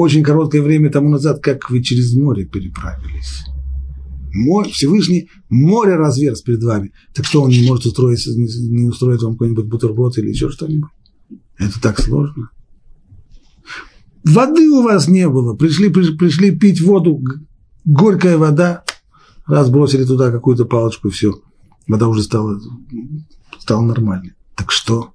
очень 0.00 0.22
короткое 0.22 0.62
время 0.62 0.90
тому 0.90 1.10
назад, 1.10 1.42
как 1.42 1.68
вы 1.68 1.82
через 1.82 2.14
море 2.14 2.46
переправились. 2.46 3.44
Море, 4.32 4.70
Всевышний 4.70 5.28
море 5.50 5.96
разверз 5.96 6.40
перед 6.40 6.62
вами. 6.62 6.92
Так 7.12 7.26
что 7.26 7.42
он 7.42 7.50
не 7.50 7.68
может 7.68 7.84
устроить, 7.84 8.26
не 8.26 8.88
устроить 8.88 9.22
вам 9.22 9.32
какой-нибудь 9.32 9.66
бутерброд 9.66 10.16
или 10.16 10.30
еще 10.30 10.48
что-нибудь? 10.48 10.88
Это 11.58 11.78
так 11.82 12.00
сложно. 12.00 12.48
Воды 14.24 14.70
у 14.70 14.82
вас 14.82 15.06
не 15.06 15.28
было. 15.28 15.54
Пришли, 15.54 15.90
пришли, 15.90 16.16
пришли 16.16 16.50
пить 16.50 16.80
воду, 16.80 17.22
горькая 17.84 18.38
вода. 18.38 18.84
Раз 19.46 19.68
бросили 19.68 20.04
туда 20.04 20.30
какую-то 20.30 20.64
палочку, 20.64 21.08
и 21.08 21.10
все. 21.10 21.38
Вода 21.86 22.08
уже 22.08 22.22
стала, 22.22 22.58
стала 23.58 23.82
нормальной. 23.82 24.32
Так 24.56 24.70
что? 24.70 25.12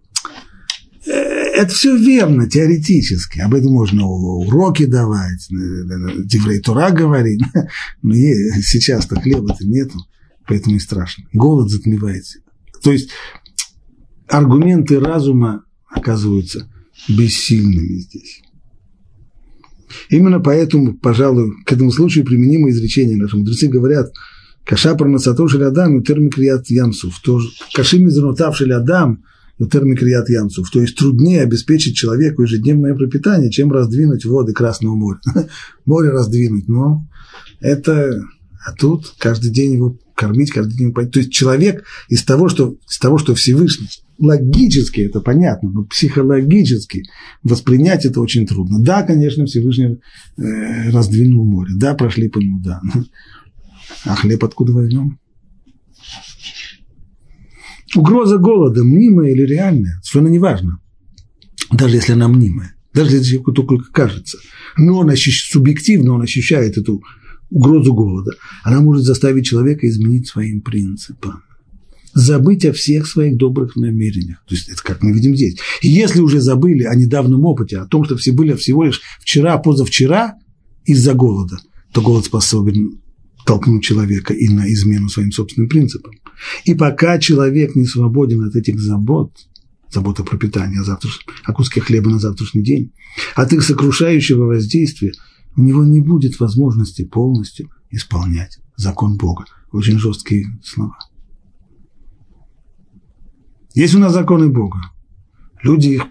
Это 1.55 1.73
все 1.73 1.95
верно, 1.95 2.49
теоретически. 2.49 3.39
Об 3.39 3.53
этом 3.53 3.71
можно 3.71 4.05
уроки 4.05 4.85
давать, 4.85 5.47
Деврей 5.49 6.61
говорить. 6.91 7.41
Но 8.01 8.13
сейчас-то 8.13 9.19
хлеба-то 9.19 9.65
нету, 9.65 9.99
поэтому 10.47 10.75
и 10.75 10.79
страшно. 10.79 11.25
Голод 11.33 11.69
затмевает. 11.69 12.23
То 12.83 12.91
есть 12.91 13.09
аргументы 14.27 14.99
разума 14.99 15.63
оказываются 15.89 16.69
бессильными 17.09 17.99
здесь. 17.99 18.41
Именно 20.09 20.39
поэтому, 20.39 20.97
пожалуй, 20.97 21.51
к 21.65 21.71
этому 21.71 21.91
случаю 21.91 22.25
применимо 22.25 22.69
изречение. 22.69 23.17
Наши 23.17 23.37
мудрецы 23.37 23.67
говорят, 23.67 24.11
Каша 24.65 24.95
проносатор 24.95 25.49
шелядам 25.49 25.99
и 25.99 26.03
термикрият 26.03 26.69
ямсув. 26.69 27.21
Каши 27.73 27.99
мизанутав 27.99 28.57
шелядам– 28.57 29.23
термикрият 29.59 30.29
ямцев. 30.29 30.69
То 30.69 30.81
есть 30.81 30.97
труднее 30.97 31.41
обеспечить 31.41 31.95
человеку 31.95 32.43
ежедневное 32.43 32.93
пропитание, 32.93 33.49
чем 33.49 33.71
раздвинуть 33.71 34.25
воды 34.25 34.53
Красного 34.53 34.95
моря. 34.95 35.19
Море 35.85 36.09
раздвинуть, 36.09 36.67
но 36.67 37.07
это... 37.59 38.21
А 38.67 38.73
тут 38.73 39.13
каждый 39.19 39.51
день 39.51 39.73
его 39.73 39.99
кормить, 40.15 40.51
каждый 40.51 40.75
день 40.75 40.91
поить. 40.91 41.11
То 41.11 41.19
есть 41.19 41.31
человек 41.31 41.85
из 42.09 42.23
того, 42.23 42.49
что, 42.49 42.77
из 42.89 42.97
того, 42.97 43.19
что 43.19 43.35
Всевышний, 43.35 43.87
логически 44.17 45.01
это 45.01 45.21
понятно, 45.21 45.69
но 45.69 45.83
психологически 45.83 47.03
воспринять 47.43 48.05
это 48.05 48.21
очень 48.21 48.47
трудно. 48.47 48.81
Да, 48.81 49.03
конечно, 49.03 49.45
Всевышний 49.45 49.99
э, 50.37 50.89
раздвинул 50.89 51.45
море, 51.45 51.73
да, 51.75 51.93
прошли 51.93 52.27
по 52.27 52.39
нему, 52.39 52.59
да. 52.59 52.81
А 54.03 54.15
хлеб 54.15 54.43
откуда 54.43 54.73
возьмем? 54.73 55.19
Угроза 57.95 58.37
голода, 58.37 58.83
мнимая 58.83 59.31
или 59.31 59.43
реальная, 59.43 59.99
совершенно 60.03 60.31
неважно. 60.31 60.79
Даже 61.71 61.95
если 61.95 62.13
она 62.13 62.27
мнимая, 62.27 62.75
даже 62.93 63.15
если 63.15 63.29
человеку 63.29 63.53
только 63.53 63.91
кажется. 63.91 64.37
Но 64.77 64.99
он 64.99 65.09
ощущает, 65.09 65.51
субъективно 65.51 66.13
он 66.13 66.21
ощущает 66.21 66.77
эту 66.77 67.01
угрозу 67.49 67.93
голода. 67.93 68.31
Она 68.63 68.81
может 68.81 69.03
заставить 69.03 69.45
человека 69.45 69.87
изменить 69.87 70.27
своим 70.27 70.61
принципам. 70.61 71.43
Забыть 72.13 72.65
о 72.65 72.71
всех 72.71 73.07
своих 73.07 73.37
добрых 73.37 73.75
намерениях. 73.75 74.43
То 74.47 74.55
есть 74.55 74.69
это 74.69 74.81
как 74.81 75.03
мы 75.03 75.11
видим 75.11 75.35
здесь. 75.35 75.57
И 75.81 75.89
если 75.89 76.21
уже 76.21 76.39
забыли 76.39 76.83
о 76.83 76.95
недавнем 76.95 77.43
опыте, 77.45 77.77
о 77.77 77.85
том, 77.85 78.05
что 78.05 78.15
все 78.15 78.31
были 78.31 78.53
всего 78.53 78.85
лишь 78.85 79.01
вчера, 79.19 79.57
позавчера 79.57 80.35
из-за 80.85 81.13
голода, 81.13 81.57
то 81.91 82.01
голод 82.01 82.25
способен 82.25 83.01
толкнуть 83.45 83.83
человека 83.83 84.33
и 84.33 84.47
на 84.49 84.71
измену 84.71 85.07
своим 85.09 85.31
собственным 85.31 85.69
принципам. 85.69 86.13
И 86.65 86.73
пока 86.73 87.19
человек 87.19 87.75
не 87.75 87.85
свободен 87.85 88.43
от 88.43 88.55
этих 88.55 88.79
забот, 88.79 89.31
забот 89.91 90.19
о 90.19 90.23
пропитании, 90.23 90.79
о, 90.79 90.99
о 91.43 91.53
куске 91.53 91.79
хлеба 91.81 92.09
на 92.09 92.19
завтрашний 92.19 92.63
день, 92.63 92.91
от 93.35 93.53
их 93.53 93.63
сокрушающего 93.63 94.45
воздействия, 94.45 95.13
у 95.55 95.61
него 95.61 95.83
не 95.83 96.01
будет 96.01 96.39
возможности 96.39 97.05
полностью 97.05 97.69
исполнять 97.89 98.59
закон 98.75 99.15
Бога. 99.17 99.45
Очень 99.71 99.99
жесткие 99.99 100.47
слова. 100.63 100.97
Есть 103.73 103.95
у 103.95 103.99
нас 103.99 104.13
законы 104.13 104.49
Бога. 104.49 104.79
Люди 105.65 105.87
их, 105.87 106.09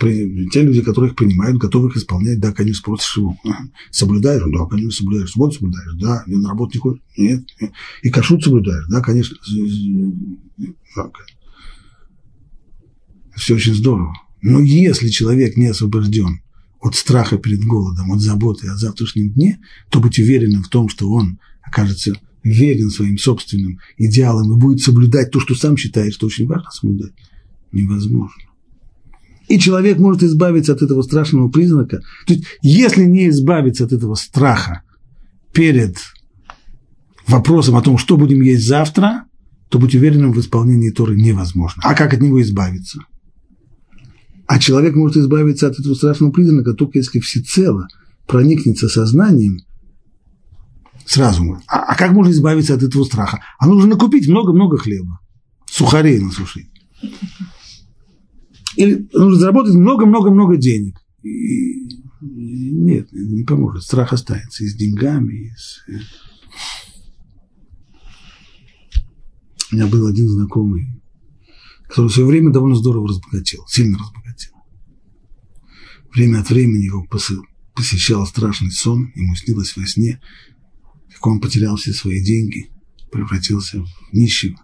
те 0.50 0.62
люди, 0.62 0.82
которые 0.82 1.12
их 1.12 1.16
принимают, 1.16 1.58
готовы 1.58 1.88
их 1.88 1.96
исполнять, 1.96 2.40
да, 2.40 2.50
конечно, 2.50 2.80
спросишь 2.80 3.18
его, 3.18 3.38
соблюдаешь? 3.92 4.42
Да, 4.52 4.66
конечно, 4.66 4.90
соблюдаешь. 4.90 5.30
Субботу 5.30 5.54
соблюдаешь? 5.54 5.94
Да. 6.00 6.24
На 6.26 6.48
работу 6.48 6.72
не 6.74 6.80
ходишь? 6.80 7.02
Нет. 7.16 7.44
И 8.02 8.10
кашут 8.10 8.42
соблюдаешь? 8.42 8.84
Да, 8.88 9.00
конечно. 9.00 9.36
Все 13.36 13.54
очень 13.54 13.74
здорово. 13.74 14.12
Но 14.42 14.58
если 14.58 15.08
человек 15.08 15.56
не 15.56 15.68
освобожден 15.68 16.40
от 16.80 16.96
страха 16.96 17.38
перед 17.38 17.60
голодом, 17.60 18.10
от 18.10 18.20
заботы 18.20 18.66
о 18.66 18.76
завтрашнем 18.76 19.30
дне, 19.34 19.60
то 19.88 20.00
быть 20.00 20.18
уверенным 20.18 20.64
в 20.64 20.68
том, 20.68 20.88
что 20.88 21.08
он 21.12 21.38
окажется 21.62 22.14
верен 22.42 22.90
своим 22.90 23.18
собственным 23.18 23.78
идеалам 23.98 24.52
и 24.52 24.60
будет 24.60 24.80
соблюдать 24.80 25.30
то, 25.30 25.38
что 25.38 25.54
сам 25.54 25.76
считает, 25.76 26.12
что 26.12 26.26
очень 26.26 26.48
важно 26.48 26.72
соблюдать, 26.72 27.12
невозможно. 27.70 28.42
И 29.48 29.58
человек 29.58 29.98
может 29.98 30.22
избавиться 30.22 30.72
от 30.72 30.82
этого 30.82 31.02
страшного 31.02 31.48
признака. 31.48 32.00
То 32.26 32.34
есть, 32.34 32.44
если 32.62 33.04
не 33.04 33.28
избавиться 33.28 33.84
от 33.84 33.92
этого 33.92 34.14
страха 34.14 34.82
перед 35.52 35.98
вопросом 37.26 37.76
о 37.76 37.82
том, 37.82 37.98
что 37.98 38.16
будем 38.16 38.40
есть 38.40 38.66
завтра, 38.66 39.24
то 39.68 39.78
быть 39.78 39.94
уверенным 39.94 40.32
в 40.32 40.40
исполнении 40.40 40.90
Торы 40.90 41.16
невозможно. 41.16 41.82
А 41.84 41.94
как 41.94 42.14
от 42.14 42.20
него 42.20 42.40
избавиться? 42.40 43.00
А 44.46 44.58
человек 44.58 44.94
может 44.94 45.16
избавиться 45.16 45.66
от 45.66 45.78
этого 45.78 45.94
страшного 45.94 46.30
признака 46.30 46.74
только 46.74 46.98
если 46.98 47.18
всецело 47.18 47.88
проникнется 48.26 48.88
сознанием 48.88 49.60
сразу. 51.06 51.58
А, 51.66 51.78
а 51.78 51.96
как 51.96 52.12
можно 52.12 52.32
избавиться 52.32 52.74
от 52.74 52.82
этого 52.82 53.04
страха? 53.04 53.40
А 53.58 53.66
нужно 53.66 53.96
купить 53.96 54.28
много-много 54.28 54.76
хлеба, 54.76 55.20
сухарей 55.70 56.20
насушить. 56.20 56.68
Или 58.76 59.08
нужно 59.12 59.38
заработать 59.38 59.74
много-много-много 59.74 60.56
денег. 60.56 60.98
И 61.22 61.88
нет, 62.20 63.08
не 63.12 63.44
поможет. 63.44 63.82
Страх 63.82 64.12
останется 64.12 64.64
и 64.64 64.68
с 64.68 64.74
деньгами, 64.74 65.34
и 65.34 65.50
с... 65.56 65.82
У 69.70 69.76
меня 69.76 69.86
был 69.86 70.06
один 70.06 70.28
знакомый, 70.28 70.86
который 71.88 72.10
свое 72.10 72.28
время 72.28 72.52
довольно 72.52 72.76
здорово 72.76 73.08
разбогател, 73.08 73.66
сильно 73.66 73.98
разбогател. 73.98 74.52
Время 76.12 76.40
от 76.40 76.50
времени 76.50 76.84
его 76.84 77.06
посещал 77.74 78.24
страшный 78.26 78.70
сон, 78.70 79.10
ему 79.16 79.34
снилось 79.34 79.76
во 79.76 79.84
сне, 79.86 80.20
как 81.12 81.26
он 81.26 81.40
потерял 81.40 81.76
все 81.76 81.92
свои 81.92 82.22
деньги, 82.22 82.70
превратился 83.10 83.82
в 83.82 83.88
нищего, 84.12 84.60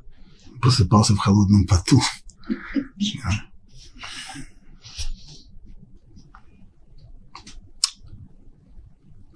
просыпался 0.61 1.15
в 1.15 1.19
холодном 1.19 1.67
поту. 1.67 2.01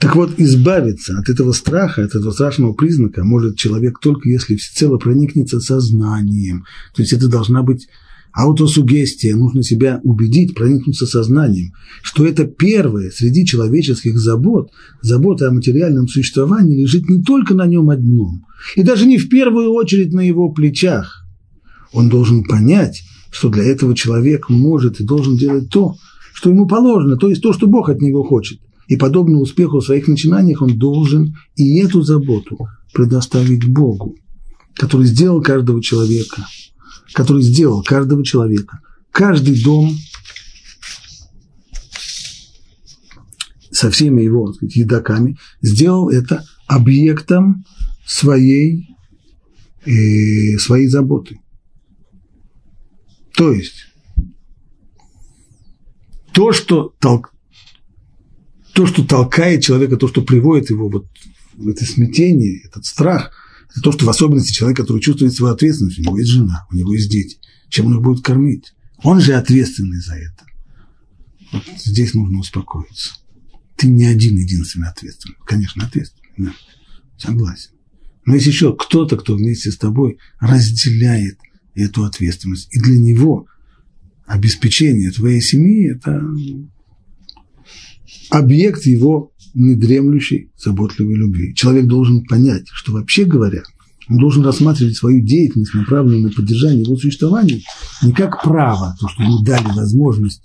Так 0.05 0.17
вот, 0.17 0.39
избавиться 0.39 1.19
от 1.19 1.31
этого 1.31 1.53
страха, 1.53 2.05
от 2.05 2.15
этого 2.15 2.31
страшного 2.31 2.75
признака 2.75 3.25
может 3.25 3.57
человек 3.57 4.01
только 4.01 4.29
если 4.29 4.55
всецело 4.57 4.99
проникнется 4.99 5.61
сознанием. 5.61 6.67
То 6.95 7.01
есть 7.01 7.15
это 7.15 7.27
должна 7.27 7.63
быть 7.63 7.89
аутосугестия, 8.35 9.35
нужно 9.35 9.63
себя 9.63 10.01
убедить, 10.03 10.55
проникнуться 10.55 11.07
сознанием, 11.07 11.73
что 12.03 12.27
это 12.27 12.45
первое 12.45 13.11
среди 13.11 13.47
человеческих 13.47 14.19
забот, 14.19 14.71
забота 15.01 15.49
о 15.49 15.53
материальном 15.53 16.07
существовании 16.09 16.83
лежит 16.83 17.09
не 17.09 17.23
только 17.23 17.55
на 17.55 17.67
нем 17.67 17.91
одном, 17.91 18.45
и 18.77 18.83
даже 18.83 19.07
не 19.07 19.19
в 19.19 19.29
первую 19.29 19.71
очередь 19.71 20.13
на 20.13 20.21
его 20.21 20.51
плечах. 20.51 21.25
Он 21.93 22.09
должен 22.09 22.45
понять, 22.45 23.05
что 23.35 23.49
для 23.49 23.65
этого 23.65 23.95
человек 23.95 24.49
может 24.49 25.01
и 25.01 25.05
должен 25.05 25.37
делать 25.37 25.69
то, 25.69 25.97
что 26.33 26.51
ему 26.51 26.67
положено, 26.67 27.17
то 27.17 27.29
есть 27.29 27.43
то, 27.43 27.53
что 27.53 27.67
Бог 27.67 27.89
от 27.89 28.01
него 28.01 28.23
хочет– 28.23 28.61
и 28.87 28.97
подобно 28.97 29.39
успеху 29.39 29.79
в 29.79 29.85
своих 29.85 30.09
начинаниях 30.09 30.63
он 30.63 30.79
должен 30.79 31.37
и 31.57 31.79
эту 31.79 32.03
заботу 32.03 32.59
предоставить 32.93 33.67
Богу, 33.67 34.17
который 34.75 35.07
сделал 35.07 35.43
каждого 35.43 35.83
человека, 35.83 36.47
который 37.13 37.43
сделал 37.43 37.83
каждого 37.83 38.25
человека. 38.25 38.81
Каждый 39.11 39.63
дом 39.63 39.97
со 43.71 43.91
всеми 43.91 44.23
его 44.23 44.47
так 44.49 44.57
сказать, 44.57 44.77
едоками 44.77 45.39
сделал 45.63 46.09
это 46.11 46.45
объектом 46.67 47.65
своей, 48.07 48.97
э, 49.87 50.59
своей 50.59 50.89
заботы. 50.89 51.41
То 53.35 53.53
есть 53.53 53.87
то, 56.33 56.53
что 56.53 56.95
толк, 57.01 57.33
то, 58.73 58.87
что 58.87 59.05
толкает 59.05 59.63
человека, 59.63 59.97
то, 59.97 60.09
что 60.09 60.23
приводит 60.23 60.71
его 60.71 60.89
вот 60.89 61.07
в 61.55 61.69
это 61.69 61.85
смятение, 61.85 62.61
этот 62.65 62.85
страх, 62.85 63.33
это 63.71 63.81
то, 63.81 63.93
что 63.93 64.05
в 64.05 64.11
особенности 64.11 64.53
человек, 64.53 64.79
который 64.79 65.01
чувствует 65.01 65.33
свою 65.33 65.55
ответственность, 65.55 65.99
у 65.99 66.03
него 66.03 66.19
есть 66.19 66.31
жена, 66.31 66.67
у 66.71 66.77
него 66.77 66.93
есть 66.95 67.11
дети, 67.11 67.39
чем 67.69 67.87
он 67.87 67.95
их 67.95 68.03
будет 68.03 68.25
кормить. 68.25 68.75
Он 69.03 69.21
же 69.21 69.35
ответственный 69.35 70.01
за 70.01 70.15
это. 70.15 70.45
Вот 71.53 71.63
здесь 71.77 72.15
нужно 72.15 72.39
успокоиться. 72.39 73.15
Ты 73.77 73.89
не 73.89 74.07
один 74.07 74.37
единственный 74.37 74.89
ответственный. 74.89 75.37
Конечно, 75.45 75.85
ответственный, 75.85 76.31
да. 76.37 76.55
Согласен. 77.17 77.71
Но 78.27 78.35
есть 78.35 78.47
еще 78.47 78.75
кто-то, 78.75 79.17
кто 79.17 79.35
вместе 79.35 79.71
с 79.71 79.77
тобой 79.77 80.19
разделяет 80.41 81.39
эту 81.75 82.05
ответственность. 82.05 82.69
И 82.75 82.81
для 82.81 82.99
него 83.01 83.47
обеспечение 84.27 85.11
твоей 85.11 85.41
семьи– 85.41 85.91
это 85.95 86.23
объект 88.31 88.85
его 88.87 89.33
недремлющей, 89.55 90.51
заботливой 90.57 91.15
любви. 91.15 91.55
Человек 91.55 91.87
должен 91.87 92.25
понять, 92.25 92.67
что 92.73 92.93
вообще 92.93 93.25
говоря, 93.25 93.63
он 94.09 94.19
должен 94.19 94.45
рассматривать 94.45 94.97
свою 94.97 95.25
деятельность, 95.25 95.75
направленную 95.75 96.25
на 96.25 96.31
поддержание 96.31 96.83
его 96.83 96.97
существования, 96.97 97.63
не 98.03 98.13
как 98.13 98.43
право, 98.43 98.97
то, 99.01 99.09
что 99.09 99.23
ему 99.23 99.43
дали 99.43 99.67
возможность, 99.75 100.43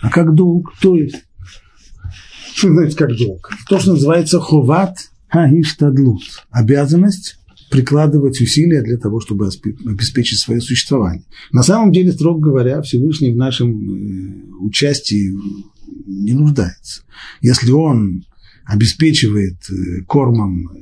а 0.00 0.10
как 0.10 0.34
долг. 0.34 0.72
То 0.80 0.96
есть, 0.96 1.16
что 2.54 2.68
значит 2.68 2.96
как 2.96 3.16
долг? 3.16 3.50
То, 3.68 3.80
что 3.80 3.92
называется 3.92 4.38
ховат 4.40 4.96
хаиштадлут, 5.28 6.22
обязанность 6.50 7.38
прикладывать 7.74 8.40
усилия 8.40 8.82
для 8.82 8.98
того, 8.98 9.18
чтобы 9.18 9.48
обеспечить 9.84 10.38
свое 10.38 10.60
существование. 10.60 11.24
На 11.50 11.64
самом 11.64 11.90
деле, 11.90 12.12
строго 12.12 12.40
говоря, 12.40 12.80
Всевышний 12.82 13.32
в 13.32 13.36
нашем 13.36 13.70
э, 13.72 14.54
участии 14.60 15.34
не 16.06 16.34
нуждается. 16.34 17.02
Если 17.40 17.72
он 17.72 18.26
обеспечивает 18.64 19.56
э, 19.68 20.02
кормом 20.02 20.68
э, 20.68 20.76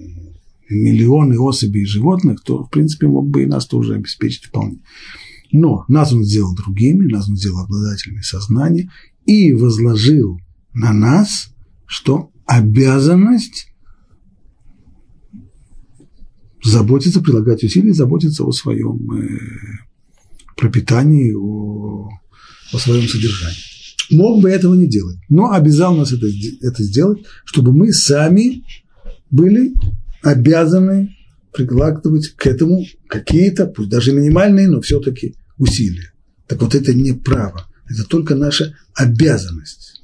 миллионы 0.68 1.38
особей 1.38 1.86
животных, 1.86 2.43
то, 2.45 2.64
в 2.64 2.68
принципе, 2.68 3.07
мог 3.07 3.26
бы 3.26 3.45
и 3.45 3.47
нас 3.47 3.64
тоже 3.64 3.95
обеспечить 3.95 4.45
вполне. 4.45 4.80
Но 5.51 5.86
нас 5.88 6.12
он 6.12 6.24
сделал 6.24 6.55
другими, 6.55 7.11
нас 7.11 7.26
он 7.26 7.38
сделал 7.38 7.61
обладателями 7.61 8.20
сознания 8.20 8.90
и 9.24 9.55
возложил 9.55 10.38
на 10.74 10.93
нас, 10.93 11.55
что 11.86 12.30
обязанность 12.45 13.72
заботиться, 16.64 17.20
прилагать 17.20 17.64
усилия, 17.64 17.92
заботиться 17.92 18.44
о 18.44 18.52
своем 18.52 19.10
э, 19.12 19.38
пропитании, 20.56 21.32
о, 21.32 22.08
о 22.72 22.78
своем 22.78 23.08
содержании 23.08 23.72
мог 24.12 24.42
бы 24.42 24.50
этого 24.50 24.74
не 24.74 24.86
делать, 24.86 25.16
но 25.28 25.52
обязал 25.52 25.96
нас 25.96 26.12
это, 26.12 26.26
это 26.60 26.82
сделать, 26.82 27.24
чтобы 27.44 27.72
мы 27.72 27.92
сами 27.92 28.64
были 29.30 29.74
обязаны 30.22 31.16
прикладывать 31.52 32.28
к 32.28 32.46
этому 32.46 32.84
какие-то, 33.08 33.66
пусть 33.66 33.90
даже 33.90 34.12
минимальные, 34.12 34.68
но 34.68 34.80
все-таки 34.80 35.34
усилия. 35.58 36.12
Так 36.46 36.62
вот 36.62 36.74
это 36.74 36.94
не 36.94 37.12
право, 37.12 37.66
это 37.88 38.04
только 38.04 38.34
наша 38.34 38.74
обязанность. 38.94 40.01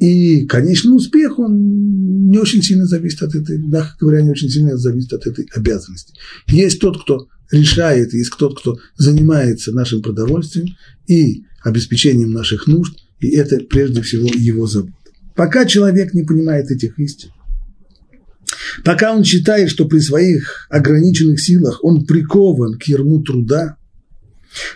И 0.00 0.46
конечный 0.46 0.96
успех, 0.96 1.38
он 1.38 2.30
не 2.30 2.38
очень 2.38 2.62
сильно 2.62 2.86
зависит 2.86 3.22
от 3.22 3.34
этой, 3.34 3.58
мягко 3.58 3.96
говоря, 4.00 4.22
не 4.22 4.30
очень 4.30 4.48
сильно 4.48 4.76
зависит 4.78 5.12
от 5.12 5.26
этой 5.26 5.46
обязанности. 5.54 6.14
Есть 6.48 6.80
тот, 6.80 7.02
кто 7.02 7.28
решает, 7.52 8.14
есть 8.14 8.32
тот, 8.38 8.58
кто 8.58 8.78
занимается 8.96 9.72
нашим 9.72 10.00
продовольствием 10.00 10.68
и 11.06 11.44
обеспечением 11.62 12.32
наших 12.32 12.66
нужд, 12.66 12.94
и 13.20 13.28
это 13.28 13.58
прежде 13.58 14.00
всего 14.00 14.26
его 14.32 14.66
забота. 14.66 14.94
Пока 15.36 15.66
человек 15.66 16.14
не 16.14 16.22
понимает 16.22 16.70
этих 16.70 16.98
истин, 16.98 17.30
пока 18.84 19.14
он 19.14 19.22
считает, 19.22 19.68
что 19.68 19.84
при 19.84 19.98
своих 19.98 20.66
ограниченных 20.70 21.42
силах 21.42 21.84
он 21.84 22.06
прикован 22.06 22.78
к 22.78 22.84
ерму 22.84 23.22
труда, 23.22 23.76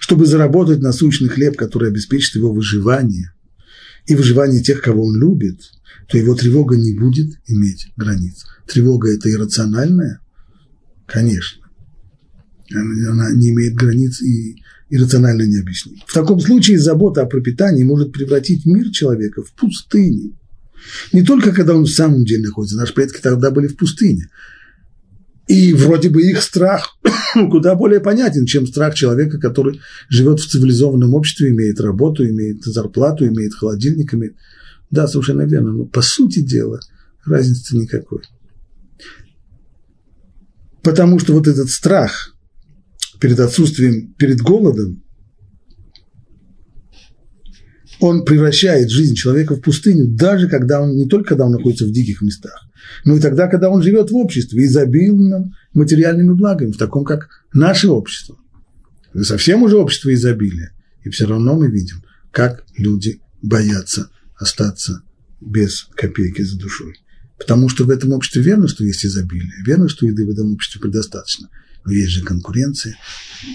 чтобы 0.00 0.26
заработать 0.26 0.80
насущный 0.80 1.30
хлеб, 1.30 1.56
который 1.56 1.88
обеспечит 1.88 2.34
его 2.34 2.52
выживание 2.52 3.33
и 4.06 4.14
выживание 4.14 4.62
тех, 4.62 4.82
кого 4.82 5.06
он 5.06 5.18
любит, 5.18 5.60
то 6.08 6.18
его 6.18 6.34
тревога 6.34 6.76
не 6.76 6.98
будет 6.98 7.38
иметь 7.46 7.92
границ. 7.96 8.44
Тревога– 8.66 9.08
это 9.14 9.30
иррациональная? 9.30 10.20
Конечно. 11.06 11.62
Она 12.70 13.32
не 13.32 13.50
имеет 13.50 13.74
границ 13.74 14.20
и 14.22 14.62
иррационально 14.90 15.42
необъяснимо. 15.42 15.98
В 16.06 16.12
таком 16.12 16.40
случае 16.40 16.78
забота 16.78 17.22
о 17.22 17.26
пропитании 17.26 17.84
может 17.84 18.12
превратить 18.12 18.66
мир 18.66 18.90
человека 18.90 19.42
в 19.42 19.52
пустыню. 19.52 20.36
Не 21.12 21.22
только 21.22 21.52
когда 21.52 21.74
он 21.74 21.84
в 21.84 21.90
самом 21.90 22.24
деле 22.24 22.44
находится, 22.44 22.76
наши 22.76 22.94
предки 22.94 23.20
тогда 23.20 23.50
были 23.50 23.68
в 23.68 23.76
пустыне. 23.76 24.28
И 25.46 25.74
вроде 25.74 26.08
бы 26.08 26.22
их 26.22 26.40
страх 26.40 26.98
куда 27.50 27.74
более 27.74 28.00
понятен, 28.00 28.46
чем 28.46 28.66
страх 28.66 28.94
человека, 28.94 29.38
который 29.38 29.80
живет 30.08 30.40
в 30.40 30.48
цивилизованном 30.48 31.14
обществе, 31.14 31.50
имеет 31.50 31.80
работу, 31.80 32.26
имеет 32.26 32.62
зарплату, 32.64 33.26
имеет 33.26 33.54
холодильник, 33.54 34.14
имеет... 34.14 34.36
Да, 34.90 35.06
совершенно 35.06 35.42
верно, 35.42 35.72
но 35.72 35.84
по 35.86 36.02
сути 36.02 36.40
дела 36.40 36.80
разницы 37.24 37.76
никакой. 37.76 38.22
Потому 40.82 41.18
что 41.18 41.32
вот 41.32 41.48
этот 41.48 41.68
страх– 41.68 42.30
перед 43.20 43.40
отсутствием, 43.40 44.12
перед 44.18 44.40
голодом, 44.40 45.02
он 48.04 48.24
превращает 48.24 48.90
жизнь 48.90 49.14
человека 49.14 49.54
в 49.54 49.60
пустыню, 49.60 50.06
даже 50.06 50.48
когда 50.48 50.82
он, 50.82 50.94
не 50.94 51.06
только 51.06 51.30
когда 51.30 51.46
он 51.46 51.52
находится 51.52 51.86
в 51.86 51.90
диких 51.90 52.20
местах, 52.20 52.66
но 53.04 53.16
и 53.16 53.20
тогда, 53.20 53.48
когда 53.48 53.70
он 53.70 53.82
живет 53.82 54.10
в 54.10 54.16
обществе, 54.16 54.64
изобильном 54.64 55.54
материальными 55.72 56.34
благами, 56.34 56.72
в 56.72 56.76
таком, 56.76 57.04
как 57.04 57.28
наше 57.52 57.88
общество. 57.88 58.36
Это 59.14 59.24
совсем 59.24 59.62
уже 59.62 59.76
общество 59.76 60.12
изобилия. 60.12 60.72
И 61.02 61.10
все 61.10 61.26
равно 61.26 61.54
мы 61.54 61.70
видим, 61.70 62.02
как 62.30 62.64
люди 62.76 63.20
боятся 63.40 64.10
остаться 64.36 65.02
без 65.40 65.88
копейки 65.94 66.42
за 66.42 66.58
душой. 66.58 67.00
Потому 67.38 67.68
что 67.68 67.84
в 67.84 67.90
этом 67.90 68.12
обществе 68.12 68.42
верно, 68.42 68.68
что 68.68 68.84
есть 68.84 69.04
изобилие, 69.06 69.52
верно, 69.64 69.88
что 69.88 70.06
еды 70.06 70.26
в 70.26 70.30
этом 70.30 70.52
обществе 70.52 70.80
предостаточно– 70.80 71.48
но 71.84 71.92
есть 71.92 72.10
же 72.10 72.22
конкуренция. 72.24 72.96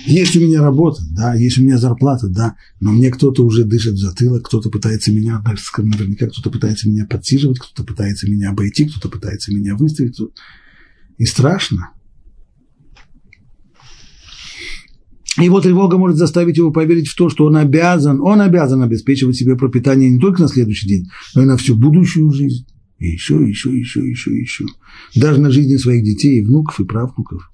Есть 0.06 0.36
у 0.36 0.40
меня 0.40 0.62
работа, 0.62 1.02
да, 1.12 1.34
есть 1.34 1.58
у 1.58 1.64
меня 1.64 1.78
зарплата, 1.78 2.28
да, 2.28 2.56
но 2.80 2.92
мне 2.92 3.10
кто-то 3.10 3.44
уже 3.44 3.64
дышит 3.64 3.96
в 3.96 4.00
затылок, 4.00 4.46
кто-то 4.46 4.70
пытается 4.70 5.12
меня, 5.12 5.44
наверняка 5.78 6.28
кто-то 6.28 6.52
пытается 6.52 6.88
меня 6.88 7.06
подсиживать, 7.06 7.60
кто-то 7.60 7.84
пытается 7.84 8.30
меня 8.30 8.50
обойти, 8.52 8.86
кто-то 8.86 9.10
пытается 9.10 9.54
меня 9.54 9.76
выставить. 9.76 10.20
И 11.18 11.26
страшно. 11.26 11.92
Его 15.38 15.62
тревога 15.62 15.98
может 15.98 16.18
заставить 16.18 16.58
его 16.58 16.72
поверить 16.72 17.08
в 17.08 17.16
то, 17.16 17.30
что 17.30 17.46
он 17.46 17.56
обязан, 17.56 18.22
он 18.22 18.42
обязан 18.42 18.82
обеспечивать 18.84 19.38
себе 19.38 19.56
пропитание 19.56 20.10
не 20.10 20.20
только 20.20 20.42
на 20.42 20.48
следующий 20.50 20.88
день, 20.88 21.10
но 21.34 21.44
и 21.44 21.46
на 21.46 21.58
всю 21.58 21.76
будущую 21.76 22.32
жизнь. 22.32 22.66
И 23.00 23.08
еще, 23.08 23.36
еще, 23.36 23.76
еще, 23.76 24.08
еще, 24.08 24.38
еще. 24.38 24.66
Даже 25.16 25.40
на 25.40 25.50
жизни 25.52 25.78
своих 25.78 26.04
детей, 26.04 26.44
внуков 26.44 26.80
и 26.82 26.84
правнуков. 26.84 27.50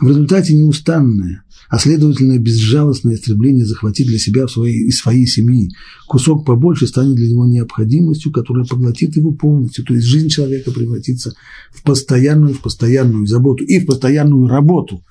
В 0.00 0.08
результате 0.08 0.54
неустанное, 0.54 1.44
а 1.68 1.78
следовательно 1.78 2.38
безжалостное 2.38 3.16
стремление 3.16 3.66
захватить 3.66 4.06
для 4.06 4.18
себя 4.18 4.46
в 4.46 4.52
своей, 4.52 4.86
из 4.86 4.98
своей 4.98 5.26
семьи 5.26 5.72
кусок 6.06 6.46
побольше 6.46 6.86
станет 6.86 7.16
для 7.16 7.28
него 7.28 7.46
необходимостью, 7.46 8.32
которая 8.32 8.64
поглотит 8.64 9.16
его 9.16 9.32
полностью. 9.32 9.84
То 9.84 9.94
есть 9.94 10.06
жизнь 10.06 10.28
человека 10.28 10.70
превратится 10.70 11.34
в 11.70 11.82
постоянную, 11.82 12.54
в 12.54 12.60
постоянную 12.60 13.26
заботу 13.26 13.64
и 13.64 13.80
в 13.80 13.86
постоянную 13.86 14.46
работу 14.46 15.04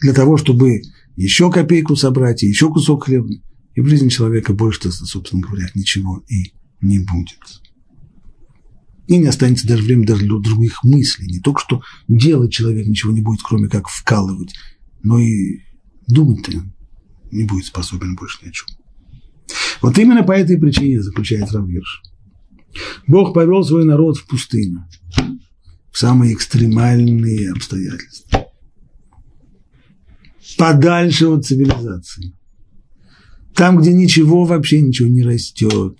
для 0.00 0.12
того, 0.12 0.36
чтобы 0.36 0.82
еще 1.16 1.50
копейку 1.50 1.96
собрать, 1.96 2.42
и 2.42 2.46
еще 2.46 2.70
кусок 2.70 3.04
хлеба. 3.04 3.28
И 3.74 3.80
в 3.80 3.86
жизни 3.86 4.08
человека 4.08 4.52
больше, 4.54 4.90
собственно 4.90 5.42
говоря, 5.42 5.68
ничего 5.74 6.22
и 6.28 6.52
не 6.80 7.00
будет. 7.00 7.38
И 9.08 9.16
не 9.16 9.26
останется 9.26 9.66
даже 9.66 9.82
времени 9.82 10.06
даже 10.06 10.20
для 10.20 10.38
других 10.38 10.84
мыслей. 10.84 11.26
Не 11.26 11.40
только 11.40 11.60
что 11.60 11.82
делать 12.06 12.52
человек 12.52 12.86
ничего 12.86 13.12
не 13.12 13.20
будет, 13.20 13.40
кроме 13.42 13.68
как 13.68 13.88
вкалывать, 13.88 14.54
но 15.02 15.18
и 15.18 15.62
думать-то 16.06 16.52
не 17.32 17.44
будет 17.44 17.66
способен 17.66 18.14
больше 18.14 18.38
ни 18.44 18.50
о 18.50 18.52
чем. 18.52 18.66
Вот 19.82 19.98
именно 19.98 20.22
по 20.22 20.32
этой 20.32 20.58
причине 20.58 21.02
заключает 21.02 21.50
Равгирш. 21.50 22.02
Бог 23.06 23.34
повел 23.34 23.64
свой 23.64 23.84
народ 23.84 24.18
в 24.18 24.26
пустыню, 24.26 24.86
в 25.90 25.98
самые 25.98 26.34
экстремальные 26.34 27.50
обстоятельства 27.50 28.48
подальше 30.58 31.28
от 31.28 31.46
цивилизации. 31.46 32.34
Там, 33.54 33.78
где 33.78 33.92
ничего 33.92 34.44
вообще 34.44 34.82
ничего 34.82 35.08
не 35.08 35.22
растет, 35.22 35.96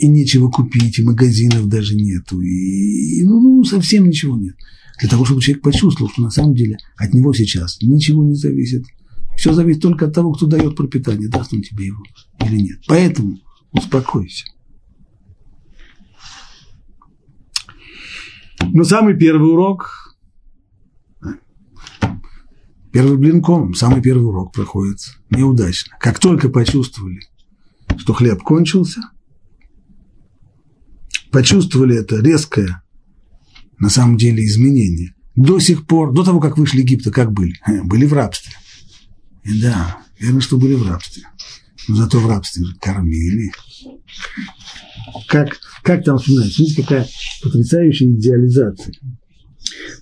и 0.00 0.08
нечего 0.08 0.50
купить, 0.50 0.98
и 0.98 1.04
магазинов 1.04 1.68
даже 1.68 1.94
нету, 1.94 2.40
и, 2.40 3.20
и 3.20 3.24
ну, 3.24 3.40
ну, 3.40 3.64
совсем 3.64 4.08
ничего 4.08 4.36
нет. 4.36 4.56
Для 5.00 5.08
того, 5.08 5.24
чтобы 5.24 5.40
человек 5.40 5.62
почувствовал, 5.62 6.10
что 6.10 6.22
на 6.22 6.30
самом 6.30 6.54
деле 6.54 6.78
от 6.96 7.14
него 7.14 7.32
сейчас 7.32 7.80
ничего 7.80 8.24
не 8.24 8.34
зависит. 8.34 8.84
Все 9.36 9.52
зависит 9.52 9.82
только 9.82 10.06
от 10.06 10.14
того, 10.14 10.32
кто 10.32 10.46
дает 10.46 10.76
пропитание, 10.76 11.28
даст 11.28 11.52
он 11.54 11.62
тебе 11.62 11.86
его 11.86 12.02
или 12.44 12.60
нет. 12.60 12.78
Поэтому 12.86 13.38
успокойся. 13.72 14.44
Но 18.72 18.84
самый 18.84 19.16
первый 19.16 19.50
урок 19.50 20.00
Первый 22.92 23.18
блин 23.18 23.40
комом, 23.40 23.74
самый 23.74 24.02
первый 24.02 24.26
урок 24.26 24.52
проходит 24.52 24.98
неудачно. 25.30 25.96
Как 26.00 26.18
только 26.18 26.48
почувствовали, 26.48 27.20
что 27.96 28.12
хлеб 28.14 28.42
кончился, 28.42 29.00
почувствовали 31.30 31.96
это 31.96 32.20
резкое, 32.20 32.82
на 33.78 33.88
самом 33.88 34.16
деле, 34.16 34.44
изменение. 34.44 35.14
До 35.36 35.58
сих 35.58 35.86
пор, 35.86 36.12
до 36.12 36.24
того, 36.24 36.40
как 36.40 36.58
вышли 36.58 36.80
Египта, 36.80 37.10
как 37.10 37.32
были? 37.32 37.54
Были 37.84 38.04
в 38.04 38.12
рабстве. 38.12 38.52
И 39.44 39.60
да, 39.60 39.98
верно, 40.18 40.40
что 40.40 40.58
были 40.58 40.74
в 40.74 40.86
рабстве. 40.86 41.22
Но 41.88 41.96
зато 41.96 42.18
в 42.20 42.28
рабстве 42.28 42.64
кормили. 42.80 43.50
Как, 45.26 45.58
как 45.82 46.04
там 46.04 46.18
вспоминать? 46.18 46.52
Смотрите, 46.52 46.82
какая 46.82 47.08
потрясающая 47.42 48.08
идеализация. 48.08 48.94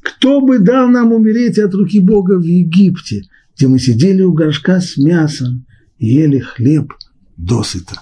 Кто 0.02 0.40
бы 0.40 0.58
дал 0.58 0.88
нам 0.88 1.12
умереть 1.12 1.58
от 1.58 1.72
руки 1.74 2.00
Бога 2.00 2.38
в 2.38 2.42
Египте, 2.42 3.22
где 3.56 3.68
мы 3.68 3.78
сидели 3.78 4.22
у 4.22 4.32
горшка 4.32 4.80
с 4.80 4.96
мясом 4.96 5.66
ели 5.98 6.38
хлеб 6.38 6.92
досыта. 7.36 8.00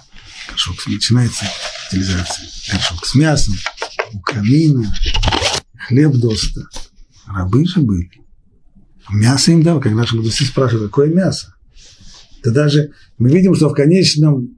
Горшок 0.49 0.87
начинается 0.87 1.45
утилизация. 1.87 2.47
Горшок 2.71 3.05
с 3.05 3.15
мясом, 3.15 3.55
у 4.13 4.19
камина, 4.19 4.85
хлеб 5.87 6.13
досыта. 6.13 6.67
Рабы 7.27 7.65
же 7.65 7.81
были. 7.81 8.09
Мясо 9.11 9.51
им 9.51 9.63
дал, 9.63 9.79
как 9.79 9.93
наши 9.93 10.15
мудрецы 10.15 10.45
спрашивают, 10.45 10.89
какое 10.89 11.13
мясо? 11.13 11.53
Да 12.43 12.51
даже 12.51 12.91
мы 13.17 13.29
видим, 13.31 13.55
что 13.55 13.69
в 13.69 13.73
конечном, 13.73 14.57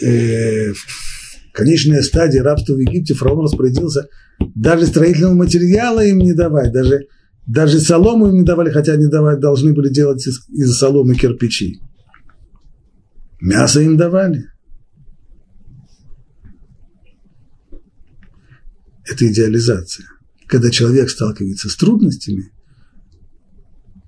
э, 0.00 0.72
в 0.72 1.52
конечной 1.52 2.02
стадии 2.02 2.38
рабства 2.38 2.74
в 2.74 2.78
Египте 2.78 3.14
фараон 3.14 3.44
распорядился 3.44 4.08
даже 4.54 4.86
строительного 4.86 5.34
материала 5.34 6.04
им 6.04 6.18
не 6.18 6.32
давать, 6.32 6.72
даже, 6.72 7.06
даже 7.46 7.80
солому 7.80 8.28
им 8.28 8.36
не 8.36 8.44
давали, 8.44 8.70
хотя 8.70 8.92
они 8.92 9.06
давать, 9.06 9.40
должны 9.40 9.72
были 9.72 9.92
делать 9.92 10.26
из, 10.26 10.48
из 10.48 10.76
соломы 10.76 11.14
кирпичи. 11.14 11.80
Мясо 13.40 13.80
им 13.80 13.96
давали. 13.96 14.46
Это 19.10 19.26
идеализация. 19.26 20.06
Когда 20.46 20.70
человек 20.70 21.10
сталкивается 21.10 21.68
с 21.68 21.74
трудностями, 21.74 22.52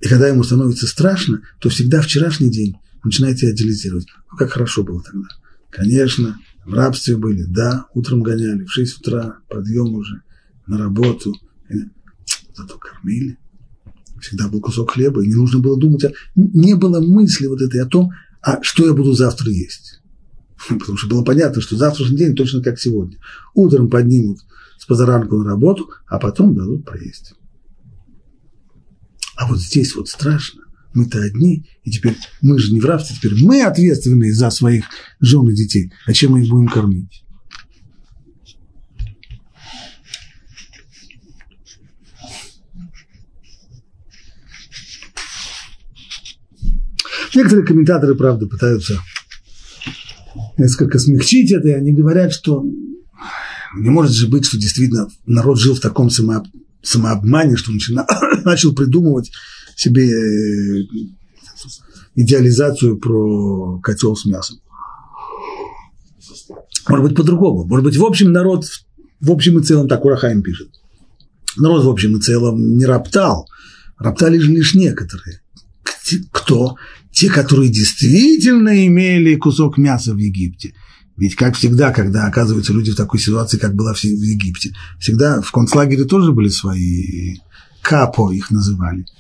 и 0.01 0.09
когда 0.09 0.29
ему 0.29 0.45
становится 0.45 0.87
страшно, 0.87 1.43
то 1.61 1.69
всегда 1.69 2.01
вчерашний 2.01 2.51
день 2.51 2.75
он 2.75 3.09
начинает 3.09 3.43
идеализировать. 3.43 4.07
Ну, 4.31 4.37
как 4.37 4.53
хорошо 4.53 4.85
было 4.85 5.03
тогда. 5.03 5.27
Конечно, 5.71 6.39
в 6.65 6.75
рабстве 6.75 7.17
были, 7.17 7.43
да, 7.43 7.87
утром 7.95 8.23
гоняли, 8.23 8.65
в 8.65 8.71
6 8.71 9.01
утра, 9.01 9.39
подъем 9.49 9.95
уже, 9.95 10.23
на 10.69 10.79
работу, 10.79 11.35
зато 12.57 12.79
кормили. 12.79 13.39
Всегда 14.21 14.49
был 14.49 14.61
кусок 14.61 14.93
хлеба, 14.93 15.25
и 15.25 15.27
не 15.27 15.35
нужно 15.35 15.59
было 15.59 15.77
думать, 15.77 16.05
о... 16.05 16.13
не 16.37 16.75
было 16.75 17.01
мысли 17.01 17.47
вот 17.47 17.61
этой 17.61 17.81
о 17.81 17.87
том, 17.87 18.11
а 18.41 18.63
что 18.63 18.87
я 18.87 18.93
буду 18.93 19.15
завтра 19.15 19.51
есть. 19.51 20.01
Потому 20.69 20.97
что 20.97 21.09
было 21.09 21.25
понятно, 21.25 21.61
что 21.61 21.77
завтрашний 21.77 22.19
день 22.19 22.37
точно 22.37 22.63
как 22.63 22.79
сегодня. 22.79 23.19
Утром 23.55 23.91
поднимут 23.91 24.39
с 24.83 24.85
позаранку 24.85 25.37
на 25.37 25.45
работу, 25.45 25.91
а 26.09 26.19
потом 26.19 26.57
дадут 26.57 26.85
проесть. 26.85 27.35
А 29.37 29.47
вот 29.47 29.61
здесь 29.61 29.95
вот 29.95 30.09
страшно. 30.09 30.63
Мы-то 30.93 31.23
одни, 31.23 31.71
и 31.85 31.91
теперь 31.93 32.17
мы 32.41 32.59
же 32.59 32.75
не 32.75 32.81
в 32.81 32.85
рабстве, 32.85 33.15
теперь 33.17 33.45
мы 33.45 33.63
ответственны 33.63 34.33
за 34.33 34.51
своих 34.51 34.87
жен 35.21 35.49
и 35.49 35.55
детей. 35.55 35.93
А 36.05 36.13
чем 36.13 36.33
мы 36.33 36.43
их 36.43 36.51
будем 36.51 36.67
кормить? 36.67 37.25
Некоторые 47.37 47.65
комментаторы, 47.65 48.17
правда, 48.17 48.49
пытаются 48.49 48.99
несколько 50.59 50.99
смягчить 50.99 51.53
это, 51.53 51.69
и 51.69 51.73
они 51.73 51.93
говорят, 51.93 52.33
что 52.33 52.65
не 53.77 53.91
может 53.91 54.13
же 54.13 54.29
быть, 54.29 54.45
что 54.45 54.59
действительно 54.59 55.09
народ 55.27 55.59
жил 55.59 55.75
в 55.75 55.81
таком 55.81 56.11
само, 56.11 56.45
самообмане, 56.83 57.57
что 57.57 57.73
начинал, 57.73 58.07
начал 58.45 58.75
придумывать 58.75 59.31
себе 59.77 60.09
э, 60.09 60.85
идеализацию 62.15 62.99
про 62.99 63.79
котел 63.81 64.17
с 64.17 64.25
мясом. 64.27 64.59
Может 66.89 67.07
быть, 67.07 67.17
по-другому. 67.17 67.65
Может 67.65 67.85
быть, 67.85 67.97
в 67.97 68.05
общем, 68.05 68.33
народ 68.33 68.67
в 69.23 69.31
общем 69.31 69.59
и 69.59 69.63
целом, 69.63 69.89
так 69.89 70.05
Урахаим 70.05 70.43
пишет, 70.43 70.69
народ 71.57 71.85
в 71.85 71.89
общем 71.89 72.17
и 72.17 72.21
целом 72.21 72.77
не 72.77 72.85
роптал, 72.85 73.49
роптали 73.97 74.39
же 74.39 74.51
лишь 74.51 74.75
некоторые. 74.75 75.41
Кто? 76.33 76.77
Те, 77.13 77.31
которые 77.31 77.71
действительно 77.71 78.87
имели 78.87 79.37
кусок 79.37 79.79
мяса 79.79 80.13
в 80.13 80.19
Египте. 80.19 80.75
Ведь, 81.17 81.37
как 81.37 81.57
всегда, 81.57 81.93
когда 81.93 82.27
оказываются 82.27 82.73
люди 82.73 82.93
в 82.93 82.97
такой 82.97 83.21
ситуации, 83.21 83.59
как 83.59 83.75
была 83.75 83.93
в 83.93 84.03
Египте, 84.03 84.75
всегда 84.99 85.41
в 85.41 85.53
концлагере 85.53 86.05
тоже 86.05 86.33
были 86.33 86.49
свои 86.49 87.39
капо, 87.83 88.33
их 88.33 88.51
называли– 88.51 89.07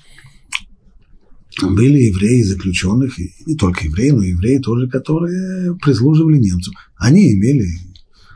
были 1.60 1.98
евреи 2.04 2.42
заключенных, 2.42 3.18
и 3.18 3.34
не 3.46 3.56
только 3.56 3.84
евреи, 3.84 4.10
но 4.10 4.22
евреи 4.22 4.58
тоже, 4.58 4.88
которые 4.88 5.76
прислуживали 5.76 6.38
немцам. 6.38 6.74
Они 6.96 7.34
имели 7.34 7.66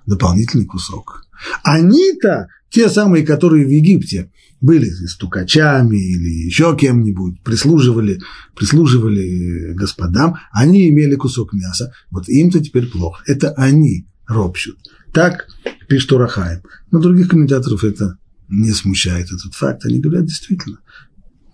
дополнительный 0.07 0.67
кусок. 0.67 1.25
Они-то, 1.63 2.49
те 2.71 2.89
самые, 2.89 3.25
которые 3.25 3.67
в 3.67 3.71
Египте 3.71 4.31
были 4.61 4.89
стукачами 4.89 5.97
или 5.97 6.47
еще 6.47 6.77
кем-нибудь, 6.77 7.43
прислуживали, 7.43 8.21
прислуживали 8.55 9.73
господам, 9.75 10.37
они 10.51 10.89
имели 10.89 11.15
кусок 11.15 11.53
мяса. 11.53 11.93
Вот 12.11 12.29
им-то 12.29 12.61
теперь 12.61 12.87
плохо. 12.87 13.23
Это 13.27 13.53
они 13.53 14.07
ропщут. 14.27 14.79
Так 15.13 15.47
пишет 15.89 16.13
Урахаем. 16.13 16.63
Но 16.91 17.01
других 17.01 17.29
комментаторов 17.29 17.85
это 17.85 18.19
не 18.49 18.73
смущает 18.73 19.27
этот 19.27 19.55
факт. 19.55 19.85
Они 19.85 20.01
говорят, 20.01 20.27
действительно, 20.27 20.79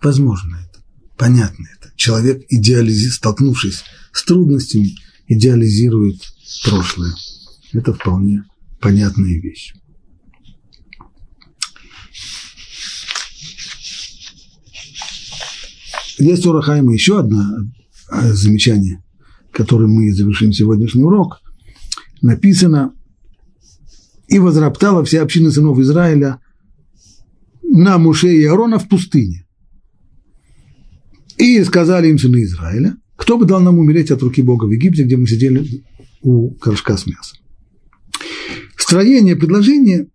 возможно 0.01 0.55
это. 0.55 0.83
Понятно 1.17 1.67
это. 1.77 1.91
Человек, 1.95 2.43
идеализи... 2.49 3.09
столкнувшись 3.09 3.83
с 4.11 4.23
трудностями, 4.23 4.95
идеализирует 5.27 6.21
прошлое. 6.65 7.13
Это 7.71 7.93
вполне 7.93 8.43
понятная 8.79 9.39
вещь. 9.39 9.73
Есть 16.23 16.45
у 16.45 16.53
Рахайма 16.53 16.93
еще 16.93 17.19
одна, 17.19 17.69
замечание, 18.09 19.03
которым 19.51 19.91
мы 19.91 20.13
завершим 20.13 20.53
сегодняшний 20.53 21.03
урок, 21.03 21.41
написано 22.21 22.93
«И 24.29 24.39
возроптала 24.39 25.03
вся 25.03 25.21
община 25.21 25.51
сынов 25.51 25.79
Израиля 25.79 26.39
на 27.61 27.97
Муше 27.97 28.33
и 28.33 28.45
Аарона 28.45 28.79
в 28.79 28.87
пустыне. 28.87 29.45
И 31.37 31.61
сказали 31.65 32.07
им 32.07 32.17
сыны 32.17 32.43
Израиля, 32.43 32.95
кто 33.17 33.37
бы 33.37 33.45
дал 33.45 33.59
нам 33.59 33.77
умереть 33.77 34.09
от 34.09 34.23
руки 34.23 34.41
Бога 34.41 34.63
в 34.65 34.71
Египте, 34.71 35.03
где 35.03 35.17
мы 35.17 35.27
сидели 35.27 35.83
у 36.21 36.51
горшка 36.51 36.95
с 36.95 37.05
мясом. 37.05 37.37
Строение 38.77 39.35
предложения 39.35 40.07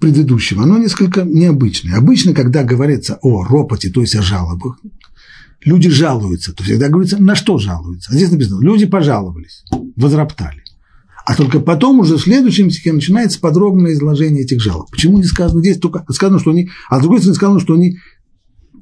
предыдущего, 0.00 0.64
оно 0.64 0.78
несколько 0.78 1.22
необычное. 1.22 1.96
Обычно, 1.96 2.34
когда 2.34 2.64
говорится 2.64 3.18
о 3.22 3.44
ропоте, 3.44 3.90
то 3.90 4.00
есть 4.00 4.16
о 4.16 4.22
жалобах, 4.22 4.80
люди 5.66 5.90
жалуются, 5.90 6.54
то 6.54 6.64
всегда 6.64 6.88
говорится, 6.88 7.22
на 7.22 7.34
что 7.34 7.58
жалуются. 7.58 8.10
А 8.10 8.14
здесь 8.14 8.30
написано, 8.30 8.62
люди 8.62 8.86
пожаловались, 8.86 9.64
возроптали. 9.96 10.62
А 11.26 11.34
только 11.34 11.58
потом 11.58 11.98
уже 11.98 12.16
в 12.16 12.22
следующем 12.22 12.70
стихе 12.70 12.92
начинается 12.92 13.40
подробное 13.40 13.92
изложение 13.92 14.44
этих 14.44 14.62
жалоб. 14.62 14.88
Почему 14.90 15.18
не 15.18 15.24
сказано 15.24 15.60
здесь 15.60 15.78
только 15.78 16.04
сказано, 16.10 16.38
что 16.38 16.52
они, 16.52 16.70
а 16.88 16.98
с 16.98 17.00
другой 17.00 17.18
стороны 17.18 17.34
сказано, 17.34 17.60
что 17.60 17.74
они 17.74 17.98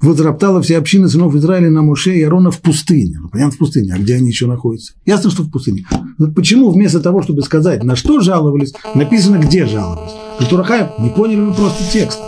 возроптала 0.03 0.61
вся 0.61 0.77
община 0.77 1.09
сынов 1.09 1.35
Израиля 1.35 1.71
на 1.71 1.81
Моше 1.81 2.15
и 2.15 2.23
Арона 2.23 2.51
в 2.51 2.61
пустыне. 2.61 3.19
Ну, 3.19 3.31
понятно, 3.31 3.53
в 3.53 3.59
пустыне. 3.59 3.95
А 3.95 3.99
где 3.99 4.17
они 4.17 4.29
еще 4.29 4.47
находятся? 4.47 4.93
Ясно, 5.07 5.31
что 5.31 5.43
в 5.43 5.51
пустыне. 5.51 5.87
Но 6.19 6.31
почему 6.31 6.71
вместо 6.71 7.01
того, 7.01 7.23
чтобы 7.23 7.41
сказать, 7.43 7.83
на 7.83 7.97
что 7.97 8.21
жаловались, 8.21 8.75
написано, 8.95 9.39
где 9.39 9.65
жаловались? 9.65 10.13
Турахаев, 10.51 10.99
не 10.99 11.09
поняли 11.09 11.41
вы 11.41 11.55
просто 11.55 11.83
текст. 11.91 12.19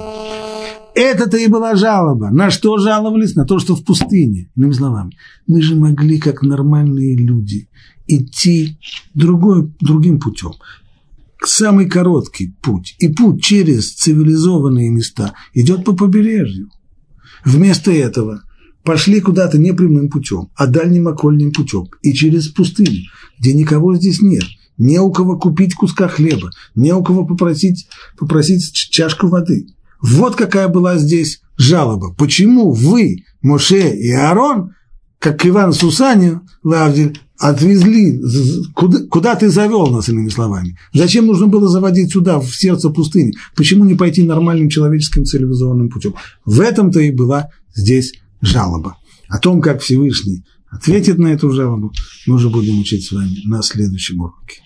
Это-то 0.97 1.36
и 1.36 1.47
была 1.47 1.76
жалоба. 1.76 2.30
На 2.30 2.51
что 2.51 2.78
жаловались? 2.78 3.34
На 3.34 3.44
то, 3.44 3.59
что 3.59 3.76
в 3.76 3.84
пустыне. 3.84 4.49
Иными 4.57 4.72
словами, 4.72 5.12
мы 5.47 5.61
же 5.61 5.76
могли, 5.76 6.18
как 6.18 6.40
нормальные 6.40 7.18
люди, 7.18 7.68
идти 8.07 8.78
другой, 9.12 9.70
другим 9.78 10.18
путем. 10.18 10.53
Самый 11.44 11.86
короткий 11.86 12.57
путь 12.62 12.97
и 12.99 13.09
путь 13.09 13.42
через 13.42 13.92
цивилизованные 13.92 14.88
места 14.88 15.34
идет 15.53 15.84
по 15.84 15.92
побережью. 15.92 16.70
Вместо 17.44 17.92
этого 17.92 18.40
пошли 18.82 19.20
куда-то 19.20 19.59
не 19.59 19.74
прямым 19.74 20.09
путем, 20.09 20.49
а 20.55 20.66
дальним 20.66 21.09
окольным 21.09 21.53
путем 21.53 21.88
и 22.01 22.14
через 22.14 22.49
пустыню, 22.49 23.03
где 23.38 23.53
никого 23.53 23.94
здесь 23.97 24.22
нет, 24.22 24.44
не 24.78 24.99
у 24.99 25.12
кого 25.12 25.38
купить 25.38 25.74
куска 25.74 26.09
хлеба, 26.09 26.53
не 26.74 26.94
у 26.94 27.05
кого 27.05 27.26
попросить, 27.26 27.86
попросить 28.16 28.72
чашку 28.72 29.28
воды. 29.28 29.66
Вот 30.07 30.36
какая 30.36 30.68
была 30.68 30.98
здесь 30.98 31.40
жалоба. 31.57 32.14
Почему 32.14 32.70
вы, 32.70 33.24
Моше 33.42 33.92
и 33.96 34.12
Аарон, 34.12 34.72
как 35.18 35.44
Иван 35.44 35.72
Сусанин, 35.72 36.42
Лавдиль, 36.62 37.18
отвезли, 37.38 38.22
куда, 38.74 39.00
куда 39.09 39.34
ты 39.34 39.50
завел 39.50 39.88
нас, 39.88 40.09
иными 40.09 40.28
словами? 40.28 40.78
Зачем 40.92 41.26
нужно 41.26 41.48
было 41.48 41.68
заводить 41.68 42.12
сюда, 42.12 42.38
в 42.38 42.54
сердце 42.54 42.90
пустыни? 42.90 43.34
Почему 43.57 43.84
не 43.84 43.94
пойти 43.94 44.22
нормальным 44.22 44.68
человеческим 44.68 45.24
цивилизованным 45.24 45.88
путем? 45.88 46.14
В 46.44 46.61
этом-то 46.61 47.00
и 47.00 47.11
была 47.11 47.48
здесь 47.74 48.14
жалоба. 48.40 48.96
О 49.28 49.38
том, 49.38 49.61
как 49.61 49.80
Всевышний 49.80 50.44
ответит 50.70 51.18
на 51.18 51.28
эту 51.28 51.50
жалобу, 51.50 51.92
мы 52.26 52.36
уже 52.36 52.48
будем 52.48 52.78
учить 52.78 53.04
с 53.04 53.11
вами 53.11 53.40
на 53.44 53.61
следующем 53.62 54.20
уроке. 54.20 54.61